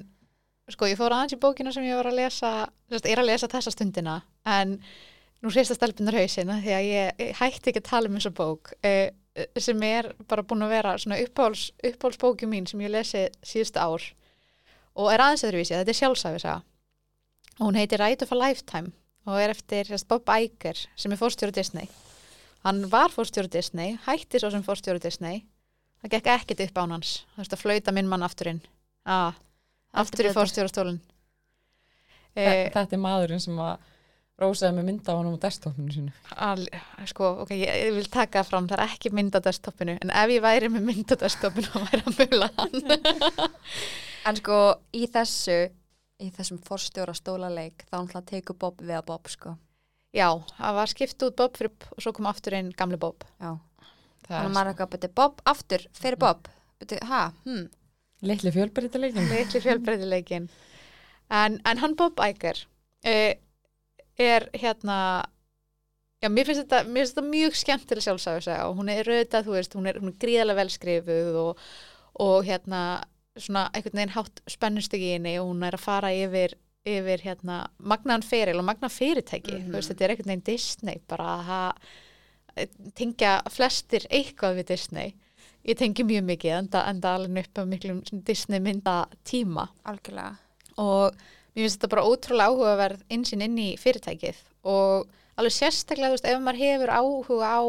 sko 0.71 0.87
ég 0.87 0.99
fór 0.99 1.15
aðeins 1.15 1.35
í 1.35 1.41
bókina 1.41 1.73
sem 1.75 1.83
ég 1.87 1.97
var 1.99 2.07
að 2.07 2.21
lesa 2.21 2.51
sérst, 2.91 3.07
er 3.09 3.19
að 3.19 3.29
lesa 3.31 3.49
þessa 3.51 3.73
stundina 3.73 4.21
en 4.47 4.77
nú 5.43 5.51
hrista 5.51 5.75
stelpunar 5.75 6.15
hausina 6.15 6.59
því 6.63 6.75
að 6.77 6.87
ég, 6.87 7.19
ég 7.19 7.35
hætti 7.41 7.71
ekki 7.71 7.83
að 7.83 7.89
tala 7.89 8.09
um 8.09 8.17
þessa 8.19 8.33
bók 8.37 8.71
eh, 8.85 9.11
sem 9.59 9.81
er 9.83 10.11
bara 10.29 10.45
búin 10.45 10.63
að 10.63 10.75
vera 10.75 10.93
svona 11.01 11.19
uppáhalds, 11.23 11.71
uppáhaldsbóki 11.81 12.47
mín 12.47 12.67
sem 12.69 12.81
ég 12.85 12.93
lesi 12.93 13.25
síðust 13.43 13.79
ár. 13.81 14.05
Og 14.93 15.09
er 15.09 15.23
aðeins 15.25 15.43
öðruvísi, 15.47 15.73
þetta 15.73 15.91
er 15.91 15.99
sjálfsæfisa 15.99 16.57
og 17.59 17.63
hún 17.65 17.77
heitir 17.77 18.01
Right 18.01 18.21
of 18.23 18.31
a 18.31 18.37
Lifetime 18.37 18.93
og 19.27 19.39
er 19.41 19.53
eftir 19.55 19.89
sérst, 19.89 20.07
Bob 20.07 20.29
Iger 20.29 20.77
sem 20.95 21.11
er 21.11 21.19
fórstjóru 21.19 21.55
Disney. 21.55 21.89
Hann 22.63 22.85
var 22.91 23.11
fórstjóru 23.11 23.49
Disney, 23.51 23.97
hætti 24.05 24.39
svo 24.39 24.51
sem 24.53 24.63
fórstjóru 24.63 25.01
Disney. 25.01 25.43
Það 26.03 26.13
gekk 26.15 26.29
ekkert 26.37 26.63
upp 26.67 26.79
án 26.79 26.95
hans. 26.95 27.15
Þú 27.33 27.41
veist 27.41 27.55
að 27.57 27.63
flauta 27.63 27.95
minn 27.95 28.09
mann 28.11 28.23
afturinn 28.23 28.61
ah, 29.09 29.33
aftur 29.93 30.29
í 30.29 30.35
fórstjórastólinn 30.35 31.01
eh, 32.35 32.69
þetta 32.73 32.97
er 32.97 33.03
maðurinn 33.03 33.43
sem 33.43 33.59
að 33.61 33.89
rósaði 34.41 34.79
með 34.79 34.87
mynda 34.89 35.13
á 35.13 35.17
honum 35.19 35.37
á 35.37 35.43
desktopinu 35.45 35.93
sinu 35.93 36.15
al, 36.33 36.65
sko, 37.09 37.29
ok, 37.45 37.53
ég, 37.53 37.69
ég 37.85 37.93
vil 37.95 38.07
taka 38.11 38.41
fram 38.47 38.65
það 38.69 38.79
er 38.79 38.95
ekki 38.95 39.13
mynd 39.13 39.37
á 39.37 39.41
desktopinu 39.45 39.99
en 40.01 40.13
ef 40.23 40.33
ég 40.33 40.43
væri 40.43 40.71
með 40.73 40.89
mynd 40.89 41.13
á 41.13 41.15
desktopinu 41.21 41.69
þá 41.73 41.79
væri 41.91 42.03
að 42.03 42.19
mula 42.23 42.49
hann 42.57 42.99
en 44.27 44.41
sko 44.41 44.59
í 44.97 45.05
þessu 45.13 45.61
í 46.23 46.31
þessum 46.33 46.59
forstjóra 46.63 47.13
stólaleik 47.17 47.85
þá 47.89 47.97
náttúrulega 47.97 48.29
tekur 48.31 48.57
Bob 48.59 48.81
við 48.81 48.97
að 48.99 49.05
Bob 49.09 49.29
sko. 49.31 49.55
Já, 50.13 50.29
það 50.57 50.75
var 50.77 50.91
skipt 50.91 51.25
út 51.25 51.37
Bob 51.39 51.55
fyrir, 51.57 51.73
og 51.95 52.03
svo 52.05 52.13
kom 52.15 52.29
aftur 52.29 52.55
inn 52.57 52.73
gamli 52.77 52.99
Bob. 53.01 53.25
Já, 53.41 53.55
þannig 54.27 54.49
að 54.49 54.51
maður 54.53 54.67
er 54.67 54.73
eitthvað 54.73 54.91
beti 54.95 55.11
Bob 55.21 55.41
aftur 55.49 55.87
fyrir 55.97 56.19
Bob. 56.21 56.49
Beti, 56.81 56.99
ha, 57.09 57.23
hm, 57.47 57.65
litli 58.23 58.51
fjölbreytileikin 58.55 59.29
litli 59.31 59.61
fjölbreytileikin 59.63 60.49
en, 61.29 61.59
en 61.65 61.81
hann 61.83 61.95
Bob 61.99 62.19
Iger 62.23 62.59
uh, 63.05 63.33
er 64.19 64.45
hérna 64.53 64.97
já, 66.23 66.29
mér 66.31 66.45
finnst 66.47 66.63
þetta, 66.65 66.83
mér 66.87 67.03
finnst 67.03 67.15
þetta 67.17 67.29
mjög 67.29 67.57
skemmtileg 67.59 68.05
sjálfsæðu 68.05 68.59
og 68.67 68.77
hún 68.79 68.91
er 68.93 69.07
rauðað, 69.09 69.47
þú 69.47 69.55
veist, 69.57 69.73
hún 69.79 69.89
er, 69.91 69.97
er 69.99 70.13
gríðarlega 70.23 70.61
velskrifuð 70.61 71.39
og, 71.43 71.63
og 72.23 72.45
hérna 72.47 72.83
svona 73.35 73.65
einhvern 73.73 73.97
veginn 73.97 74.13
hátt 74.15 74.43
spennustug 74.53 75.01
í 75.01 75.15
henni 75.15 75.35
og 75.41 75.49
hún 75.49 75.63
er 75.65 75.73
að 75.79 75.81
fara 75.87 76.11
yfir 76.13 76.53
yfir 76.85 77.21
hérna 77.23 77.61
magnaðan 77.79 78.25
feril 78.27 78.59
og 78.59 78.65
magnaðan 78.67 78.91
fyrirtæki, 78.97 79.53
Mhm. 79.57 79.69
þú 79.71 79.77
veist, 79.79 79.89
þetta 79.93 80.03
er 80.03 80.11
einhvern 80.13 80.31
veginn 80.33 80.47
Disney 80.51 80.99
bara 81.07 81.29
að 81.39 82.89
tengja 82.99 83.37
flestir 83.49 84.03
eitthvað 84.11 84.59
við 84.59 84.67
Disney 84.73 85.13
ég 85.63 85.79
tengi 85.79 86.05
mjög 86.07 86.25
mikið 86.27 86.57
enda, 86.57 86.83
enda 86.91 87.15
alveg 87.17 87.47
upp 87.47 87.61
af 87.61 87.69
miklum 87.69 88.01
Disney 88.27 88.61
mynda 88.63 88.95
tíma. 89.27 89.67
Algjörlega. 89.87 90.35
Og 90.81 91.15
mér 91.53 91.65
finnst 91.65 91.79
þetta 91.79 91.91
bara 91.93 92.05
ótrúlega 92.09 92.51
áhugaverð 92.51 93.03
insinn 93.13 93.45
inn 93.45 93.59
í 93.61 93.69
fyrirtækið. 93.79 94.41
Og 94.67 95.07
alveg 95.39 95.55
sérstaklega, 95.55 96.11
þú 96.11 96.17
veist, 96.17 96.29
ef 96.29 96.43
maður 96.43 96.63
hefur 96.63 96.93
áhuga 96.97 97.53
á 97.53 97.61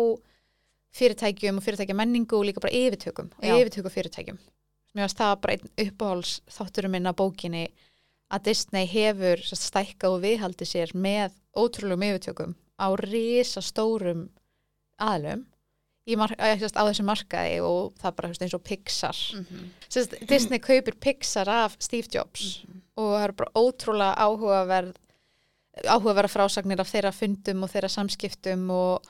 fyrirtækjum 0.94 1.60
og 1.60 1.66
fyrirtækja 1.66 1.98
menningu 1.98 2.38
og 2.38 2.46
líka 2.48 2.62
bara 2.62 2.74
yfirtökum 2.74 3.30
og 3.38 3.48
yfirtöku 3.48 3.92
fyrirtækjum. 3.94 4.38
Mér 4.94 5.08
finnst 5.08 5.18
það 5.18 5.40
bara 5.42 5.56
einn 5.56 5.72
uppáháls 5.88 6.36
þátturum 6.54 6.94
minn 6.94 7.10
á 7.10 7.12
bókinni 7.18 7.64
að 8.34 8.46
Disney 8.50 8.86
hefur 8.90 9.42
stækkað 9.42 10.16
og 10.16 10.22
viðhaldi 10.22 10.68
sér 10.68 10.94
með 10.94 11.34
ótrúlegum 11.54 12.06
yfirtökum 12.08 12.54
á 12.78 12.86
risa 12.98 13.62
stórum 13.62 14.28
aðlum 15.02 15.44
á 16.04 16.82
þessu 16.84 17.04
markaði 17.06 17.60
og 17.64 17.94
það 18.00 18.16
bara 18.16 18.28
eins 18.28 18.54
og 18.54 18.62
Pixar. 18.62 19.16
Mm 19.34 19.46
-hmm. 19.46 19.68
sérst, 19.88 20.28
Disney 20.28 20.58
kaupir 20.58 20.94
Pixar 21.00 21.48
af 21.48 21.76
Steve 21.78 22.08
Jobs 22.14 22.64
og 22.96 23.14
það 23.14 23.24
eru 23.24 23.32
bara 23.32 23.54
ótrúlega 23.54 24.14
áhugaverð 24.16 24.96
áhugaverða 25.82 26.30
frásagnir 26.30 26.80
af 26.80 26.90
þeirra 26.92 27.12
fundum 27.12 27.62
og 27.62 27.70
þeirra 27.70 27.88
samskiptum 27.88 28.70
og 28.70 29.02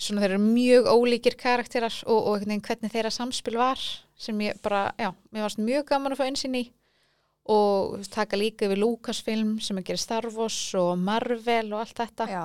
svona 0.00 0.22
þeir 0.24 0.34
eru 0.34 0.42
mjög 0.42 0.88
ólíkir 0.90 1.36
karakterar 1.36 1.94
og, 2.06 2.26
og 2.26 2.40
hvernig 2.40 2.92
þeirra 2.92 3.10
samspil 3.10 3.58
var 3.60 3.78
sem 4.20 4.40
ég 4.44 4.58
bara, 4.62 4.92
já, 4.98 5.12
mér 5.32 5.46
varst 5.46 5.60
mjög 5.62 5.86
gaman 5.88 6.12
að 6.12 6.20
fá 6.20 6.26
einsinn 6.28 6.58
í. 6.58 6.64
Og 7.50 8.02
taka 8.12 8.36
líka 8.36 8.66
yfir 8.66 8.78
Lucasfilm 8.78 9.54
sem 9.64 9.78
að 9.80 9.86
gera 9.88 10.02
Star 10.02 10.28
Wars 10.34 10.58
og 10.78 10.92
Marvel 11.00 11.72
og 11.72 11.80
allt 11.80 12.02
þetta. 12.02 12.26
Já, 12.28 12.44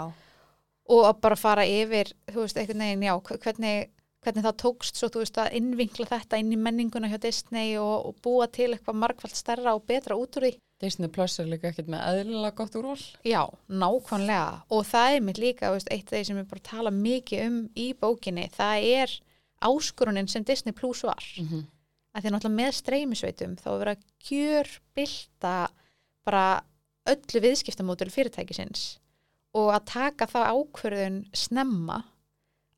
og 0.92 1.06
að 1.10 1.22
bara 1.26 1.38
fara 1.40 1.66
yfir, 1.66 2.12
þú 2.30 2.44
veist, 2.44 2.58
einhvern 2.60 2.84
veginn, 2.84 3.06
já, 3.08 3.14
hvernig, 3.46 3.90
hvernig 4.26 4.46
það 4.46 4.58
tókst 4.62 5.00
svo, 5.00 5.10
þú 5.14 5.24
veist, 5.24 5.40
að 5.42 5.58
innvinkla 5.60 6.08
þetta 6.12 6.40
inn 6.42 6.54
í 6.54 6.60
menninguna 6.62 7.10
hjá 7.10 7.18
Disney 7.24 7.76
og, 7.82 8.10
og 8.10 8.20
búa 8.26 8.48
til 8.54 8.72
eitthvað 8.72 9.02
margfald 9.02 9.38
stærra 9.38 9.76
og 9.78 9.86
betra 9.90 10.18
út 10.20 10.38
úr 10.38 10.50
því. 10.50 10.54
Disney 10.84 11.10
Plus 11.10 11.38
er 11.40 11.48
líka 11.48 11.70
ekkert 11.72 11.88
með 11.90 12.04
eðlilega 12.10 12.58
gott 12.58 12.74
úrval 12.76 12.98
Já, 13.24 13.46
nákvæmlega 13.72 14.66
og 14.76 14.82
það 14.90 15.14
er 15.14 15.24
mitt 15.24 15.40
líka, 15.40 15.70
þú 15.70 15.78
veist, 15.78 15.94
eitt 15.96 16.12
af 16.12 16.18
því 16.18 16.26
sem 16.28 16.42
ég 16.42 16.50
bara 16.52 16.68
tala 16.68 16.92
mikið 16.92 17.46
um 17.46 17.62
í 17.80 17.88
bókinni, 18.02 18.50
það 18.54 18.90
er 18.90 19.16
áskorunin 19.66 20.30
sem 20.30 20.44
Disney 20.46 20.76
Plus 20.76 21.06
var. 21.08 21.24
mm 21.40 21.48
-hmm. 21.48 21.64
að 22.14 22.22
því 22.22 22.30
náttúrulega 22.32 22.60
með 22.60 22.72
streymisveitum 22.72 23.56
þá 23.56 23.68
er 23.72 23.80
verið 23.80 23.96
að 23.96 24.04
gjör 24.30 24.68
bylta 24.96 25.56
bara 26.26 26.64
öllu 27.06 27.40
viðskiptamódul 27.42 28.10
fyrirtækisins 28.10 29.00
og 29.56 29.70
að 29.74 29.86
taka 29.92 30.28
það 30.32 30.50
ákvörðun 30.56 31.20
snemma 31.36 32.02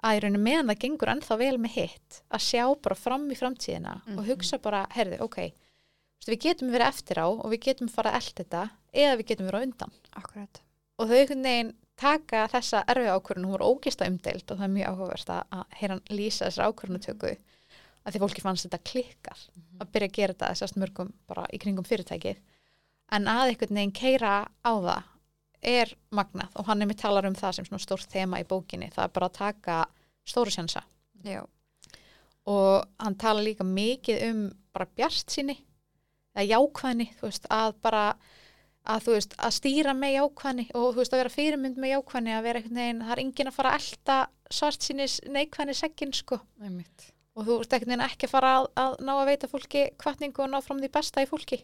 að 0.05 0.17
í 0.17 0.19
rauninu 0.23 0.43
meðan 0.45 0.69
það 0.71 0.81
gengur 0.83 1.11
ennþá 1.15 1.37
vel 1.41 1.55
með 1.63 1.73
hitt 1.79 2.19
að 2.29 2.43
sjá 2.45 2.63
bara 2.85 2.95
fram 2.99 3.25
í 3.33 3.37
framtíðina 3.39 3.95
og 4.13 4.21
Mhm. 4.21 4.27
hugsa 4.29 4.59
bara, 4.61 4.85
herði, 4.93 5.19
ok 5.25 5.39
við 6.27 6.41
getum 6.43 6.71
verið 6.73 6.89
eftir 6.91 7.19
á 7.23 7.27
og 7.31 7.45
við 7.53 7.61
getum 7.69 7.87
fara 7.89 8.11
að 8.11 8.17
elda 8.19 8.43
þetta 8.43 8.61
eða 8.93 9.17
við 9.17 9.27
getum 9.29 9.45
verið 9.47 9.61
á 9.61 9.65
undan. 9.67 9.91
Akkurat. 10.19 10.59
Og 10.99 11.07
þau 11.07 11.15
einhvern 11.21 11.43
veginn 11.47 11.69
taka 11.95 12.41
þessa 12.51 12.81
erfið 12.85 13.11
ákvörðun, 13.15 13.45
hún 13.47 13.55
var 13.55 13.63
ógista 13.63 14.05
umdeild 14.09 14.51
og 14.51 14.57
það 14.57 14.63
er 14.67 14.73
mjög 14.75 14.89
áhugavert 14.91 15.29
að, 15.29 15.63
heyra 15.79 15.93
hann 15.95 16.01
lýsa 16.09 16.45
þessar 16.49 16.67
ákvörðunatöku 16.67 17.31
að 18.05 18.11
því 18.13 18.19
fólki 18.25 18.41
fannst 18.43 18.67
þetta 18.67 18.83
klikkar 18.91 19.39
að 19.79 19.91
byrja 19.93 20.07
að 20.09 20.17
gera 20.19 20.33
þetta 20.33 20.51
þessast 20.51 20.77
mörgum 20.83 21.13
bara 21.27 21.45
í 21.53 21.57
kringum 21.63 21.87
fyrirtækið. 21.87 22.37
En 23.11 23.25
að 23.31 23.53
einhvern 23.53 23.75
veginn 23.79 23.95
keira 23.95 24.33
á 24.67 24.71
það 24.83 25.03
er 25.61 25.93
magnað 26.13 26.55
og 26.59 26.67
hann 26.69 26.81
er 26.81 26.89
með 26.89 27.01
talar 27.01 27.27
um 27.29 27.35
það 27.37 27.57
sem 27.57 27.67
svona 27.67 27.83
stórt 27.83 28.11
þema 28.11 28.41
í 28.41 28.47
bókinni 28.47 28.89
það 28.93 29.07
er 29.07 29.13
bara 29.15 29.29
að 29.29 29.37
taka 29.39 29.77
stóru 30.27 30.53
sjansa 30.53 30.83
já, 31.25 31.41
og 32.47 32.87
hann 33.01 33.17
tala 33.19 33.43
líka 33.45 33.65
mikið 33.67 34.25
um 34.29 34.43
bara 34.75 34.89
bjart 34.95 35.33
síni 35.33 35.57
eða 36.37 36.51
jákvæðni, 36.51 37.09
þú 37.17 37.29
veist, 37.31 37.47
að 37.49 37.77
bara 37.81 38.03
að 38.87 39.03
þú 39.07 39.15
veist, 39.17 39.33
að 39.41 39.55
stýra 39.57 39.93
með 39.97 40.13
jákvæðni 40.19 40.67
og 40.77 40.85
þú 40.93 41.01
veist, 41.01 41.15
að 41.15 41.21
vera 41.23 41.33
fyrirmynd 41.33 41.79
með 41.81 41.93
jákvæðni 41.95 42.35
að 42.37 42.45
vera 42.45 42.61
einhvern 42.61 42.81
veginn, 42.81 43.03
það 43.03 43.15
er 43.15 43.23
enginn 43.23 43.51
að 43.51 43.57
fara 43.57 43.71
að 43.73 43.79
elta 43.81 44.17
svart 44.59 44.85
sínis 44.85 45.17
neikvæðni 45.27 45.75
sekkin 45.75 46.13
sko 46.15 46.37
Einmitt. 46.61 47.09
og 47.33 47.47
þú 47.47 47.57
veist 47.63 47.73
einhvern 47.73 47.95
veginn 47.95 48.05
ekki 48.05 48.29
að 48.29 48.35
fara 48.35 48.53
að, 48.59 48.69
að 48.83 48.95
ná 49.09 49.13
að 49.17 49.25
veita 49.31 49.49
fólki 49.51 49.83
kvartningu 49.97 50.45
og 50.45 50.53
ná 50.53 50.61
fram 50.63 50.79
því 50.83 50.91
besta 50.93 51.25
í 51.25 51.29
fólki 51.29 51.63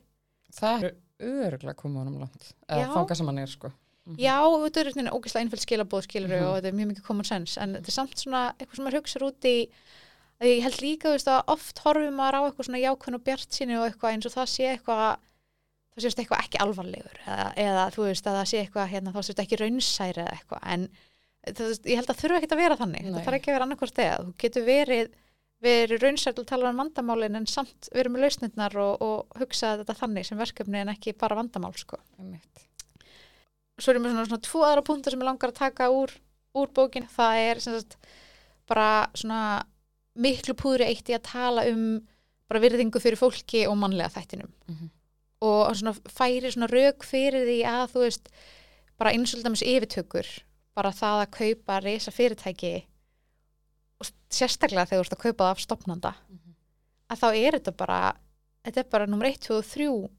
Það 0.54 0.86
er 0.88 0.94
öruglega 1.24 1.78
komið 1.80 2.04
honum 2.04 2.20
langt. 2.24 2.52
Eða 2.68 2.92
þangað 2.94 3.20
sem 3.20 3.32
hann 3.32 3.42
er, 3.42 3.54
sko. 3.54 3.72
Mhm. 4.04 4.18
Já, 4.20 4.36
þetta 4.44 4.80
er 4.82 4.88
einhvern 4.90 5.00
veginn 5.00 5.16
ógeðslega 5.16 5.44
einföld 5.46 5.64
skilabóð 5.64 6.02
skilur 6.08 6.34
Mhm. 6.34 6.44
og 6.48 6.56
þetta 6.58 6.68
er 6.68 6.78
mjög 6.80 6.90
mikið 6.92 7.04
common 7.08 7.24
sense 7.30 7.58
en 7.62 7.76
þetta 7.76 7.88
er 7.88 7.98
samt 7.98 8.16
svona 8.20 8.42
eitthvað 8.60 8.76
sem 8.76 8.86
maður 8.86 9.00
hugsa 9.00 9.20
út 9.24 9.46
í 9.48 9.70
að 10.42 10.48
ég 10.50 10.62
held 10.66 10.80
líka 10.84 11.08
þú 11.08 11.14
veist, 11.16 11.28
að 11.32 11.44
oft 11.48 11.80
horfum 11.86 12.16
maður 12.20 12.36
á 12.36 12.42
eitthvað 12.44 12.68
svona 12.68 12.84
jákvæðn 12.84 13.16
og 13.16 13.24
bjart 13.24 13.50
síni 13.56 13.78
og 13.80 13.86
eitthvað 13.88 14.12
eins 14.14 14.26
og 14.28 14.34
það 14.34 14.48
sé 14.52 14.64
eitthvað 14.74 15.18
það 15.94 16.02
sést 16.04 16.20
eitthvað 16.20 16.44
ekki 16.44 16.58
alvarlegur 16.60 17.18
eða, 17.28 17.48
eða 17.56 17.84
þú 17.96 18.02
veist 18.10 18.26
að 18.28 18.38
það 18.40 18.48
sé 18.52 18.58
eitthvað 18.66 18.90
hérna, 18.92 19.14
þá 19.14 19.22
sést 19.24 19.40
ekki 19.40 19.60
raunsæri 19.62 20.22
eða 20.26 20.34
eitthvað 20.36 20.62
en 20.74 20.88
það, 21.54 21.80
ég 21.86 21.96
held 22.02 22.10
að 22.10 22.20
þurfa 22.24 22.38
ekkert 22.42 22.56
að 22.58 22.64
vera 22.64 22.76
þannig 22.82 23.04
Nei. 23.04 23.12
það 23.14 23.24
þarf 23.28 23.38
ekki 23.40 23.52
að 23.52 23.56
vera 23.56 23.66
annarkvort 23.70 24.02
eða 24.04 24.20
þú 24.26 24.34
getur 24.44 24.66
verið 24.68 25.14
verið 25.64 26.02
raunsært 26.04 26.40
og 26.40 26.46
tala 26.50 26.70
um 26.74 26.82
vandamálin 26.82 27.36
en 27.40 27.46
samt 27.48 27.88
verið 27.94 28.12
með 28.12 28.24
lausnirnar 28.26 28.76
og, 28.76 29.02
og 29.02 29.28
hugsa 29.40 29.78
þetta 29.80 29.96
þannig 29.96 30.26
sem 30.28 30.38
verkefni 30.38 30.82
en 30.82 30.90
ekki 30.92 31.14
bara 31.16 31.38
vandamál 31.40 31.72
sko. 31.78 31.96
Svo 33.82 33.92
erum 33.94 34.04
við 34.06 34.14
svona, 34.14 34.26
svona 34.30 34.46
tvo 34.46 34.64
aðra 34.68 34.84
punktar 34.86 35.12
sem 35.16 35.20
ég 35.24 35.28
langar 35.28 35.50
að 35.54 35.60
taka 35.60 35.90
úr, 35.94 36.12
úr 36.56 36.68
bókin 36.76 37.08
það 37.10 37.38
er 37.50 37.60
sagt, 37.64 37.98
bara 38.70 39.08
svona 39.18 39.40
miklu 40.16 40.54
púðri 40.54 40.86
eitt 40.92 41.10
í 41.10 41.16
að 41.18 41.24
tala 41.32 41.64
um 41.72 42.02
bara 42.50 42.62
virðingu 42.62 43.00
fyrir 43.02 43.18
fólki 43.18 43.64
og 43.68 43.78
mannlega 43.82 44.14
þættinum 44.14 44.52
Mhm. 44.70 44.90
og 45.42 45.74
svona 45.76 45.94
færi 46.08 46.52
svona 46.54 46.70
rauk 46.72 47.04
fyrir 47.04 47.46
því 47.48 47.60
að 47.66 47.86
þú 47.96 48.00
veist 48.06 48.30
bara 49.00 49.12
eins 49.12 49.34
og 49.34 49.40
til 49.42 49.44
dæmis 49.50 49.64
yfirtökur 49.66 50.28
bara 50.76 50.92
það 50.92 51.26
að 51.26 51.32
kaupa 51.32 51.80
reysa 51.84 52.12
fyrirtæki 52.12 52.86
og 54.00 54.08
sérstaklega 54.30 54.86
þegar 54.90 55.02
þú 55.04 55.06
ert 55.08 55.16
að 55.18 55.24
kaupa 55.26 55.44
það 55.44 55.52
af 55.52 55.60
stopnanda 55.66 56.14
Mhm. 56.30 56.54
að 57.10 57.20
þá 57.20 57.28
er 57.48 57.52
þetta 57.60 57.78
bara 57.78 58.14
þetta 58.66 58.78
er 58.80 58.84
bara 58.92 59.06
nummer 59.08 59.26
1, 59.28 59.40
2 59.40 59.58
og 59.58 59.66
3 59.66 60.10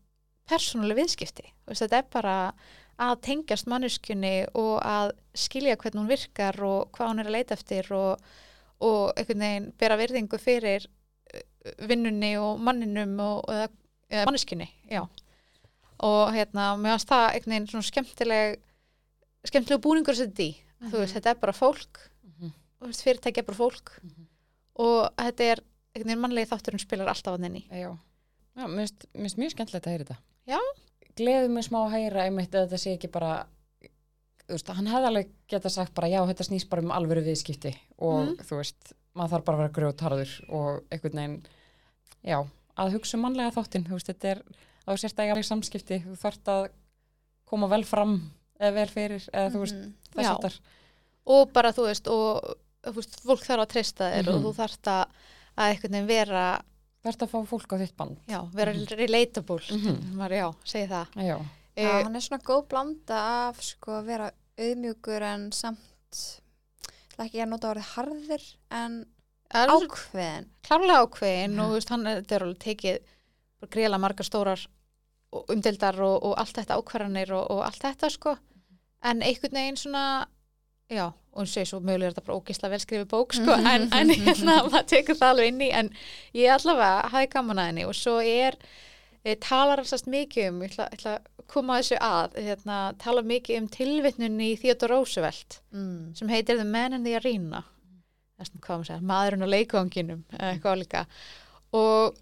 persónuleg 0.49 0.97
viðskipti 0.99 1.53
veist, 1.67 1.81
þetta 1.83 1.99
er 1.99 2.07
bara 2.11 2.53
að 2.99 3.15
tengjast 3.27 3.67
manneskjunni 3.71 4.47
og 4.55 4.77
að 4.87 5.13
skilja 5.35 5.77
hvernig 5.77 6.01
hún 6.03 6.11
virkar 6.11 6.59
og 6.63 6.91
hvað 6.95 7.09
hún 7.11 7.21
er 7.23 7.27
að 7.31 7.37
leita 7.37 7.55
eftir 7.57 7.89
og, 7.93 8.21
og 8.81 9.13
einhvern 9.19 9.41
veginn 9.45 9.67
bera 9.81 9.97
virðingu 9.99 10.39
fyrir 10.39 10.87
uh, 10.87 11.41
vinnunni 11.89 12.37
og 12.39 12.61
manninum 12.63 13.17
og, 13.25 13.45
eða 14.11 14.27
manneskjunni 14.29 14.69
já. 14.91 15.03
og 16.05 16.33
hérna, 16.37 16.75
mér 16.79 16.95
finnst 16.95 17.09
það 17.11 17.27
einhvern 17.33 17.55
veginn 17.57 17.71
svona 17.73 17.89
skemmtileg 17.91 18.59
skemmtileg 19.45 19.83
búningur 19.85 20.15
að 20.15 20.23
setja 20.25 20.45
í 20.51 20.55
þú 20.91 21.01
veist, 21.01 21.15
þetta 21.17 21.31
er 21.35 21.41
bara 21.43 21.53
fólk 21.57 22.03
Mhm. 22.25 22.51
þú 22.81 22.87
veist, 22.91 23.03
fyrirtæki 23.07 23.39
er 23.41 23.47
bara 23.49 23.57
fólk 23.59 23.91
Mhm. 24.03 24.27
og 24.77 25.11
þetta 25.19 25.45
er 25.53 25.61
einhvern 25.95 26.09
veginn 26.11 26.21
mannlegi 26.25 26.51
þátturinn 26.51 26.81
spilar 26.83 27.09
alltaf 27.09 27.35
að 27.39 27.45
þenni 27.47 27.65
mér 28.55 28.89
finnst 29.15 29.39
mjög 29.39 29.51
skemmtilegt 29.55 29.87
að 29.87 29.93
heyra 29.95 30.05
þetta. 30.05 30.17
Já. 30.47 30.59
Gleðið 31.19 31.51
mér 31.55 31.63
smá 31.69 31.79
að 31.87 31.93
heyra 31.95 32.25
einmitt 32.27 32.55
að 32.55 32.65
þetta 32.67 32.79
sé 32.83 32.95
ekki 32.97 33.11
bara, 33.15 33.47
veist, 34.51 34.69
hann 34.69 34.87
hefði 34.91 35.07
alveg 35.11 35.29
geta 35.49 35.71
sagt 35.71 35.95
bara, 35.95 36.09
já, 36.11 36.21
þetta 36.27 36.47
snýst 36.49 36.69
bara 36.73 36.83
um 36.83 36.91
alvöru 36.91 37.23
viðskipti 37.25 37.75
og 37.99 38.21
Mhm. 38.25 38.37
þú 38.49 38.57
veist, 38.61 38.93
maður 39.15 39.31
þarf 39.37 39.45
bara 39.45 39.57
að 39.57 39.63
vera 39.63 39.75
grjótarður 39.79 40.33
og 40.51 40.85
einhvern 40.91 41.15
veginn, 41.21 41.47
já, 42.25 42.39
að 42.77 42.93
hugsa 42.97 43.15
um 43.17 43.23
mannlega 43.23 43.55
þáttinn, 43.55 43.87
þú 43.87 43.95
veist, 43.99 44.07
þetta 44.11 44.31
er 44.35 44.43
á 44.89 44.91
sérstaklega 44.99 45.45
samskipti, 45.47 46.01
þú 46.05 46.17
þarft 46.19 46.45
að 46.51 46.69
koma 47.47 47.69
vel 47.69 47.85
fram 47.85 48.33
eða 48.61 48.75
vel 48.75 48.89
fyrir, 48.89 49.29
eða 49.33 49.51
þú 49.55 49.59
veist, 49.63 49.75
Mhm. 49.75 49.95
þess 50.17 50.31
aftar. 50.35 50.61
og 51.27 51.53
bara 51.53 51.73
þú 51.73 51.87
veist 51.89 52.07
og 52.11 52.57
þú 52.85 52.95
veist, 52.95 53.21
fólk 53.25 53.41
þarf 53.47 53.63
að 53.63 53.69
treysta 53.73 54.11
þér 54.13 54.29
og 54.29 54.35
Mhm. 54.35 54.45
þú 54.45 54.55
þarft 54.55 54.83
að, 54.83 55.07
að 55.57 55.71
einhvern 55.71 55.93
veginn 55.93 56.07
vera 56.07 56.63
Þarft 57.05 57.25
að 57.27 57.33
fá 57.35 57.39
fólk 57.51 57.75
á 57.75 57.77
þitt 57.83 57.97
band. 57.97 58.17
já, 58.29 58.39
vera 58.55 58.73
Mhm. 58.73 58.87
relatable. 58.99 59.61
Mhm. 59.71 60.15
maður, 60.17 60.37
já, 60.41 60.55
segi 60.65 60.89
það. 60.89 61.07
Já, 61.17 61.39
Já, 61.77 61.83
Eh, 61.83 62.03
hann 62.05 62.15
er 62.17 62.21
svona 62.21 62.43
góð 62.47 62.69
blanda 62.69 63.17
af 63.49 63.61
sko 63.61 63.91
að 63.99 64.05
vera 64.07 64.31
auðmjúkur 64.57 65.23
en 65.23 65.51
samt 65.51 66.39
ekki 67.19 67.41
að 67.43 67.49
nota 67.49 67.73
orðið 67.73 67.89
harðir 67.97 68.45
en 68.71 69.07
ákveðin 69.53 70.47
klárlega 70.67 71.03
ákveðin 71.05 71.59
og 71.63 71.69
þú 71.71 71.75
veist, 71.79 71.89
hann 71.91 72.07
er, 72.07 72.23
þetta 72.23 72.37
er 72.39 72.45
alveg 72.47 72.63
tekið 72.65 72.99
greiðlega 73.75 74.01
margar 74.05 74.25
stórar 74.29 74.67
og 75.33 75.47
umdeildar 75.51 75.99
og, 76.01 76.17
og 76.31 76.37
allt 76.39 76.55
þetta 76.61 76.79
ákvarðanir 76.79 77.33
og, 77.35 77.51
og 77.51 77.63
allt 77.67 77.83
þetta 77.83 78.11
sko. 78.15 78.37
En 79.03 79.21
einhvern 79.23 79.53
veginn 79.59 79.77
svona 79.77 80.27
já, 80.91 81.07
og 81.09 81.43
hún 81.43 81.51
segir 81.51 81.69
svo 81.69 81.81
mögulega 81.81 82.11
er 82.11 82.15
þetta 82.15 82.27
bara 82.27 82.39
ógisla 82.39 82.71
velskrifi 82.73 83.07
bók 83.11 83.37
sko, 83.37 83.59
en, 83.73 83.87
en 83.93 84.15
hérna, 84.15 84.59
maður 84.69 84.89
tekur 84.93 85.19
það 85.19 85.35
alveg 85.35 85.53
inn 85.53 85.63
í 85.65 85.71
en 85.75 85.93
ég 86.37 86.55
allavega 86.55 87.13
hafi 87.15 87.31
gaman 87.35 87.63
að 87.63 87.71
henni 87.71 87.87
og 87.89 87.95
svo 87.99 88.17
er 88.21 88.59
e, 89.25 89.37
talar 89.41 89.85
sast 89.89 90.11
mikið 90.11 90.51
um, 90.51 90.65
ég 90.67 90.75
ætla, 90.85 91.17
að 91.17 91.47
koma 91.51 91.77
að 91.77 91.83
þessu 91.85 92.01
að, 92.09 92.37
hérna, 92.49 92.81
tala 93.01 93.25
mikið 93.27 93.61
um 93.61 93.71
tilvitnun 93.73 94.43
í 94.45 94.51
Theodore 94.61 94.99
Roosevelt 94.99 95.61
mm. 95.75 96.13
sem 96.19 96.33
heitir 96.33 96.61
The 96.61 96.69
Man 96.69 96.99
in 96.99 97.07
the 97.07 97.17
Arena 97.21 97.65
hvað 98.45 98.77
maður 98.77 98.89
segja, 98.91 99.07
maðurinn 99.09 99.47
á 99.47 99.55
leikvanginum 99.55 100.23
eða 100.37 100.53
eitthvað 100.53 100.81
líka 100.83 101.05
og 101.75 102.17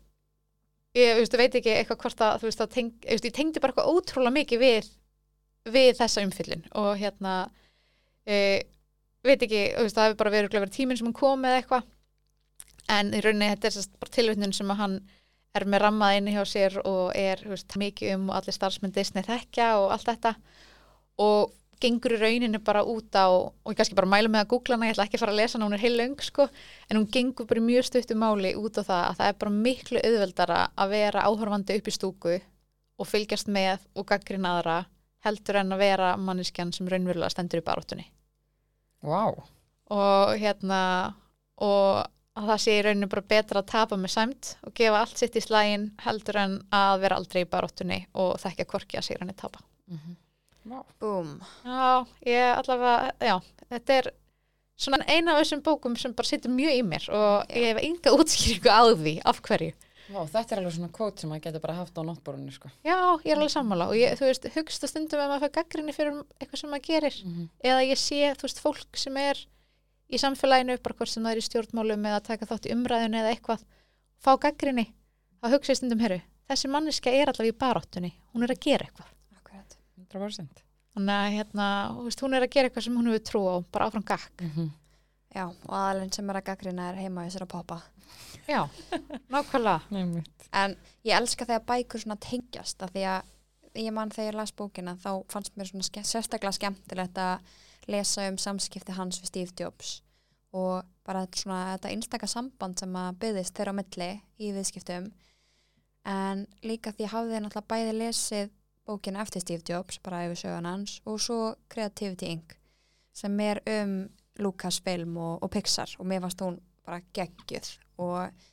ég 0.97 1.17
veist, 1.19 1.37
veit 1.41 1.57
ekki 1.59 1.73
eitthvað 1.73 2.03
hvort 2.05 2.25
að, 2.25 2.35
þú 2.43 2.49
veist, 2.49 2.63
að 2.63 2.75
teng, 2.77 2.91
ég, 3.01 3.15
veist, 3.15 3.27
ég 3.27 3.37
tengdi 3.37 3.63
bara 3.63 3.73
eitthvað 3.73 3.97
ótrúlega 3.97 4.37
mikið 4.37 4.63
við 4.63 4.91
við 5.73 5.93
þessa 5.99 6.25
umfyllin 6.27 6.65
og 6.79 6.97
hérna 7.01 7.35
e, 8.27 8.37
veit 9.27 9.43
ekki, 9.43 9.63
veist, 9.79 9.97
það 9.97 10.11
hefur 10.11 10.21
bara 10.23 10.35
verið, 10.37 10.69
tíminn 10.75 11.01
sem 11.01 11.09
hún 11.09 11.17
kom 11.17 11.45
eða 11.47 11.63
eitthvað. 11.63 11.89
En 12.93 13.13
í 13.15 13.23
rauninni 13.23 13.51
þetta 13.53 13.71
er 13.71 13.91
bara 14.03 14.15
tilvitnun 14.19 14.55
sem 14.57 14.71
að 14.75 14.81
hann 14.83 15.01
er 15.57 15.67
með 15.69 15.85
rammað 15.85 16.19
inni 16.19 16.35
hjá 16.35 16.45
sér 16.49 16.79
og 16.83 17.17
er 17.19 17.43
veist, 17.47 17.75
mikið 17.79 18.17
um 18.17 18.31
og 18.31 18.39
allir 18.39 18.57
starfsmenn 18.57 18.95
Disney 18.95 19.25
þekkja 19.27 19.73
og 19.81 19.91
allt 19.95 20.09
þetta. 20.09 20.35
Og 21.23 21.53
gengur 21.83 22.15
í 22.17 22.21
rauninu 22.21 22.61
bara 22.63 22.85
út 22.87 23.15
á 23.19 23.27
og 23.27 23.73
ég 23.73 23.79
kannski 23.79 23.97
bara 23.99 24.11
mælu 24.11 24.31
með 24.31 24.45
að 24.45 24.51
googla 24.53 24.79
hana, 24.79 24.89
ég 24.89 24.95
ætla 24.95 25.07
ekki 25.09 25.19
að 25.19 25.25
fara 25.25 25.35
að 25.35 25.41
lesa 25.41 25.59
hana, 25.59 25.67
hún 25.67 25.77
er 25.77 25.83
heil 25.83 25.97
löng 25.99 26.23
sko, 26.23 26.47
en 26.89 26.99
hún 26.99 27.09
gengur 27.17 27.49
bara 27.51 27.65
mjög 27.65 27.89
stuttu 27.89 28.17
máli 28.19 28.55
út 28.59 28.79
á 28.79 28.83
það 28.83 29.03
að 29.09 29.17
það 29.19 29.31
er 29.31 29.39
bara 29.43 29.55
miklu 29.67 30.03
auðveldara 30.03 30.61
að 30.85 30.95
vera 30.95 31.27
áhorfandi 31.27 31.79
upp 31.81 31.91
í 31.91 31.97
stúku 31.97 32.37
og 33.03 33.09
fylgjast 33.09 33.51
með 33.51 33.83
og 33.99 34.07
gaggrinn 34.13 34.47
aðra 34.47 34.79
heldur 35.27 35.61
en 35.63 35.73
að 35.77 35.83
vera 35.85 36.13
manneskjan 36.17 36.73
sem 36.75 36.89
raunverulega 36.91 37.31
stendur 37.35 37.63
í 37.63 37.67
baróttunni 37.67 38.07
Vá, 39.03 39.33
og 39.93 40.35
hérna 40.39 40.81
og 41.63 42.05
að 42.39 42.47
það 42.49 42.61
sé 42.65 42.75
í 42.79 42.83
rauninu 42.87 43.09
bara 43.13 43.25
betra 43.29 43.61
að 43.61 43.71
tapa 43.75 43.97
með 44.01 44.13
sæmt 44.15 44.53
og 44.65 44.73
gefa 44.79 45.01
allt 45.03 45.19
sitt 45.21 45.35
í 45.37 45.43
slægin 45.45 45.89
heldur 46.05 46.39
en 46.41 46.55
að 46.73 47.03
vera 47.05 47.19
aldrei 47.21 47.43
í 47.45 47.49
baróttunni 47.51 47.99
og 48.15 48.37
þekkja 48.41 48.69
hvorki 48.71 48.99
að 49.01 49.09
sér 49.11 49.23
henni 49.25 49.37
tapa 49.37 49.61
Mhm. 49.91 50.17
Vá. 50.65 50.79
Búm. 51.03 51.41
Já, 51.67 52.07
ég 52.25 52.57
allavega, 52.57 53.11
já, 53.19 53.35
þetta 53.69 53.95
er 53.99 54.07
svona 54.79 55.05
eina 55.11 55.33
af 55.35 55.41
þessum 55.43 55.63
bókum 55.67 55.97
sem 55.99 56.13
bara 56.15 56.29
situr 56.29 56.53
mjög 56.55 56.77
í 56.79 56.83
mér 56.87 57.09
og 57.11 57.51
ég 57.51 57.67
hef 57.73 57.81
enga 57.83 58.13
útskýringu 58.15 58.71
á 58.71 58.83
því 58.95 59.15
af 59.27 59.41
hverju. 59.43 59.73
Vá, 60.13 60.21
þetta 60.29 60.55
er 60.55 60.61
alveg 60.63 60.75
svona 60.77 60.91
kvót 60.93 61.23
sem 61.23 61.31
maður 61.33 61.45
getur 61.47 61.63
bara 61.65 61.75
haft 61.79 61.97
á 61.97 62.03
náttborunni, 62.05 62.53
sko. 62.53 62.69
Já, 62.85 62.97
ég 63.25 63.33
er 63.33 63.39
alveg 63.39 63.53
sammála 63.55 63.87
og 63.89 63.97
ég, 63.97 64.13
þú 64.19 64.27
veist, 64.29 64.49
hugsta 64.57 64.89
stundum 64.91 65.23
ef 65.23 65.31
maður 65.31 65.45
fær 65.47 65.55
gaggrinni 65.59 65.95
fyrir 65.97 66.19
eitthvað 66.41 66.61
sem 66.63 66.71
maður 66.75 66.87
gerir 66.89 67.17
Mm 67.25 67.49
eða 67.65 67.85
ég 67.87 67.99
sé, 68.01 68.19
þú 68.37 68.47
veist, 68.49 68.61
fólk 68.65 68.99
sem 69.01 69.17
er 69.23 69.41
í 70.13 70.19
samfélaginu, 70.21 70.77
bara 70.83 70.95
hvort 70.99 71.09
sem 71.13 71.23
það 71.25 71.33
er 71.33 71.41
í 71.41 71.47
stjórnmálum 71.47 72.05
eða 72.11 72.21
taka 72.27 72.47
þátt 72.51 72.67
í 72.69 72.75
umræðinu 72.75 73.21
eða 73.23 73.31
eitthvað, 73.33 73.63
fá 74.21 74.33
gaggrinni, 74.43 74.85
þá 75.41 75.47
hugsa 75.55 75.73
ég 75.73 75.79
stundum, 75.81 76.03
herru, 76.05 76.21
þessi 76.53 76.69
manneska 76.69 77.11
er 77.17 77.33
allavega 77.33 77.55
í 77.55 77.59
baráttunni, 77.63 78.13
hún 78.35 78.45
er 78.45 78.53
að 78.53 78.61
gera 78.67 78.85
eitthvað. 78.91 79.09
Akkurat. 79.39 79.79
100%. 80.03 80.63
þannig 80.93 81.17
að 81.17 81.33
hérna, 81.39 81.67
veist, 82.05 82.21
hún 82.21 82.35
er 82.37 82.45
að 82.45 82.51
gera 82.53 82.69
eitthvað 82.69 82.85
sem 82.85 82.97
hún 83.01 83.09
hefur 83.09 83.25
trú 83.31 83.41
á, 83.49 83.55
bara 83.73 83.87
áfram 83.89 84.05
gakk 84.05 84.43
Mhm. 84.45 84.71
Já, 85.33 85.47
og 85.49 85.73
aðalinn 85.73 86.13
sem 86.13 86.29
er 86.29 86.37
að 86.37 86.45
gaggrina 86.45 86.91
er 86.91 86.99
heima 87.01 87.23
sér 87.33 87.47
að 87.47 87.49
poppa. 87.55 87.79
Já, 88.49 88.69
nákvæmlega. 89.33 89.81
En 90.53 90.77
ég 91.05 91.17
elska 91.17 91.47
þegar 91.49 91.67
bækur 91.69 92.03
svona 92.03 92.19
tengjast 92.21 92.83
af 92.83 92.93
því 92.93 93.07
að 93.09 93.31
ég 93.81 93.93
man 93.95 94.13
þegar 94.13 94.33
ég 94.33 94.39
las 94.39 94.53
bókina 94.53 94.97
þá 95.01 95.11
fannst 95.33 95.57
mér 95.57 95.71
svona 95.71 95.87
ske 95.87 96.05
sérstaklega 96.05 96.57
skemmtilegt 96.59 97.19
að 97.19 97.53
lesa 97.91 98.29
um 98.31 98.39
samskipti 98.39 98.95
hans 98.97 99.21
við 99.23 99.31
Steve 99.31 99.55
Jobs 99.59 100.01
og 100.53 100.85
bara 101.07 101.25
svona 101.35 101.75
þetta 101.75 101.93
einstaka 101.95 102.29
samband 102.31 102.79
sem 102.79 102.97
að 102.99 103.19
byggðist 103.23 103.57
þeirra 103.57 103.73
á 103.75 103.79
milli 103.81 104.11
í 104.39 104.51
viðskiptum 104.55 105.09
en 106.13 106.45
líka 106.67 106.93
því 106.93 107.09
hafði 107.13 107.39
ég 107.39 107.45
náttúrulega 107.45 107.71
bæði 107.73 107.95
lesið 107.99 108.53
bókina 108.87 109.23
eftir 109.23 109.45
Steve 109.45 109.65
Jobs 109.69 110.01
bara 110.05 110.25
yfir 110.27 110.43
sögun 110.45 110.69
hans 110.69 110.99
og 111.07 111.21
svo 111.23 111.55
Creativity 111.73 112.35
Inc. 112.35 112.57
sem 113.15 113.41
er 113.41 113.63
um 113.79 113.97
Lucasfilm 114.43 115.17
og, 115.17 115.43
og 115.43 115.51
Pixar 115.53 115.97
og 115.99 116.09
mér 116.09 116.23
fannst 116.25 116.45
hún 116.45 116.61
bara 116.87 117.03
geggjuð 117.17 117.69
og 118.03 118.49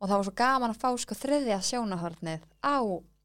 og 0.00 0.08
það 0.08 0.16
var 0.16 0.26
svo 0.26 0.32
gaman 0.40 0.72
að 0.72 0.78
fá 0.80 0.88
sko 1.02 1.16
þriðja 1.18 1.58
sjónahörnið 1.68 2.44
á 2.64 2.76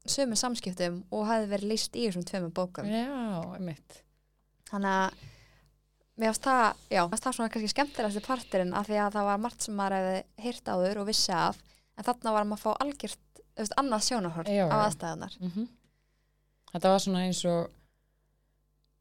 sömu 0.06 0.36
samskiptum 0.38 0.98
og 1.10 1.24
hafði 1.26 1.48
verið 1.54 1.70
líst 1.72 1.96
í 1.96 2.04
þessum 2.04 2.26
tveimur 2.28 2.52
bókum. 2.54 2.86
Já, 2.86 3.06
einmitt. 3.56 4.02
Þannig 4.68 4.92
að 4.92 5.24
mér 6.16 6.30
finnst 6.30 6.44
það, 6.46 6.82
já, 6.92 7.00
mér 7.00 7.14
finnst 7.14 7.26
það 7.26 7.36
svona 7.38 7.54
kannski 7.54 7.72
skemmtilegasti 7.72 8.22
parturinn 8.26 8.76
af 8.76 8.90
því 8.90 9.00
að 9.02 9.16
það 9.16 9.28
var 9.30 9.40
margt 9.46 9.64
sem 9.66 9.78
maður 9.78 9.96
hefði 9.96 10.44
hýrt 10.44 10.70
áður 10.74 11.00
og 11.02 11.08
vissi 11.08 11.32
af 11.36 11.58
en 11.96 12.06
þarna 12.10 12.36
var 12.36 12.46
maður 12.50 12.60
að 12.60 12.64
fá 12.66 12.84
algjört, 12.84 13.42
veist, 13.56 13.76
annað 13.80 14.06
sjónahörn 14.10 14.52
Já, 14.52 14.64
á 14.68 14.68
já. 14.68 14.78
aðstæðunar. 14.84 15.40
Mm 15.40 15.66
Þetta 16.76 16.90
var 16.92 17.00
svona 17.00 17.20
eins 17.24 17.40
og, 17.48 17.70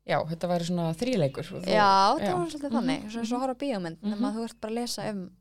já, 0.05 0.17
þetta 0.29 0.47
væri 0.51 0.67
svona 0.69 0.93
þríleikur. 0.99 1.47
þú- 1.49 1.65
Já, 1.67 2.15
það 2.19 2.25
já. 2.27 2.33
var 2.37 2.47
svolítið 2.53 2.75
þannig, 2.77 3.01
Mhm, 3.03 3.09
svona 3.11 3.25
og 3.25 3.35
að 3.35 3.41
horfa 3.45 3.55
á 3.55 3.61
bíómynd, 3.63 3.97
Mhm. 4.01 4.09
nema 4.13 4.29
að 4.31 4.35
þú 4.35 4.43
ert 4.49 4.61
bara 4.61 4.71
að 4.73 4.79
lesa 4.79 5.09
um, 5.09 5.31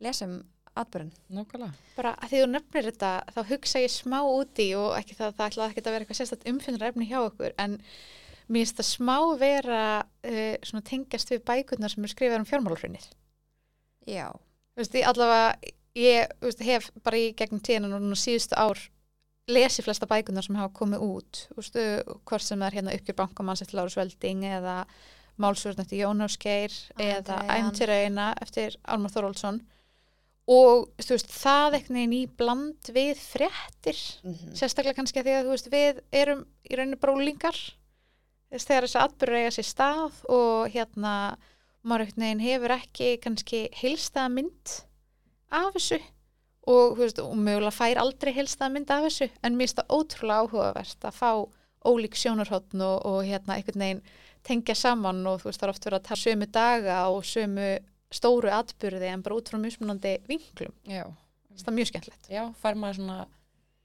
lesa 0.00 0.24
um 0.24 0.42
atbyrðin. 0.76 1.12
Nákvæmlega. 1.30 1.72
bara 1.96 2.14
að 2.16 2.28
því 2.30 2.38
þú 2.42 2.46
nefnir 2.50 2.84
þetta 2.90 3.10
þá 3.34 3.44
hugsa 3.48 3.78
ég 3.78 3.90
smá 3.94 4.18
úti 4.26 4.74
og 4.76 4.96
ekki 4.98 5.14
það, 5.14 5.34
það 5.38 5.50
ætlaði 5.50 5.70
ekki 5.70 5.82
að 5.84 5.92
vera 5.94 6.04
eitthvað 6.04 6.18
sérstætt 6.20 6.48
umfynnarefni 6.50 7.06
hjá 7.08 7.18
okkur 7.30 7.52
en 7.58 7.76
mér 8.50 8.64
finnst 8.66 8.76
það 8.80 8.88
smá 8.98 9.38
vera 9.38 9.82
uh, 10.24 10.56
svona 10.66 10.82
tengjast 10.82 11.30
við 11.30 11.44
bækurnar 11.46 11.90
sem 11.94 12.02
er 12.04 12.08
skrifað 12.08 12.38
um 12.42 12.44
fjármálafrinnið 12.50 13.06
Já, 14.06 14.32
Þú 14.74 14.82
veist, 14.82 14.92
ég 14.98 15.06
allavega 15.06 15.54
ég 15.94 16.28
þú 16.40 16.48
veist, 16.50 16.64
hef 16.66 16.90
bara 17.04 17.16
í 17.22 17.32
gegnum 17.38 17.60
tíðan 17.62 17.94
og 17.94 18.02
núna 18.02 18.18
síðustu 18.18 18.58
ár 18.58 18.76
lesið 19.50 19.88
flesta 19.88 20.08
bækurnar 20.08 20.46
sem 20.46 20.56
hafa 20.56 20.72
komið 20.76 21.04
út. 21.04 21.42
Uh, 21.58 22.00
hvort 22.24 22.44
sem 22.44 22.58
það 22.58 22.68
er 22.68 22.78
hérna 22.78 22.96
uppgjör 22.96 23.20
bankamanns 23.20 23.64
eftir 23.64 23.80
Láru 23.80 23.92
Svelding 23.92 24.46
eða 24.48 24.82
Málsvörn 25.40 25.82
eftir 25.82 26.04
Jón 26.04 26.24
Ásgeir 26.24 26.74
eða. 27.00 27.40
Æmtiraeyna 27.58 28.32
eftir 28.42 28.78
Almar 28.86 29.12
Þoróldsson 29.12 29.62
og 30.50 30.90
veist, 31.00 31.30
það 31.32 31.78
eitthvað 31.78 31.96
neginn 31.96 32.16
í 32.18 32.24
bland 32.28 32.90
við 32.92 33.20
fréttir 33.20 34.00
mm 34.24 34.52
sérstaklega 34.58 34.98
kannski 34.98 35.22
að 35.22 35.28
því 35.28 35.36
að 35.38 35.50
veist, 35.50 35.70
við 35.72 36.00
erum 36.12 36.44
í 36.68 36.76
rauninu 36.76 37.00
brólingar 37.00 37.56
þess 38.52 38.68
þegar 38.68 38.86
þessi 38.86 39.00
atbyrður 39.00 39.40
eiga 39.40 39.54
sér 39.56 39.68
stað 39.68 40.18
og 40.28 40.68
hérna 40.74 41.14
maður 41.82 42.04
einhvern 42.04 42.26
veginn 42.26 42.44
hefur 42.44 42.76
ekki 42.76 43.08
kannski 43.24 43.62
heilstaða 43.72 44.34
mynd 44.36 44.74
af 45.50 45.72
þessu 45.74 46.00
og, 46.66 46.98
veist, 46.98 47.20
og 47.20 47.36
mögulega 47.36 47.74
fær 47.74 48.00
aldrei 48.00 48.32
heilstaða 48.36 48.72
mynd 48.74 48.92
af 48.92 49.06
þessu 49.08 49.28
en 49.42 49.56
mér 49.56 49.68
finnst 49.68 49.80
það 49.80 49.96
ótrúlega 49.98 50.44
áhugavert 50.44 51.08
að 51.08 51.18
fá 51.18 51.30
ólík 51.84 52.16
sjónarhóttn 52.16 52.84
og, 52.84 53.02
og 53.04 53.18
hérna 53.28 53.58
einhvern 53.58 53.84
veginn 53.84 54.04
tengja 54.44 54.76
saman 54.76 55.24
og 55.28 55.42
þú 55.42 55.50
veist 55.50 55.60
það 55.60 55.68
er 55.68 55.74
oft 55.74 55.88
verið 55.88 56.00
að 56.00 56.08
tala 56.08 56.22
sömu 56.22 56.48
daga 56.52 56.98
og 57.12 57.28
sömu 57.28 57.68
stóru 58.14 58.52
atbyrði 58.54 59.10
en 59.10 59.22
bara 59.24 59.38
út 59.38 59.50
frá 59.50 59.58
mismunandi 59.60 60.18
vinklum. 60.28 60.74
Já. 60.88 61.06
Það 61.54 61.70
er 61.70 61.76
mjög 61.78 61.90
skemmtilegt. 61.90 62.28
Já, 62.30 62.44
fær 62.60 62.78
maður 62.78 63.00
svona, 63.00 63.18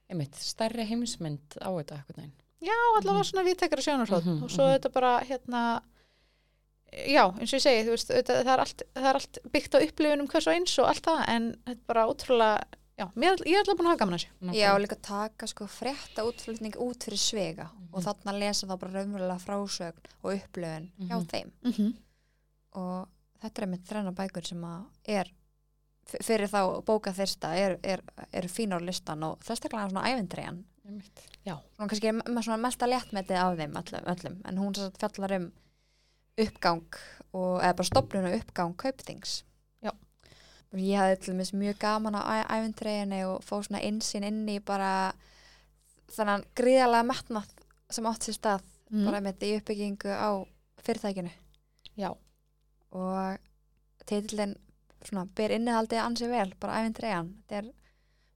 einmitt, 0.09 0.37
stærri 0.41 0.85
heimsmynd 0.89 1.57
á 1.61 1.69
þetta. 1.69 2.27
Já, 2.59 2.75
allavega 2.99 3.25
svona 3.29 3.45
viðtekara 3.47 3.85
sjónarhótt 3.85 4.25
Mhm, 4.27 4.43
og 4.43 4.51
svo 4.51 4.65
mhm. 4.65 4.75
þetta 4.75 4.91
bara 4.93 5.13
hérna 5.23 5.63
já, 6.91 7.23
eins 7.39 7.53
og 7.53 7.57
ég 7.59 7.63
segi, 7.63 7.85
þú 7.87 7.93
veist 7.95 8.11
þetta, 8.11 8.33
það, 8.43 8.53
er 8.53 8.59
allt, 8.65 8.81
það 8.95 9.09
er 9.09 9.19
allt 9.19 9.39
byggt 9.53 9.75
á 9.75 9.79
upplifunum 9.85 10.27
hvers 10.27 10.47
og 10.47 10.53
eins 10.53 10.75
og 10.79 10.87
allt 10.89 11.05
það, 11.05 11.23
en 11.35 11.49
þetta 11.65 11.71
er 11.79 11.87
bara 11.87 12.05
ótrúlega 12.09 12.63
já, 12.99 13.05
mér, 13.15 13.43
ég 13.47 13.53
er 13.55 13.61
alltaf 13.63 13.77
búin 13.79 13.87
að 13.87 13.93
hafa 13.93 14.01
gaman 14.03 14.17
að 14.17 14.23
þessu 14.25 14.57
Já, 14.59 14.71
líka 14.83 14.95
taka 15.01 15.47
sko 15.47 15.67
frétta 15.71 16.25
útflutning 16.27 16.75
út 16.83 17.03
fyrir 17.07 17.17
svega 17.21 17.69
og 17.93 18.03
þarna 18.03 18.33
lesa 18.39 18.67
þá 18.67 18.75
bara 18.81 18.91
raunverulega 18.97 19.39
frásögn 19.39 20.09
og 20.23 20.33
upplöfun 20.35 20.89
hjá 21.07 21.15
Mhm. 21.15 21.27
þeim 21.31 21.51
mm 21.63 21.71
-hmm. 21.71 21.93
og 22.75 23.07
þetta 23.41 23.61
er 23.61 23.65
einmitt 23.67 23.87
þrenna 23.87 24.11
bækur 24.15 24.45
sem 24.45 24.63
að 24.63 24.83
er 25.07 25.31
fyrir 26.09 26.47
þá 26.49 26.81
bóka 26.85 27.13
þyrsta 27.13 27.53
er, 27.55 27.77
er, 27.83 28.01
er 28.33 28.47
fín 28.49 28.73
á 28.73 28.79
listan 28.81 29.23
og 29.23 29.39
þesstaklega 29.45 29.89
svona 29.89 30.07
ævindriðan 30.09 30.63
Einmitt. 30.89 31.21
svona 31.45 31.87
kannski 31.87 32.11
með 32.11 32.43
svona 32.43 32.57
mesta 32.57 32.87
léttmetið 32.87 33.37
af 33.37 33.57
þeim 33.59 33.73
öllum, 33.77 34.05
öllum. 34.13 34.37
en 34.45 34.57
hún 34.57 34.73
fjallar 34.99 35.35
um 35.37 35.51
uppgang 36.45 36.83
og, 37.33 37.59
eða 37.61 37.75
bara 37.77 37.87
stopnun 37.89 38.29
og 38.29 38.37
uppgang 38.39 38.75
kaupþings. 38.79 39.43
Já. 39.83 39.91
og 40.71 40.79
ég 40.81 40.99
hafði 40.99 41.19
til 41.19 41.33
dæmis 41.33 41.53
mjög 41.53 41.79
gaman 41.81 42.17
á 42.19 42.21
ævindriðinni 42.45 43.23
og 43.29 43.43
fóð 43.45 43.67
svona 43.67 43.83
einsinn 43.85 44.27
inn 44.27 44.43
í 44.49 44.59
bara 44.61 45.11
þannig 46.13 46.47
gríðarlega 46.57 47.07
metnað 47.09 47.53
sem 47.89 48.07
átt 48.09 48.25
sér 48.25 48.37
stað 48.37 48.65
mm. 48.89 49.05
bara 49.07 49.21
með 49.25 49.45
í 49.47 49.51
uppbyggingu 49.59 50.13
á 50.13 50.29
fyrirtækinu. 50.85 51.31
Já, 51.99 52.11
og 52.95 54.05
titillin 54.09 54.55
svona 55.05 55.25
ber 55.35 55.53
innihaldið 55.55 56.03
ansi 56.03 56.29
vel, 56.29 56.51
bara 56.59 56.81
ævindriðan 56.81 57.33
þetta 57.39 57.61
er 57.61 57.71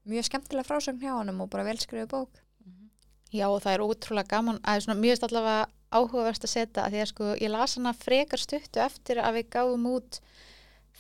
mjög 0.10 0.28
skemmtilega 0.28 0.68
frásögn 0.68 1.02
hjá 1.02 1.14
honum 1.16 1.44
og 1.44 1.52
bara 1.54 1.68
velskriðu 1.68 2.10
bók. 2.12 2.42
Já, 3.34 3.48
og 3.50 3.64
það 3.64 3.74
er 3.74 3.84
ótrúlega 3.88 4.30
gaman 4.36 4.60
að 4.62 4.86
finnst 4.86 5.26
allavega 5.26 5.66
áhugaverst 5.94 6.48
að 6.48 6.54
setja 6.54 6.86
að 6.86 6.96
því 6.96 7.04
að 7.04 7.12
sko, 7.12 7.30
ég 7.42 7.54
las 7.54 7.78
hana 7.80 7.94
frekar 7.98 8.42
stuttu 8.42 8.82
eftir 8.84 9.22
að 9.22 9.40
við 9.40 9.50
gáum 9.56 9.88
út 9.94 10.20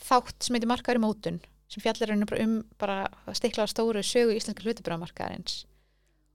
þátt 0.03 0.45
sem 0.45 0.57
heitir 0.57 0.71
markaður 0.71 1.01
í 1.01 1.03
mótun 1.03 1.39
sem 1.73 1.83
fjallar 1.83 2.13
henni 2.13 2.27
bara 2.29 2.43
um 2.45 2.57
bara 2.81 2.97
stikla 3.37 3.65
á 3.65 3.71
stóru 3.71 4.03
sögu 4.05 4.35
íslenska 4.35 4.65
hlutabröðamarkaðarins 4.65 5.63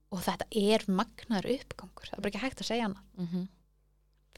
og 0.09 0.23
þetta 0.25 0.49
er 0.57 0.83
magnaður 0.89 1.53
uppgangur, 1.59 2.09
það 2.09 2.17
er 2.17 2.23
bara 2.25 2.33
ekki 2.33 2.43
hægt 2.43 2.63
að 2.63 2.71
segja 2.71 2.89
hana 2.89 3.05
Mm 3.19 3.47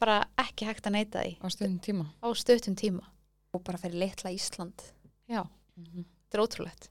bara 0.02 0.22
ekki 0.40 0.66
hægt 0.66 0.86
að 0.88 0.96
neyta 0.96 1.22
því. 1.22 1.34
Á 1.38 1.46
stundin 1.52 1.82
tíma. 1.84 2.06
á 2.18 2.28
stöttum 2.34 2.76
tíma. 2.78 3.04
og 3.52 3.60
bara 3.64 3.78
fyrir 3.78 4.00
litla 4.00 4.32
Ísland. 4.32 4.82
Já, 5.28 5.46
Mm 5.76 6.04
þetta 6.32 6.38
er 6.38 6.42
ótrúlegt. 6.46 6.88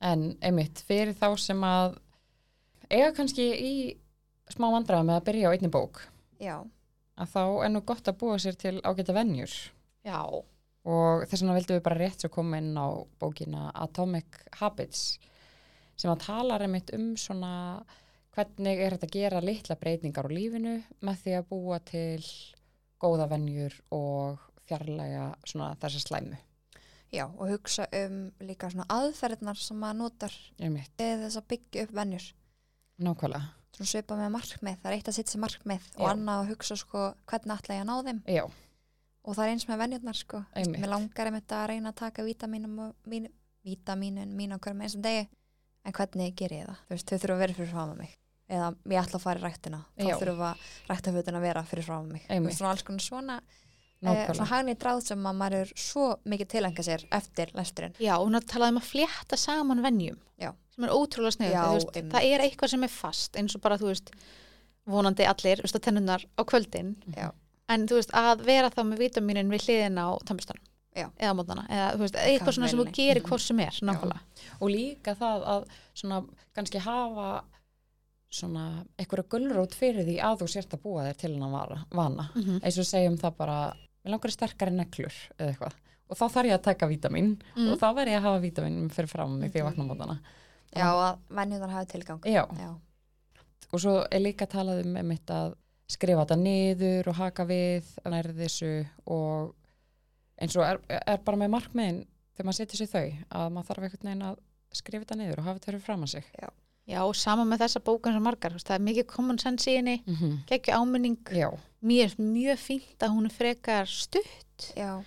En 0.00 0.20
einmitt, 0.40 0.80
fyrir 0.86 1.12
þá 1.12 1.36
sem 1.36 1.60
að 1.66 1.98
eiga 2.88 3.10
kannski 3.12 3.42
í 3.52 3.72
smá 4.54 4.68
vandræða 4.74 5.06
með 5.08 5.18
að 5.20 5.26
byrja 5.28 5.50
á 5.50 5.54
einni 5.54 5.72
bók, 5.72 6.00
já, 6.40 6.56
að 7.20 7.34
þá 7.34 7.42
er 7.64 7.72
nú 7.74 7.82
gott 7.86 8.08
að 8.08 8.18
búa 8.22 8.38
sér 8.40 8.56
til 8.60 8.78
ágæta 8.80 9.16
venjur. 9.16 9.52
Já. 10.06 10.24
og 10.88 11.26
þess 11.28 11.42
vegna 11.42 11.54
vildum 11.58 11.76
við 11.76 11.82
bara 11.84 12.00
rétt 12.00 12.22
svo 12.22 12.30
koma 12.32 12.56
inn 12.56 12.72
á 12.72 12.88
bókina 13.20 13.66
Atomic 13.76 14.38
Habits 14.56 15.18
sem 16.00 16.08
að 16.08 16.22
tala 16.24 16.56
einmitt 16.56 16.94
um 16.96 17.10
svona 17.20 17.50
hvernig 18.32 18.80
er 18.80 18.96
þetta 18.96 19.08
að 19.10 19.16
gera 19.18 19.42
litla 19.44 19.76
breytingar 19.76 20.30
á 20.30 20.32
lífinu 20.32 20.78
með 21.04 21.20
því 21.24 21.34
að 21.36 21.50
búa 21.50 21.80
til 21.84 22.24
góða 23.00 23.28
venjur 23.28 23.76
og 23.92 24.40
fjarlæga 24.64 25.34
svona 25.44 25.74
þessa 25.82 26.00
slæmu. 26.06 26.40
Já, 27.10 27.26
og 27.26 27.50
hugsa 27.50 27.88
um 28.00 28.20
líka 28.40 28.70
svona 28.70 28.88
aðferðnar 28.88 29.60
sem 29.60 29.76
maður 29.82 30.00
notar 30.04 30.36
við 30.56 30.84
þess 30.96 31.40
að 31.40 31.48
byggja 31.52 31.84
upp 31.84 31.96
vennjur 32.00 32.28
nákvæmlega 33.00 33.59
svona 33.80 33.90
svipa 33.94 34.16
með 34.20 34.32
markmið, 34.36 34.78
það 34.82 34.90
er 34.90 34.96
eitt 34.98 35.08
að 35.10 35.16
setja 35.16 35.32
sér 35.34 35.42
markmið 35.46 35.86
og 35.96 36.04
Já. 36.04 36.10
annað 36.12 36.40
að 36.44 36.50
hugsa 36.52 36.76
sko 36.76 37.04
hvernig 37.30 37.56
ætla 37.56 37.76
ég 37.78 37.84
að 37.84 37.88
ná 37.90 37.96
þeim 38.10 38.20
já, 38.36 38.44
og 39.24 39.36
það 39.36 39.44
er 39.46 39.52
eins 39.54 39.66
með 39.70 39.80
venjurnar 39.84 40.18
sko 40.20 40.40
Einmitt. 40.54 40.80
mér 40.84 40.92
langar 40.94 41.30
einmitt 41.30 41.54
að 41.56 41.66
reyna 41.72 41.92
að 41.92 41.98
taka 42.04 42.24
vítamínum 42.26 42.78
og 42.86 43.10
mín, 43.10 43.28
vítamínin 43.64 44.32
mín 44.36 44.52
á 44.52 44.58
hverjum 44.60 44.84
eins 44.84 44.96
og 44.96 45.04
degi 45.04 45.26
en 45.84 45.92
hvernig 45.96 46.34
ger 46.36 46.52
ég 46.52 46.66
það, 46.68 46.80
þú 46.88 46.94
veist, 46.96 47.08
þau 47.10 47.18
þurfa 47.24 47.34
að 47.36 47.42
vera 47.44 47.56
fyrir 47.58 47.72
frá 47.72 47.84
mig 47.96 48.16
eða 48.50 48.68
ég 48.90 49.00
ætla 49.04 49.18
að 49.20 49.24
fara 49.24 49.40
í 49.40 49.44
ræktina 49.46 49.80
þá 49.96 50.06
Já. 50.10 50.16
þurfa 50.20 50.50
ræktafötin 50.90 51.38
að 51.38 51.44
vera 51.46 51.62
fyrir 51.70 51.86
frá 51.86 51.98
mig 52.04 52.24
Þú 52.26 52.34
Einmitt. 52.34 52.50
veist, 52.50 52.58
svona 52.60 52.72
alls 52.74 52.82
konar 52.88 53.04
svona 53.06 53.36
svona 54.00 54.46
hagni 54.48 54.74
dráð 54.74 55.02
sem 55.04 55.26
að 55.26 55.36
maður 55.36 55.54
er 55.60 55.72
svo 55.76 56.06
mikið 56.24 56.48
tilengja 56.48 56.82
sér 56.86 57.02
eftir 57.12 57.50
lesturinn 57.54 57.94
Já, 58.00 58.14
og 58.18 58.26
hún 58.28 58.40
talaði 58.40 58.70
um 58.74 58.80
að 58.80 58.88
flétta 58.88 59.36
saman 59.36 59.82
venjum. 59.82 60.16
Já. 60.40 60.54
Sem 60.74 60.84
er 60.84 60.90
ótrúlega 60.90 61.36
einmitt. 61.44 62.12
Það 62.14 62.24
er 62.32 62.40
eitthvað 62.40 62.68
sem 62.70 62.84
er 62.84 62.88
fast, 62.88 63.36
eins 63.36 63.54
og 63.54 63.60
bara, 63.60 63.76
þú 63.76 63.90
veist, 63.92 64.10
vonandi 64.86 65.26
allir, 65.28 65.58
þú 65.60 65.62
veist, 65.68 65.76
að 65.76 65.84
tennunar 65.84 66.24
á 66.38 66.42
kvöldin. 66.44 66.94
Já. 67.16 67.30
En 67.68 67.86
þú 67.86 67.94
veist, 68.00 68.10
að 68.16 68.44
vera 68.46 68.70
þá 68.70 68.82
með 68.88 68.98
vitaminin 68.98 69.50
við 69.52 69.66
hliðina 69.68 70.08
á 70.08 70.12
tambustanum. 70.24 70.64
Já. 70.96 71.06
Eða 71.20 71.34
mótana. 71.38 71.66
Eða, 71.68 71.92
þú 71.94 71.98
veist, 72.06 72.16
eitthvað 72.16 72.54
svona 72.56 72.68
sem 72.68 72.78
þú 72.80 72.86
gerir 72.96 73.20
Mhm. 73.22 73.28
hvort 73.28 73.40
sem 73.40 73.60
er, 73.60 73.70
nákvæmlega. 73.82 74.20
og 74.60 74.68
líka 74.70 75.14
það 75.14 75.44
að 75.46 75.64
svona 75.94 76.24
kannski 76.56 76.78
hafa 76.80 77.44
svona 78.32 78.84
einhverja 78.98 79.28
gulrót 79.28 79.74
fyrir 79.74 80.04
því 80.06 80.18
að 80.22 80.38
þú 80.42 80.48
sért 80.48 80.74
að 80.76 80.82
búa 80.82 81.04
þér 81.08 81.16
til 81.16 81.32
hennan 81.34 81.50
vara- 81.52 81.84
vana 81.90 82.30
Mm 82.34 82.42
-hmm. 82.42 82.60
eins 82.62 82.78
og 82.78 82.84
segjum 82.86 83.18
það 83.18 83.36
bara 83.36 83.76
við 84.04 84.10
langar 84.14 84.30
sterkari 84.34 84.70
neglur 84.76 85.14
eða 85.38 85.48
eitthvað 85.52 85.74
og 86.10 86.16
þá 86.18 86.24
þarf 86.34 86.48
ég 86.50 86.54
að 86.58 86.62
taka 86.66 86.86
vítamin 86.90 87.32
Mm. 87.56 87.68
og 87.72 87.78
þá 87.78 87.88
verð 87.94 88.10
ég 88.12 88.18
að 88.18 88.22
hafa 88.28 88.40
vítamin 88.42 88.90
fyrir 88.90 89.08
fram 89.08 89.38
mig 89.38 89.52
þegar 89.52 89.60
ég 89.62 89.68
vakna 89.70 89.84
á 89.84 89.90
mótana 89.90 90.18
Já, 90.70 90.86
að 90.86 91.18
venjuðar 91.34 91.70
hafi 91.74 91.86
tilgang. 91.92 92.20
já, 92.24 92.44
Já. 92.58 92.70
og 93.72 93.80
svo 93.80 94.06
er 94.10 94.20
líka 94.20 94.46
talað 94.46 94.84
um 94.86 94.96
einmitt 94.96 95.26
að 95.30 95.54
skrifa 95.90 96.22
þetta 96.24 96.36
niður 96.38 97.08
og 97.10 97.14
haka 97.18 97.44
við 97.44 97.84
nærði 98.06 98.36
þessu 98.44 98.86
og 99.06 99.54
eins 100.40 100.56
og 100.56 100.64
er, 100.64 100.78
er 101.06 101.18
bara 101.26 101.36
með 101.36 101.50
markmiðin 101.56 102.04
þegar 102.34 102.46
maður 102.46 102.58
setur 102.60 102.78
sér 102.80 102.90
þau 102.94 103.06
að 103.40 103.50
maður 103.52 103.66
þarf 103.70 103.82
einhvern 103.88 104.08
veginn 104.10 104.22
að 104.30 104.36
skrifa 104.72 105.04
þetta 105.04 105.18
niður 105.18 105.38
og 105.42 105.44
hafa 105.44 105.58
þetta 105.58 105.70
fyrir 105.72 105.80
fram 105.84 106.02
að 106.06 106.12
sig 106.14 106.24
Já, 106.90 107.02
og 107.06 107.14
sama 107.14 107.44
með 107.44 107.60
þessa 107.66 107.80
bókan 107.86 108.14
sem 108.16 108.22
margar, 108.24 108.54
það 108.58 108.74
er 108.78 108.86
mikið 108.86 109.06
common 109.06 109.38
sense 109.38 109.70
í 109.70 109.76
henni, 109.76 110.02
mm 110.06 110.14
-hmm. 110.16 110.38
geggju 110.48 110.74
áminning, 110.74 111.18
já, 111.30 111.50
mér 111.80 112.10
er 112.10 112.16
mjög 112.20 112.60
fínt 112.62 113.04
að 113.04 113.14
hún 113.16 113.28
er 113.28 113.34
frekar 113.34 113.90
stutt. 113.90 114.70
Já. 114.76 115.00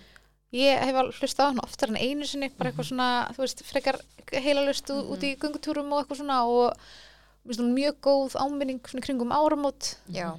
Ég 0.54 0.84
hef 0.86 1.18
hlustað 1.18 1.46
á 1.46 1.50
hann 1.50 1.62
oftar 1.64 1.90
en 1.90 1.98
einu 1.98 2.26
sinni, 2.26 2.50
bara 2.54 2.70
eitthvað 2.70 2.90
svona, 2.92 3.08
þú 3.34 3.42
veist, 3.42 3.64
frekar 3.66 3.98
heilalust 4.30 4.90
mm 4.90 5.10
út 5.14 5.26
í 5.26 5.34
göngutúrum 5.38 5.90
og 5.92 6.02
eitthvað 6.02 6.20
svona 6.22 6.40
og 6.46 7.70
mjög 7.74 7.98
góð 8.06 8.36
áminning 8.40 8.82
svona 8.86 9.04
kringum 9.04 9.34
áramót. 9.34 9.96
Já. 10.08 10.38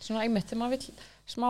svona 0.00 0.24
einmitt 0.24 0.48
þegar 0.48 0.58
maður 0.58 0.78
vill 0.78 0.94
smá 1.30 1.48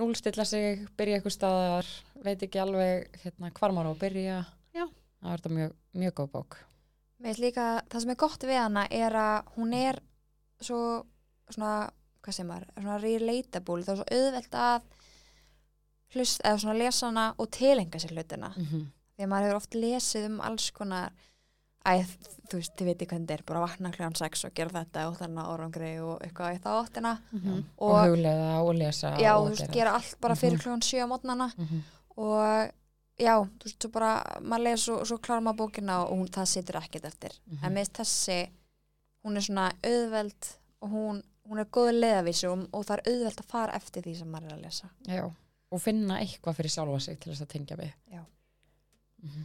núlstilla 0.00 0.44
sig, 0.48 0.84
byrja 0.96 1.18
eitthvað 1.18 1.34
staðar 1.36 1.88
veit 2.24 2.42
ekki 2.44 2.60
alveg 2.62 3.16
hérna, 3.24 3.50
hvar 3.56 3.74
maður 3.74 3.90
á 3.90 3.92
að 3.92 4.02
byrja 4.02 4.36
Já. 4.72 4.84
það 4.86 5.32
er 5.32 5.42
þetta 5.42 5.56
mjög, 5.56 5.74
mjög 6.02 6.14
góð 6.20 6.30
bók 6.36 6.58
Mér 7.22 7.28
finnst 7.30 7.42
líka, 7.44 7.66
það 7.90 8.04
sem 8.04 8.12
er 8.14 8.20
gott 8.22 8.46
við 8.46 8.58
hana 8.58 8.86
er 8.90 9.16
að 9.18 9.50
hún 9.56 9.74
er 9.78 9.98
svo, 10.62 10.78
svona, 11.50 11.74
hvað 12.22 12.34
sem 12.38 12.50
er, 12.50 12.66
svona 12.78 12.98
relatable, 13.02 13.82
það 13.84 13.92
er 13.92 13.96
svo 13.96 14.06
auðvelt 14.18 14.54
að 14.54 14.82
hlust, 16.14 16.40
eða 16.44 16.58
svona 16.62 16.78
lesa 16.78 17.06
hana 17.08 17.26
og 17.38 17.50
tilenga 17.50 17.98
sér 17.98 18.12
hlutina. 18.16 18.52
mm 18.56 18.64
-hmm. 18.64 18.86
Því 19.16 19.24
að 19.24 19.28
maður 19.28 19.44
hefur 19.46 19.56
oft 19.56 19.74
lesið 19.74 20.24
um 20.26 20.40
alls 20.40 20.70
konar, 20.70 21.12
æ, 21.86 22.04
þú 22.48 22.56
veist, 22.56 22.72
þið 22.76 22.84
veitir 22.86 23.06
hvernig 23.08 23.26
þetta 23.28 23.34
er, 23.34 23.42
bara 23.46 23.60
vakna 23.60 23.90
kljóðan 23.92 24.16
sex 24.16 24.44
og 24.44 24.54
gera 24.54 24.70
þetta 24.70 25.08
og 25.08 25.16
þarna 25.18 25.42
árangri 25.52 26.00
og 26.00 26.20
eitthvað 26.22 26.54
í 26.54 26.60
þá 26.60 26.70
áttina. 26.82 27.18
Mhm. 27.32 27.64
og, 27.78 27.90
Og- 27.92 28.06
huglega 28.08 28.60
og 28.62 28.74
lesa 28.74 29.16
Já, 29.18 29.34
og 29.36 29.46
þú 29.46 29.50
veist, 29.50 29.72
gera 29.72 29.90
allt 29.94 30.16
bara 30.20 30.34
fyrir 30.34 30.58
kljóðan 30.58 30.82
sjö 30.82 31.04
á 31.04 31.06
mótnana 31.06 31.50
mm 31.56 31.66
-hmm. 31.66 31.80
og 32.16 32.70
já, 33.18 33.34
þú 33.58 33.64
veist, 33.64 33.82
svo 33.82 33.90
bara, 33.90 34.22
maður 34.40 34.62
les 34.62 34.88
og 34.88 35.06
svo 35.06 35.18
klárar 35.18 35.42
maður 35.42 35.56
bókina 35.56 36.04
og 36.04 36.18
hún, 36.18 36.28
það 36.28 36.44
situr 36.46 36.76
ekkert 36.76 37.04
eftir. 37.04 37.32
Mhm. 37.46 37.64
en 37.64 37.74
með 37.74 37.88
þessi 37.92 38.50
hún 39.24 39.36
er 39.36 39.40
svona 39.42 39.72
auðveld 39.82 40.56
og 40.80 40.90
hún, 40.90 41.22
hún 41.48 41.62
er 41.62 41.70
góð 41.74 41.90
leðavísu 41.96 42.50
og, 42.52 42.84
það 42.86 42.94
er 42.96 43.12
auðveld 43.12 43.42
að 43.42 43.50
fara 43.50 43.78
eftir 43.78 44.06
því 44.06 44.14
sem 44.18 44.30
maður 44.32 44.50
er 44.50 44.56
að 44.56 44.64
lesa. 44.66 44.90
Já, 45.08 45.24
og 45.72 45.82
finna 45.82 46.20
eitthvað 46.22 46.58
fyrir 46.60 46.74
sjálfa 46.76 47.00
sig 47.06 47.18
til 47.20 47.32
þess 47.32 47.46
að 47.46 47.52
tengja 47.56 47.80
við. 47.80 47.92
Já. 48.12 48.22
Mhm. 49.22 49.42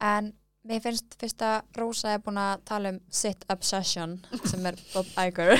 en 0.00 0.32
mér 0.64 0.80
finnst 0.80 1.16
fyrst 1.20 1.42
að 1.44 1.76
Rósa 1.76 2.14
er 2.14 2.22
búin 2.24 2.38
að 2.40 2.62
tala 2.64 2.92
um 2.94 3.00
Sit 3.10 3.44
Obsession 3.52 4.18
sem 4.44 4.66
er 4.66 4.78
Bob 4.94 5.06
Iger. 5.20 5.56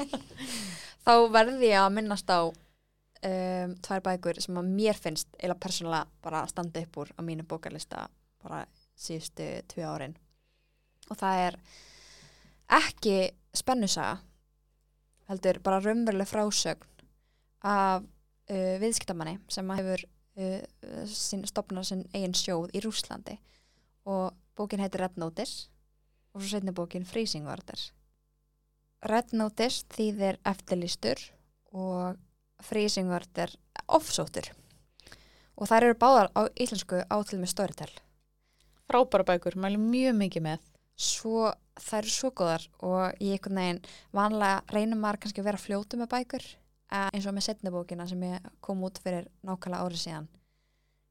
Þá 1.04 1.12
verði 1.32 1.70
ég 1.70 1.80
að 1.80 1.92
minnast 1.96 2.28
á 2.32 2.40
um, 2.48 3.74
tvær 3.84 4.02
bækur 4.04 4.40
sem 4.40 4.56
að 4.60 4.72
mér 4.72 4.96
finnst 4.96 5.28
eila 5.40 5.56
persónulega 5.60 6.08
bara 6.24 6.42
að 6.44 6.52
standa 6.54 6.82
upp 6.84 6.98
úr 7.02 7.12
á 7.16 7.20
mínu 7.24 7.46
bókarlista 7.48 8.06
bara 8.42 8.64
síðustu 8.96 9.48
tvö 9.72 9.84
árin. 9.88 10.16
Og 11.10 11.18
það 11.20 11.44
er 11.46 11.60
ekki 12.80 13.16
spennusaga 13.56 14.20
heldur 15.30 15.60
bara 15.64 15.80
raunveruleg 15.84 16.28
frásögn 16.28 17.06
af 17.66 18.02
uh, 18.02 18.74
viðskiptamanni 18.82 19.38
sem 19.52 19.70
hefur 19.76 20.04
uh, 20.04 20.60
sín, 21.06 21.46
stopnað 21.48 21.90
sinn 21.90 22.06
eigin 22.12 22.36
sjóð 22.36 22.74
í 22.74 22.82
Rúslandi 22.84 23.38
og 24.10 24.34
bókin 24.58 24.82
heitir 24.82 25.04
Red 25.04 25.18
Notice 25.20 25.68
og 26.34 26.42
svo 26.42 26.54
setni 26.54 26.74
bókin 26.74 27.06
Freezing 27.06 27.48
Order 27.50 27.80
Red 29.10 29.32
Notice 29.32 29.86
þýðir 29.94 30.40
eftirlýstur 30.44 31.22
og 31.72 32.18
Freezing 32.60 33.12
Order 33.14 33.54
offsóttur 33.88 34.50
og 35.60 35.68
þær 35.68 35.90
eru 35.90 35.96
báðar 36.00 36.30
á 36.32 36.48
íslensku 36.56 37.02
á 37.04 37.16
til 37.28 37.38
með 37.40 37.52
Storytel. 37.52 37.92
Frábæra 38.88 39.26
bækur, 39.28 39.58
mælum 39.60 39.90
mjög 39.92 40.16
mikið 40.16 40.46
með. 40.46 40.69
Svo, 41.00 41.50
þær 41.80 42.02
eru 42.02 42.12
svo 42.14 42.30
góðar 42.36 42.66
og 42.84 43.22
ég 43.22 43.38
einhvern 43.38 43.60
veginn 43.60 43.80
vanlega 44.16 44.60
reynir 44.74 45.00
maður 45.00 45.22
kannski 45.24 45.42
að 45.42 45.48
vera 45.50 45.62
fljótu 45.62 46.00
með 46.00 46.12
bækur 46.14 46.46
en 46.90 47.08
eins 47.14 47.26
og 47.26 47.36
með 47.36 47.46
setni 47.46 47.72
bókina 47.72 48.06
sem 48.10 48.22
ég 48.26 48.52
kom 48.64 48.82
út 48.86 48.98
fyrir 49.02 49.28
nákvæmlega 49.46 49.86
árið 49.86 50.02
síðan. 50.04 50.30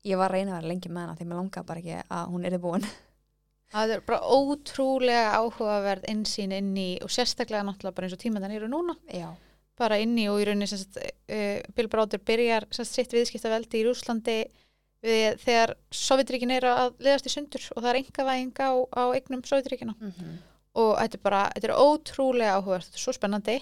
Ég 0.08 0.20
var 0.20 0.32
reyna 0.32 0.54
að 0.54 0.62
vera 0.62 0.72
lengi 0.72 0.92
með 0.92 1.06
hana 1.06 1.20
því 1.20 1.28
mér 1.28 1.40
langaði 1.42 1.70
bara 1.70 1.84
ekki 1.84 2.02
að 2.18 2.34
hún 2.34 2.48
er 2.48 2.58
búin. 2.64 2.88
Það 3.74 3.92
er 3.94 4.02
bara 4.08 4.34
ótrúlega 4.34 5.34
áhugaverð 5.38 6.08
innsýn 6.10 6.56
inn 6.58 6.72
í, 6.74 6.90
og 7.06 7.12
sérstaklega 7.14 7.62
náttúrulega 7.68 7.98
bara 8.00 8.08
eins 8.08 8.16
og 8.16 8.22
tíma 8.24 8.42
þannig 8.42 8.64
eru 8.64 8.70
núna, 8.72 8.96
já, 9.14 9.28
bara 9.78 10.00
inn 10.02 10.16
í 10.18 10.26
og 10.32 10.40
í 10.42 10.48
rauninni 10.48 10.80
uh, 10.80 11.60
Bill 11.78 11.92
Browder 11.92 12.24
byrjar 12.26 12.66
sitt 12.74 13.14
viðskiptaveldi 13.14 13.84
í 13.84 13.86
Rúslandi 13.86 14.40
við, 15.06 15.40
þegar 15.44 15.74
Sovjetríkin 15.96 16.54
eru 16.56 16.72
að 16.72 16.94
liðast 17.04 17.30
í 17.30 17.34
sundur 17.34 17.66
og 17.76 17.82
það 17.84 17.90
er 17.92 18.00
engavæðing 18.02 18.62
á, 18.62 18.72
á 18.96 19.04
eignum 19.16 19.44
Sovjetríkina 19.48 19.96
og 20.80 20.92
þetta 21.00 21.18
er 21.18 21.24
bara, 21.24 21.42
þetta 21.56 21.70
er 21.70 21.76
ótrúlega 21.80 22.58
áhugavert, 22.58 22.88
þetta 22.90 23.00
er 23.00 23.04
svo 23.04 23.16
spennandi. 23.16 23.58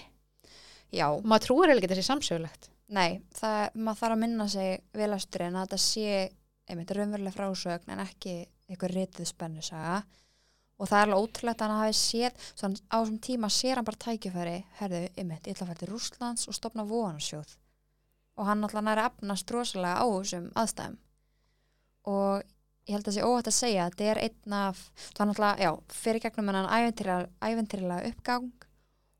Já. 0.94 1.06
Og 1.10 1.24
maður 1.28 1.46
trúir 1.46 1.70
eiginlega 1.70 1.88
ekki 1.88 1.94
þessi 1.94 2.08
samsögulegt. 2.08 2.70
Nei, 2.94 3.20
það, 3.36 3.64
maður 3.76 4.00
þarf 4.00 4.14
að 4.14 4.22
minna 4.22 4.46
sig 4.52 4.78
velasturinn 4.96 5.58
að 5.58 5.66
þetta 5.66 5.80
sé 5.84 6.20
einmitt 6.68 6.94
raunveruleg 6.96 7.34
frásögn 7.34 7.92
en 7.92 8.04
ekki 8.04 8.36
eitthvað 8.68 8.94
rítið 8.94 9.28
spennusaga. 9.28 9.98
Og 10.78 10.86
það 10.86 11.00
er 11.00 11.08
alveg 11.08 11.24
ótrúlegt 11.24 11.62
að 11.64 11.72
hann 11.72 11.82
hafi 11.82 11.96
séð 11.98 12.36
á 12.38 12.96
þessum 13.00 13.18
tíma 13.24 13.50
sér 13.50 13.80
hann 13.80 13.88
bara 13.88 14.00
tækifæri 14.04 14.58
herðu, 14.78 15.00
einmitt, 15.18 15.48
ég 15.48 15.56
ætla 15.56 15.66
að 15.66 15.72
færa 15.72 15.80
til 15.80 15.90
Rússlands 15.90 16.46
og 16.48 16.56
stopna 16.56 16.84
vonarsjóð 16.86 17.56
og 18.38 18.46
hann 18.46 18.62
alltaf 18.62 18.84
næri 18.86 19.02
að 19.02 19.10
efnast 19.10 19.50
rosalega 19.50 19.98
á 19.98 20.06
þessum 20.06 20.44
aðstæðum 20.54 20.98
og 22.04 22.42
ég 22.88 22.94
held 22.96 23.08
að 23.10 23.16
sé 23.18 23.24
óhætt 23.26 23.50
að 23.50 23.56
segja 23.58 23.84
að 23.84 23.92
þetta 23.94 24.08
er 24.12 24.20
einn 24.24 24.56
af 24.56 24.78
það 25.12 25.20
er 25.24 25.32
alltaf, 25.32 25.60
já, 25.60 25.70
fyrir 25.92 26.22
gegnum 26.24 26.48
hennan 26.48 26.70
æventýrlega 27.44 28.08
uppgang 28.12 28.48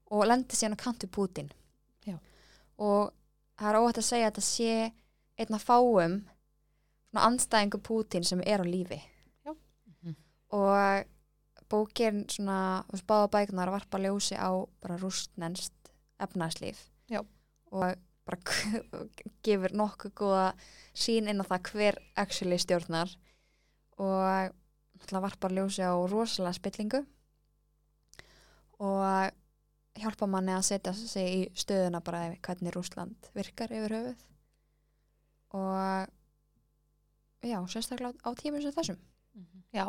og 0.09 0.25
lendi 0.29 0.57
síðan 0.57 0.79
á 0.79 0.83
kantu 0.85 1.09
Pútin 1.13 1.51
Já. 2.07 2.17
og 2.81 3.13
það 3.61 3.69
er 3.71 3.81
óhætt 3.83 4.01
að 4.01 4.09
segja 4.09 4.31
að 4.31 4.33
þetta 4.33 4.47
sé 4.49 4.73
einn 5.39 5.59
af 5.59 5.67
fáum 5.69 6.17
svona 7.11 7.27
andstæðingu 7.29 7.83
Pútin 7.85 8.25
sem 8.25 8.41
er 8.47 8.65
á 8.65 8.67
lífi 8.67 9.01
Já. 9.45 9.53
Mhm. 9.53 10.17
og 10.57 11.05
bókin 11.69 12.25
svona, 12.33 12.85
þú 12.89 12.97
veist, 12.97 13.07
báða 13.07 13.29
bækunar 13.35 13.71
varpa 13.71 14.01
ljósi 14.01 14.37
á 14.41 14.49
bara 14.81 14.97
rústnenst 14.97 15.75
efnarslíf 16.19 16.89
Já. 17.11 17.21
og 17.71 17.97
bara 18.29 18.39
gefur 19.47 19.75
nokkuð 19.81 20.15
góða 20.21 20.47
sín 20.99 21.31
inn 21.33 21.41
á 21.43 21.49
það 21.49 21.71
hver 21.73 21.99
actually 22.21 22.59
stjórnar. 22.61 23.11
Og 23.99 24.53
náttúrulega 24.99 25.25
varpa 25.27 25.51
ljósi 25.51 25.83
á 25.83 25.93
rosalega 26.11 26.57
spillingu. 26.59 27.01
Og 28.79 29.33
hjálpa 29.99 30.29
manni 30.31 30.53
að 30.55 30.67
setja 30.69 30.93
sig 30.95 31.29
í 31.35 31.41
stöðuna 31.59 32.01
bara 32.05 32.27
ef- 32.29 32.39
hvernig 32.47 32.75
Rússland 32.77 33.31
virkar 33.35 33.73
yfir 33.75 33.97
höfuð. 33.97 34.21
Og 35.59 36.07
já, 37.49 37.59
sérstaklega 37.67 38.15
á, 38.23 38.29
tímum 38.39 38.63
sem 38.63 38.75
þessum. 38.77 38.99
Já, 39.75 39.87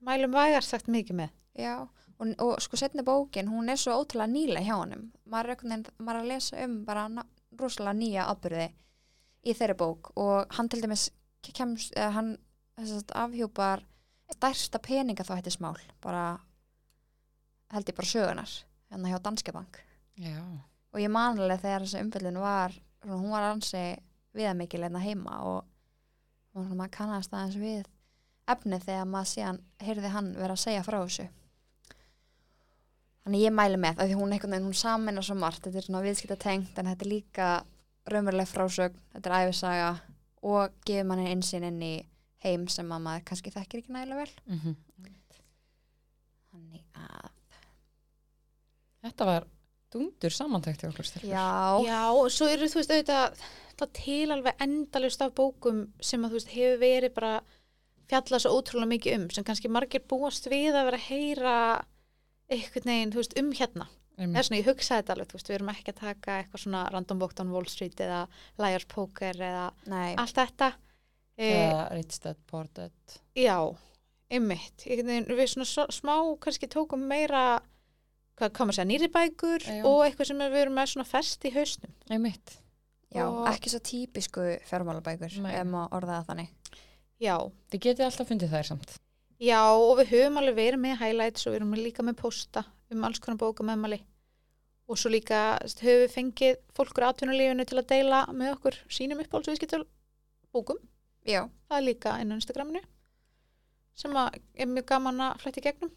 mælum 0.00 0.32
vægast 0.34 0.70
sagt 0.72 0.88
mikið 0.88 1.16
með. 1.22 1.30
já, 1.54 1.74
og, 2.18 2.34
og 2.38 2.60
sko 2.62 2.76
setni 2.76 3.02
bókin 3.02 3.48
hún 3.50 3.68
er 3.68 3.76
svo 3.78 3.92
ótrúlega 4.00 4.30
nýlega 4.30 4.66
hjá 4.66 4.76
honum. 4.78 5.06
Maður 5.26 5.56
maður 5.98 6.16
er 6.16 6.20
að 6.24 6.28
lesa 6.30 6.64
um 6.64 6.84
bara 6.84 7.08
rosalega 7.58 7.96
nýja 7.98 8.26
atbyrði 8.30 8.68
í 9.46 9.54
þeirri 9.56 9.76
bók 9.80 10.12
og 10.20 10.52
hann 10.56 10.68
til 10.68 10.82
dæmis 10.82 11.08
kemst, 11.56 11.94
eða 11.96 12.12
hann 12.18 12.30
að 12.80 13.14
afhjúpar 13.22 13.84
stærsta 14.30 14.80
peninga 14.82 15.24
þá 15.26 15.36
hætti 15.38 15.52
smál 15.54 15.78
bara 16.04 16.24
held 17.74 17.88
ég 17.88 17.96
bara 17.96 18.10
sögunar 18.10 18.52
hérna 18.90 19.10
hjá 19.12 19.22
Danske 19.22 19.52
Bank. 19.54 19.80
Já, 20.18 20.38
og 20.92 21.00
ég 21.00 21.12
manlega 21.12 21.60
þegar 21.62 21.86
þessi 21.86 22.04
umfyllun 22.04 22.40
var 22.42 22.74
hún 23.06 23.30
var 23.32 23.48
ansi 23.50 23.84
viðamikil 24.36 24.82
hérna 24.84 25.02
heima 25.02 25.40
og, 25.48 25.64
svona, 26.52 26.76
maður 26.76 26.94
kannast 26.98 27.34
aðeins 27.34 27.58
við 27.60 27.88
efnið 28.50 28.86
þegar 28.88 29.10
maður 29.10 29.30
síðan 29.32 29.60
heyrði 29.80 30.14
hann 30.14 30.32
vera 30.36 30.56
að 30.56 30.64
segja 30.64 30.86
frá 30.86 30.98
þessu 31.00 31.28
þannig 33.24 33.44
ég 33.44 33.54
mæli 33.54 33.80
með 33.80 34.00
af 34.00 34.08
því 34.08 34.18
hún 34.18 34.34
einhvern 34.34 34.54
veginn, 34.56 34.68
hún 34.70 34.78
samina 34.80 35.24
svo 35.24 35.36
margt. 35.38 35.64
Þetta 35.66 35.82
er 35.82 35.88
svona 35.88 36.04
viðskipta 36.04 36.38
tengt 36.40 36.78
en 36.80 36.90
þetta 36.90 37.06
er 37.06 37.12
líka 37.12 37.48
raunveruleg 38.10 38.48
frásögn, 38.48 39.00
þetta 39.14 39.30
er 39.30 39.48
æfisaga 39.48 39.90
og 40.50 40.78
gefur 40.88 41.08
manni 41.10 41.28
einsinn 41.30 41.66
inn 41.68 41.82
í 41.84 41.94
heim 42.44 42.64
sem 42.72 42.88
að 42.88 43.04
maður 43.04 43.26
kannski 43.28 43.52
þekkir 43.52 43.82
ekki 43.82 43.96
nægilega 43.96 44.24
vel. 44.24 44.32
Mm 44.48 44.76
þannig 46.50 46.82
að 46.98 47.28
Þetta 49.00 49.26
var 49.28 49.46
dundur 49.90 50.34
samantækt 50.34 50.82
hjá 50.84 50.90
okkur 50.90 51.06
stelpur. 51.08 51.30
Já, 51.30 51.80
Já, 51.86 52.00
og 52.12 52.28
svo 52.34 52.48
eru 52.50 52.68
þú 52.68 52.80
veist 52.80 52.92
auðvitað 52.94 53.94
til 53.96 54.34
alveg 54.34 54.60
endalust 54.60 55.22
af 55.24 55.32
bókum 55.32 55.86
sem 56.04 56.20
að 56.20 56.34
þú 56.34 56.36
veist 56.36 56.52
hefur 56.52 56.82
verið 56.82 57.14
bara 57.16 57.30
fjallað 58.10 58.42
svo 58.44 58.58
ótrúlega 58.58 58.90
mikið 58.90 59.16
um 59.16 59.24
sem 59.32 59.46
kannski 59.46 59.70
margir 59.72 60.04
búast 60.10 60.50
við 60.52 60.76
að 60.76 60.90
vera 60.90 61.00
að 61.00 61.06
heyra 61.08 61.54
einhvern 62.50 62.90
veginn, 62.92 63.12
þú 63.14 63.22
veist, 63.22 63.38
um 63.40 63.50
hérna. 63.56 63.86
Það 64.20 64.36
er 64.36 64.44
svona, 64.44 64.58
ég 64.60 64.66
hugsaði 64.68 65.00
þetta 65.00 65.14
alveg, 65.14 65.28
þú 65.30 65.36
veist, 65.38 65.48
við 65.48 65.56
erum 65.56 65.68
ekki 65.72 65.92
að 65.94 66.00
taka 66.02 66.34
eitthvað 66.42 66.60
svona 66.64 66.80
random 66.92 67.18
book 67.22 67.38
on 67.40 67.52
Wall 67.54 67.68
Street 67.72 68.00
eða 68.04 68.18
Liar's 68.60 68.84
Poker 68.90 69.38
eða 69.46 69.62
nei, 69.88 70.10
allt 70.20 70.36
þetta. 70.36 70.72
E, 71.40 71.48
Eða 71.56 71.84
Rich 71.94 72.18
Dad 72.20 72.36
Poor 72.50 72.66
Dad. 72.76 72.92
já, 73.38 73.56
veginn, 75.08 75.30
við 75.38 75.48
svona 75.54 75.64
svo, 75.70 75.86
smá 75.94 76.14
kannski 76.44 76.68
tókum 76.68 77.00
meira, 77.08 77.62
hvað 78.36 78.52
kom 78.58 78.68
að 78.68 78.76
segja, 78.76 78.88
nýri 78.92 79.08
bækur 79.14 79.64
Já. 79.64 79.80
og 79.88 80.02
eitthvað 80.04 80.26
sem 80.28 80.38
við 80.44 80.60
erum 80.66 80.76
með 80.76 80.92
svona 80.92 81.08
fest 81.08 81.44
í 81.48 81.54
hausnum. 81.56 81.94
Einmitt. 82.10 82.58
já, 83.14 83.24
og- 83.24 83.48
ekki 83.48 83.72
svo 83.72 83.80
típisku 83.80 84.44
fjármálabækur, 84.68 85.32
ef 85.32 85.66
maður 85.66 85.96
orða 85.96 86.20
það 86.20 86.26
þannig. 86.28 86.50
Já, 87.20 87.36
Þið 87.72 87.80
getið 87.88 88.04
alltaf 88.04 88.28
fundið 88.28 88.52
þær 88.52 88.68
samt. 88.68 88.98
Já, 89.40 89.60
og 89.72 89.94
við 90.02 90.10
höfum 90.12 90.36
alveg 90.36 90.56
verið 90.58 90.82
með 90.82 90.98
highlights 91.00 91.46
og 91.46 91.54
við 91.54 91.62
erum 91.62 91.76
líka 91.78 92.04
með 92.04 92.18
posta 92.20 92.64
um 92.92 93.04
alls 93.06 93.20
konar 93.22 93.38
bókamæmali 93.40 94.02
og 94.90 94.98
svo 95.00 95.12
líka 95.14 95.38
höfum 95.64 96.02
við 96.02 96.12
fengið 96.12 96.58
fólkur 96.76 97.06
atvinnulífinu 97.06 97.64
til 97.64 97.78
að 97.80 97.88
deila 97.94 98.24
með 98.34 98.56
okkur 98.56 98.76
sínum 98.92 99.22
uppáhaldsviðskiptul 99.22 99.84
bókum. 100.52 100.80
Já, 101.24 101.46
Það 101.68 101.78
er 101.78 101.86
líka 101.86 102.12
á 102.16 102.20
Instagraminu 102.20 102.82
sem 103.96 104.16
er 104.16 104.68
mjög 104.68 104.86
gaman 104.88 105.20
að 105.20 105.42
flætti 105.42 105.64
gegnum. 105.64 105.90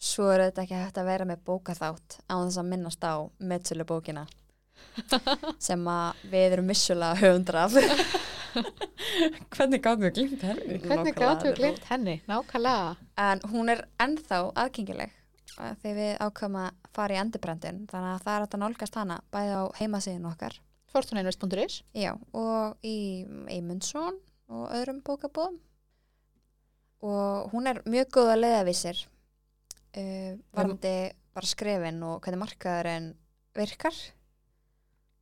svo 0.00 0.30
er 0.32 0.46
þetta 0.46 0.62
ekki 0.64 0.80
hægt 0.80 0.98
að 1.00 1.08
vera 1.10 1.24
með 1.28 1.44
bókaþátt 1.44 2.18
á 2.32 2.34
þess 2.40 2.60
að 2.60 2.68
minnast 2.72 3.04
á 3.04 3.14
meðsölu 3.40 3.84
bókina 3.84 4.26
sem 5.68 5.84
að 5.88 6.24
við 6.32 6.52
erum 6.54 6.72
vissulega 6.72 7.20
höfundar 7.20 7.64
af. 7.66 7.76
Hvernig 9.54 9.82
gáðum 9.84 10.06
við 10.06 10.14
glimt 10.18 10.44
henni? 10.46 10.80
Hvernig 10.84 11.16
gáttu 11.18 11.50
við 11.50 11.58
glimt 11.60 11.86
henni? 11.90 12.16
Nákvæmlega. 12.30 12.96
En 13.20 13.44
hún 13.52 13.72
er 13.74 13.84
ennþá 14.02 14.40
aðgengileg 14.64 15.12
eh, 15.12 15.74
þegar 15.82 15.98
við 16.00 16.12
ákvæmum 16.26 16.64
að 16.64 16.90
fara 16.96 17.16
í 17.16 17.20
endurbrendin 17.22 17.84
þannig 17.90 18.16
að 18.16 18.26
það 18.26 18.34
er 18.36 18.46
að 18.46 18.60
nálgast 18.64 18.98
hana 18.98 19.20
bæði 19.34 19.56
á 19.56 19.64
heimasíðin 19.80 20.28
okkar 20.30 20.58
Fortuneinvest.is 20.90 21.82
já, 21.94 22.16
og 22.34 22.78
í 22.82 23.22
Eymundsson 23.46 24.16
og 24.50 24.70
öðrum 24.74 25.02
bókabóðum 25.06 25.60
og 27.06 27.52
hún 27.52 27.70
er 27.70 27.80
mjög 27.88 28.10
góð 28.16 28.32
að 28.34 28.40
leiðavísir 28.42 29.02
uh, 29.96 30.32
varandi 30.52 30.94
bara 31.30 31.48
skrefin 31.48 32.02
og 32.04 32.18
hvernig 32.24 32.42
markaðurinn 32.42 33.12
virkar 33.56 33.96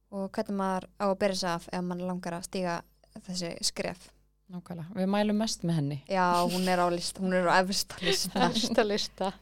og 0.09 0.31
hvernig 0.33 0.57
maður 0.57 0.89
á 0.97 1.07
að 1.11 1.19
byrja 1.21 1.41
sig 1.43 1.51
af 1.53 1.69
ef 1.69 1.85
mann 1.85 2.07
langar 2.09 2.39
að 2.39 2.49
stíga 2.49 2.79
þessi 3.27 3.57
skref 3.69 4.09
Nákvæmlega. 4.49 4.95
Við 4.97 5.09
mælum 5.13 5.37
mest 5.43 5.65
með 5.69 5.77
henni. 5.77 5.97
já, 6.09 6.25
hún 6.49 6.69
er 6.73 6.81
á 6.81 6.89
list, 6.89 7.19
hún 7.21 7.35
er 7.37 7.45
á 7.53 7.61
efsta 7.61 7.99
lista 8.01 8.39
Næsta 8.49 8.85
lista. 8.87 9.33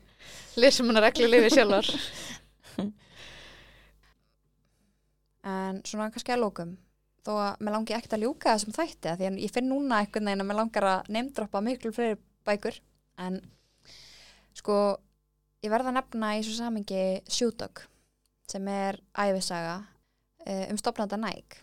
Lesum 0.58 0.88
hann 0.90 0.98
að 0.98 1.06
reglu 1.06 1.28
lifi 1.30 1.52
sjálfar. 1.54 1.90
En 5.46 5.78
svona 5.86 6.08
kannski 6.10 6.34
að 6.34 6.42
lókum 6.42 6.72
þó 7.22 7.36
að 7.38 7.60
mér 7.62 7.74
langi 7.76 7.94
ekkert 7.94 8.16
að 8.16 8.24
ljúka 8.24 8.54
þessum 8.54 8.74
þætti 8.74 9.12
því 9.18 9.28
að 9.28 9.38
ég 9.44 9.52
finn 9.54 9.68
núna 9.70 10.00
einhvern 10.02 10.26
veginn 10.26 10.42
að 10.42 10.48
mér 10.48 10.58
langar 10.60 10.86
að 10.90 11.10
neymdroppa 11.14 11.62
miklu 11.62 11.92
fleiri 11.94 12.18
bækur 12.46 12.80
en 13.22 13.38
sko 14.58 14.78
ég 15.62 15.70
verða 15.72 15.92
að 15.92 15.98
nefna 15.98 16.32
í 16.38 16.42
svo 16.46 16.56
samingi 16.58 17.04
Sjúdog 17.30 17.84
sem 18.50 18.66
er 18.70 18.98
æfisaga 19.14 19.76
uh, 19.82 20.64
um 20.70 20.78
stopnanda 20.82 21.18
Nike 21.20 21.62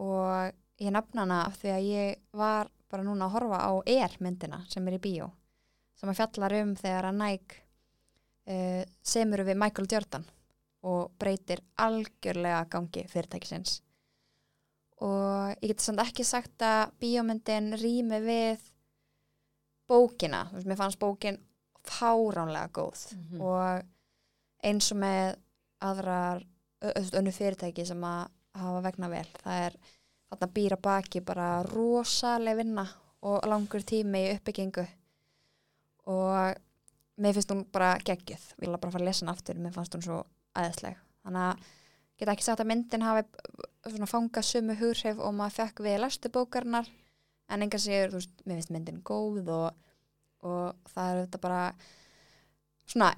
og 0.00 0.52
ég 0.84 0.92
nefna 0.94 1.24
hana 1.24 1.38
af 1.48 1.56
því 1.60 1.72
að 1.74 1.88
ég 1.88 2.20
var 2.36 2.70
bara 2.90 3.02
núna 3.06 3.26
að 3.26 3.34
horfa 3.36 3.58
á 3.64 3.72
ER 3.86 4.16
myndina 4.20 4.60
sem 4.70 4.86
er 4.88 4.98
í 4.98 5.02
bíó 5.02 5.30
sem 5.98 6.10
að 6.10 6.18
fjallar 6.20 6.54
um 6.60 6.74
þegar 6.78 7.08
að 7.10 7.18
Nike 7.22 7.60
uh, 8.50 8.84
semur 9.02 9.44
við 9.46 9.58
Michael 9.62 9.88
Jordan 9.90 10.24
og 10.84 11.14
breytir 11.18 11.62
algjörlega 11.80 12.66
gangi 12.68 13.06
fyrirtækisins. 13.08 13.78
Og 15.00 15.54
ég 15.62 15.70
geti 15.70 15.84
samt 15.86 16.02
ekki 16.04 16.24
sagt 16.28 16.60
að 16.62 16.92
bíómyndin 17.00 17.72
rými 17.80 18.18
við 18.20 18.66
bókina, 19.88 20.44
mér 20.64 20.76
fannst 20.78 21.00
bókin 21.00 21.38
fáránlega 21.84 22.68
góð 22.72 23.06
Mhm. 23.16 23.40
og 23.40 23.82
eins 24.64 24.92
og 24.92 24.98
með 24.98 25.36
aðrar 25.80 26.44
önnu 27.12 27.32
fyrirtæki 27.32 27.86
sem 27.86 28.00
að 28.04 28.28
hafa 28.54 28.80
vegna 28.82 29.08
vel. 29.08 29.26
Það 29.42 29.66
er 29.66 29.76
þarna 30.34 30.54
býra 30.54 30.78
baki 30.80 31.22
bara 31.24 31.48
rosaleg 31.70 32.58
vinna 32.60 32.84
og 33.24 33.46
langur 33.48 33.84
tími 33.86 34.26
í 34.26 34.34
uppbyggingu. 34.34 34.84
Og 36.12 36.60
mér 37.16 37.36
finnst 37.36 37.54
hún 37.54 37.64
bara 37.72 37.94
geggjuð. 38.04 38.44
Ég 38.58 38.66
vil 38.66 38.76
bara 38.76 38.92
fara 38.92 39.04
að 39.04 39.08
lesa 39.08 39.24
hana 39.24 39.34
aftur, 39.36 39.60
mér 39.60 39.74
fannst 39.74 39.94
hún 39.96 40.04
svo 40.04 40.20
æðisleg, 40.54 40.98
þannig 41.24 41.48
að 41.48 41.64
geta 42.18 42.34
ekki 42.34 42.46
sagt 42.46 42.62
að 42.62 42.70
myndin 42.70 43.02
hafi 43.02 43.24
svona 43.88 44.10
fangað 44.10 44.46
sumu 44.46 44.76
hughrif 44.78 45.18
og 45.18 45.34
maður 45.34 45.56
fekk 45.58 45.82
við 45.86 46.00
lestu 46.04 46.30
bókarnar 46.30 46.90
en 47.50 47.64
enga 47.64 47.80
sér, 47.80 48.12
þú 48.12 48.20
veist, 48.20 48.34
mér 48.44 48.60
finnst 48.60 48.72
myndin 48.74 49.02
góð 49.06 49.50
og, 49.52 49.86
og 50.46 50.92
það 50.94 51.10
er 51.10 51.20
þetta 51.24 51.40
bara 51.42 51.62
svona 52.86 53.10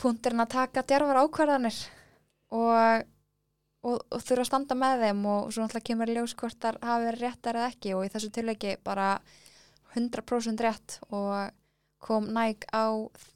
punkturinn 0.00 0.44
að 0.44 0.54
taka 0.54 0.84
djarfar 0.86 1.20
ákvarðanir. 1.24 1.80
Og, 2.56 3.04
og, 3.86 3.96
og 3.98 4.20
þurfa 4.20 4.44
að 4.44 4.48
standa 4.50 4.76
með 4.78 5.04
þeim 5.04 5.22
og 5.30 5.48
svo 5.48 5.64
náttúrulega 5.64 5.88
kemur 5.90 6.12
í 6.12 6.16
ljós 6.16 6.34
hvort 6.40 6.58
þar 6.60 6.78
hafi 6.84 7.06
verið 7.08 7.24
réttar 7.24 7.58
eða 7.60 7.70
ekki 7.72 7.94
og 7.96 8.04
í 8.04 8.12
þessu 8.12 8.30
tilveiki 8.36 8.74
bara 8.86 9.08
100% 9.94 10.64
rétt 10.66 10.98
og 11.08 11.56
kom 12.00 12.30
næg 12.32 12.64
á 12.72 12.86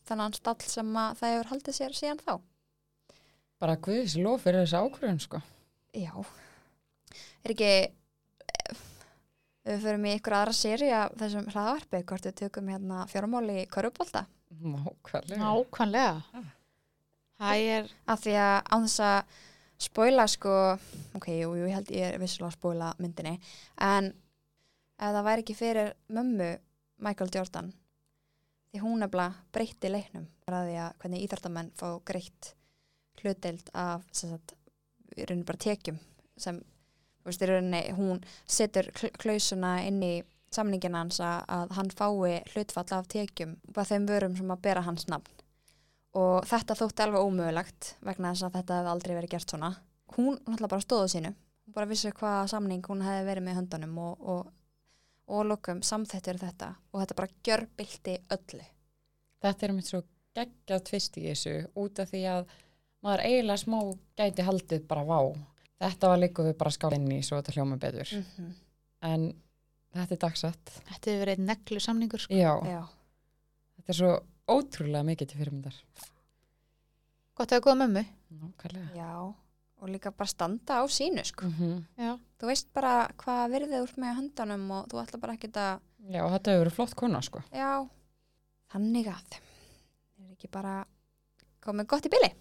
þennan 0.08 0.36
stall 0.36 0.60
sem 0.64 0.94
að 0.96 1.18
það 1.20 1.34
hefur 1.34 1.50
haldið 1.52 1.78
sér 1.78 1.96
síðan 1.96 2.22
þá. 2.22 2.34
Bara 3.60 3.80
guðis 3.80 4.16
lof 4.20 4.44
fyrir 4.44 4.64
þessu 4.64 4.80
ákvörðun, 4.80 5.20
sko. 5.22 5.40
Já. 5.94 6.14
Er 7.44 7.54
ekki 7.54 7.72
ef 8.64 8.80
við 9.64 9.84
förum 9.84 10.06
í 10.08 10.14
ykkur 10.18 10.36
aðra 10.36 10.54
séri 10.56 10.88
af 10.92 11.12
þessum 11.20 11.50
hraðvarpi, 11.52 12.00
hvort 12.08 12.28
við 12.28 12.38
tökum 12.42 12.70
hérna 12.72 13.04
fjármáli 13.08 13.62
í 13.62 13.68
Körubólta 13.70 14.24
Nákvæmlega. 14.62 15.38
Nákvæmlega. 15.38 16.22
Ah. 16.32 16.52
Það 17.38 17.64
er, 17.76 17.90
af 18.06 18.20
því 18.22 18.34
að 18.38 18.58
á 18.62 18.76
þess 18.84 19.00
að 19.02 19.40
spoila 19.84 20.26
sko, 20.30 20.52
ok, 21.18 21.28
jú, 21.38 21.54
jú, 21.58 21.68
ég 21.68 21.76
held 21.78 21.90
ég 21.94 22.12
er 22.14 22.20
vissulega 22.22 22.52
að 22.52 22.58
spoila 22.58 22.90
myndinni 23.02 23.36
en 23.84 24.10
ef 24.98 25.14
það 25.16 25.24
væri 25.28 25.44
ekki 25.44 25.56
fyrir 25.58 25.94
mömmu 26.14 26.50
Michael 27.04 27.32
Jordan 27.34 27.72
því 28.72 28.82
hún 28.82 29.02
nefnilega 29.02 29.46
breytti 29.54 29.90
leiknum 29.90 30.28
því 30.48 30.76
að 30.82 30.92
hvernig 31.02 31.24
íþartamenn 31.26 31.72
fá 31.78 31.88
greitt 32.06 32.52
hlutdeild 33.22 33.70
af 33.78 34.04
sagt, 34.12 34.54
í 35.16 35.24
rauninni 35.24 35.46
bara 35.48 35.62
tekjum 35.64 35.98
sem, 36.36 36.58
þú 37.22 37.30
veist, 37.30 37.42
í 37.44 37.50
rauninni 37.50 37.82
hún 37.98 38.22
setur 38.50 38.90
kl- 38.96 39.14
klausuna 39.22 39.76
inn 39.86 40.02
í 40.02 40.14
samningin 40.54 40.94
hans 40.98 41.20
að, 41.22 41.72
hann 41.74 41.90
fái 41.94 42.42
hlutfall 42.52 42.90
af 42.98 43.08
tekjum 43.10 43.56
bara 43.74 43.88
þeim 43.90 44.08
vörum 44.10 44.36
sem 44.38 44.50
að 44.54 44.62
bera 44.66 44.82
hans 44.86 45.06
nafn 45.10 45.43
og 46.14 46.44
þetta 46.48 46.76
þótti 46.78 47.04
alveg 47.06 47.26
ómögulegt 47.28 47.94
vegna 48.06 48.34
þess 48.34 48.48
að 48.48 48.58
þetta 48.58 48.78
hefði 48.80 48.92
aldrei 48.94 49.14
verið 49.18 49.34
gert 49.36 49.54
svona 49.54 49.72
hún 50.16 50.36
náttúrulega 50.44 50.74
bara 50.76 50.86
stóðu 50.86 51.08
sínu 51.14 51.32
hún 51.34 51.74
bara 51.78 51.90
vissi 51.90 52.12
hvaða 52.12 52.46
samning 52.52 52.84
hún 52.90 53.02
hefði 53.06 53.26
verið 53.30 53.46
með 53.48 53.58
höndunum 53.60 53.98
og, 54.04 54.28
og, 54.34 54.52
og 55.26 55.46
lokum 55.50 55.82
samþettir 55.82 56.38
þetta 56.42 56.74
og 56.92 57.02
þetta 57.02 57.18
bara 57.22 57.36
gjörbildi 57.48 58.18
öllu 58.36 58.68
Þetta 59.44 59.66
er 59.66 59.74
mitt 59.76 59.88
svo 59.90 60.00
geggjað 60.34 60.84
tvist 60.88 61.16
í 61.20 61.26
þessu 61.28 61.54
út 61.76 62.00
af 62.00 62.10
því 62.10 62.22
að 62.32 62.52
maður 63.04 63.22
eiginlega 63.28 63.60
smá 63.60 63.78
gæti 64.16 64.46
haldið 64.46 64.86
bara 64.88 65.04
vá. 65.04 65.18
Þetta 65.84 66.10
var 66.10 66.22
við 66.24 66.54
bara 66.62 66.72
skála 66.72 66.96
inn 66.96 67.10
í 67.12 67.20
svo 67.26 67.40
þetta 67.40 67.56
hljóma 67.58 67.80
betur. 67.80 68.14
mm 68.20 68.52
En 69.04 69.24
þetta 69.92 70.14
er 70.14 70.20
dagsett. 70.22 70.70
þetta 70.88 71.10
hefur 71.10 71.20
verið 71.26 71.40
neglu 71.44 71.80
samningur. 71.80 72.22
Sko. 72.24 72.32
Já, 72.32 72.54
Já, 72.64 72.86
þetta 73.76 73.92
er 73.92 73.98
svo 73.98 74.12
ótrúlega 74.48 75.04
mikið 75.08 75.28
til 75.30 75.38
fyrirmyndar. 75.40 75.76
Gott 77.34 77.50
að 77.52 77.58
hafa 77.58 77.66
góða 77.70 77.80
mömmu. 77.84 78.04
Nákvæmlega. 78.40 78.90
já 78.96 79.34
og 79.84 79.90
líka 79.90 80.10
bara 80.16 80.26
standa 80.30 80.80
á 80.80 80.84
sínu 80.88 81.24
sko. 81.24 81.44
Mm 81.46 81.52
-hmm. 81.52 81.84
Já. 81.98 82.18
þú 82.40 82.46
veist 82.46 82.68
bara 82.72 83.08
hvað 83.18 83.50
virðið 83.50 83.82
úr 83.82 83.92
með 83.96 84.16
höndunum 84.16 84.70
og 84.70 84.86
þú 84.88 85.02
ætla 85.02 85.20
bara 85.20 85.32
ekki 85.34 85.48
að 85.52 85.80
Já, 86.08 86.20
þetta 86.28 86.50
hefur 86.50 86.64
verið 86.64 86.72
flott 86.74 86.94
kona, 86.94 87.20
sko. 87.22 87.42
já, 87.52 87.88
þannig 88.72 89.06
að 89.06 89.40
er 90.18 90.32
ekki 90.32 90.48
bara 90.50 90.84
komið 91.62 91.86
gott 91.86 92.06
í 92.06 92.08
bili 92.08 92.34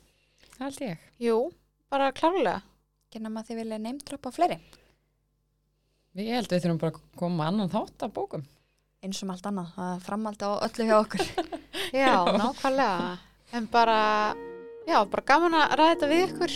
Það 0.57 0.59
held 0.59 0.81
ég. 0.81 0.97
Jú, 1.19 1.51
bara 1.89 2.11
klárlega. 2.11 2.61
genna 3.11 3.29
maður 3.29 3.47
þið 3.47 3.55
vilja 3.55 3.77
neymdroppa 3.77 4.31
fleiri 4.31 4.59
Við 6.15 6.27
ég 6.27 6.35
held 6.35 6.51
að 6.51 6.55
við 6.55 6.63
þurfum 6.63 6.79
bara 6.79 6.91
að 6.91 7.01
koma 7.15 7.47
annan 7.47 7.69
þátt 7.69 8.03
af 8.03 8.13
bókum. 8.13 8.43
eins 9.03 9.23
og 9.23 9.29
allt 9.29 9.45
annað, 9.45 9.73
það 9.75 9.95
er 9.95 9.99
framaldi 9.99 10.45
á 10.45 10.51
öllu 10.65 10.85
hjá 10.85 10.95
okkur 10.99 11.19
Já, 11.93 12.25
nákvæmlega. 12.39 13.17
En 13.53 13.67
bara 13.71 13.99
Já, 14.87 14.97
bara 15.07 15.23
gaman 15.25 15.53
að 15.55 15.75
ræða 15.79 15.91
þetta 15.93 16.07
við 16.11 16.23
ykkur. 16.27 16.55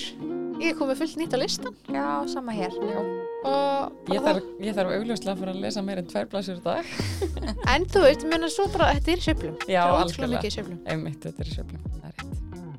Ég 0.57 0.73
komið 0.79 0.97
fullt 1.03 1.17
nýtt 1.21 1.35
á 1.38 1.39
listan 1.39 1.75
Já, 1.93 2.05
sama 2.27 2.51
hér. 2.57 2.73
Já. 2.73 2.97
og 3.45 4.09
Ég 4.09 4.23
þarf, 4.25 4.47
ég 4.65 4.73
þarf 4.75 4.95
augljóslega 4.97 5.35
að 5.35 5.43
fara 5.43 5.53
að 5.53 5.61
lesa 5.61 5.83
meir 5.85 6.01
en 6.01 6.07
tvær 6.09 6.25
blæsur 6.31 6.57
í 6.57 6.63
dag. 6.65 6.89
en 7.75 7.85
þú 7.85 8.01
veist, 8.07 8.25
menna 8.27 8.49
svo 8.51 8.65
bara, 8.73 8.89
þetta 8.97 9.13
er 9.13 9.21
í 9.21 9.25
sveiflum. 9.27 9.55
Já, 9.69 9.83
algjörlega. 9.85 10.79
Einmitt, 10.89 11.21
þetta 11.23 11.45
er 11.45 11.53
er 11.53 11.61
rétt. 11.61 12.25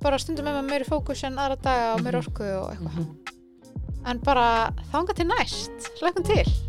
Bara 0.03 0.19
stundum 0.19 0.47
með 0.47 0.59
maður 0.59 0.71
meiri 0.73 0.87
fókus 0.91 1.25
en 1.27 1.39
aðra 1.39 1.57
daga 1.63 1.95
og 1.95 2.03
meiri 2.05 2.19
Mhm. 2.19 2.27
orku 2.27 2.51
og 2.59 2.69
eitthvað. 2.75 2.99
Mhm. 2.99 3.35
En 4.09 4.19
bara 4.25 4.73
þanga 4.93 5.15
til 5.15 5.27
næst. 5.31 5.89
Slökkum 6.01 6.25
til. 6.27 6.68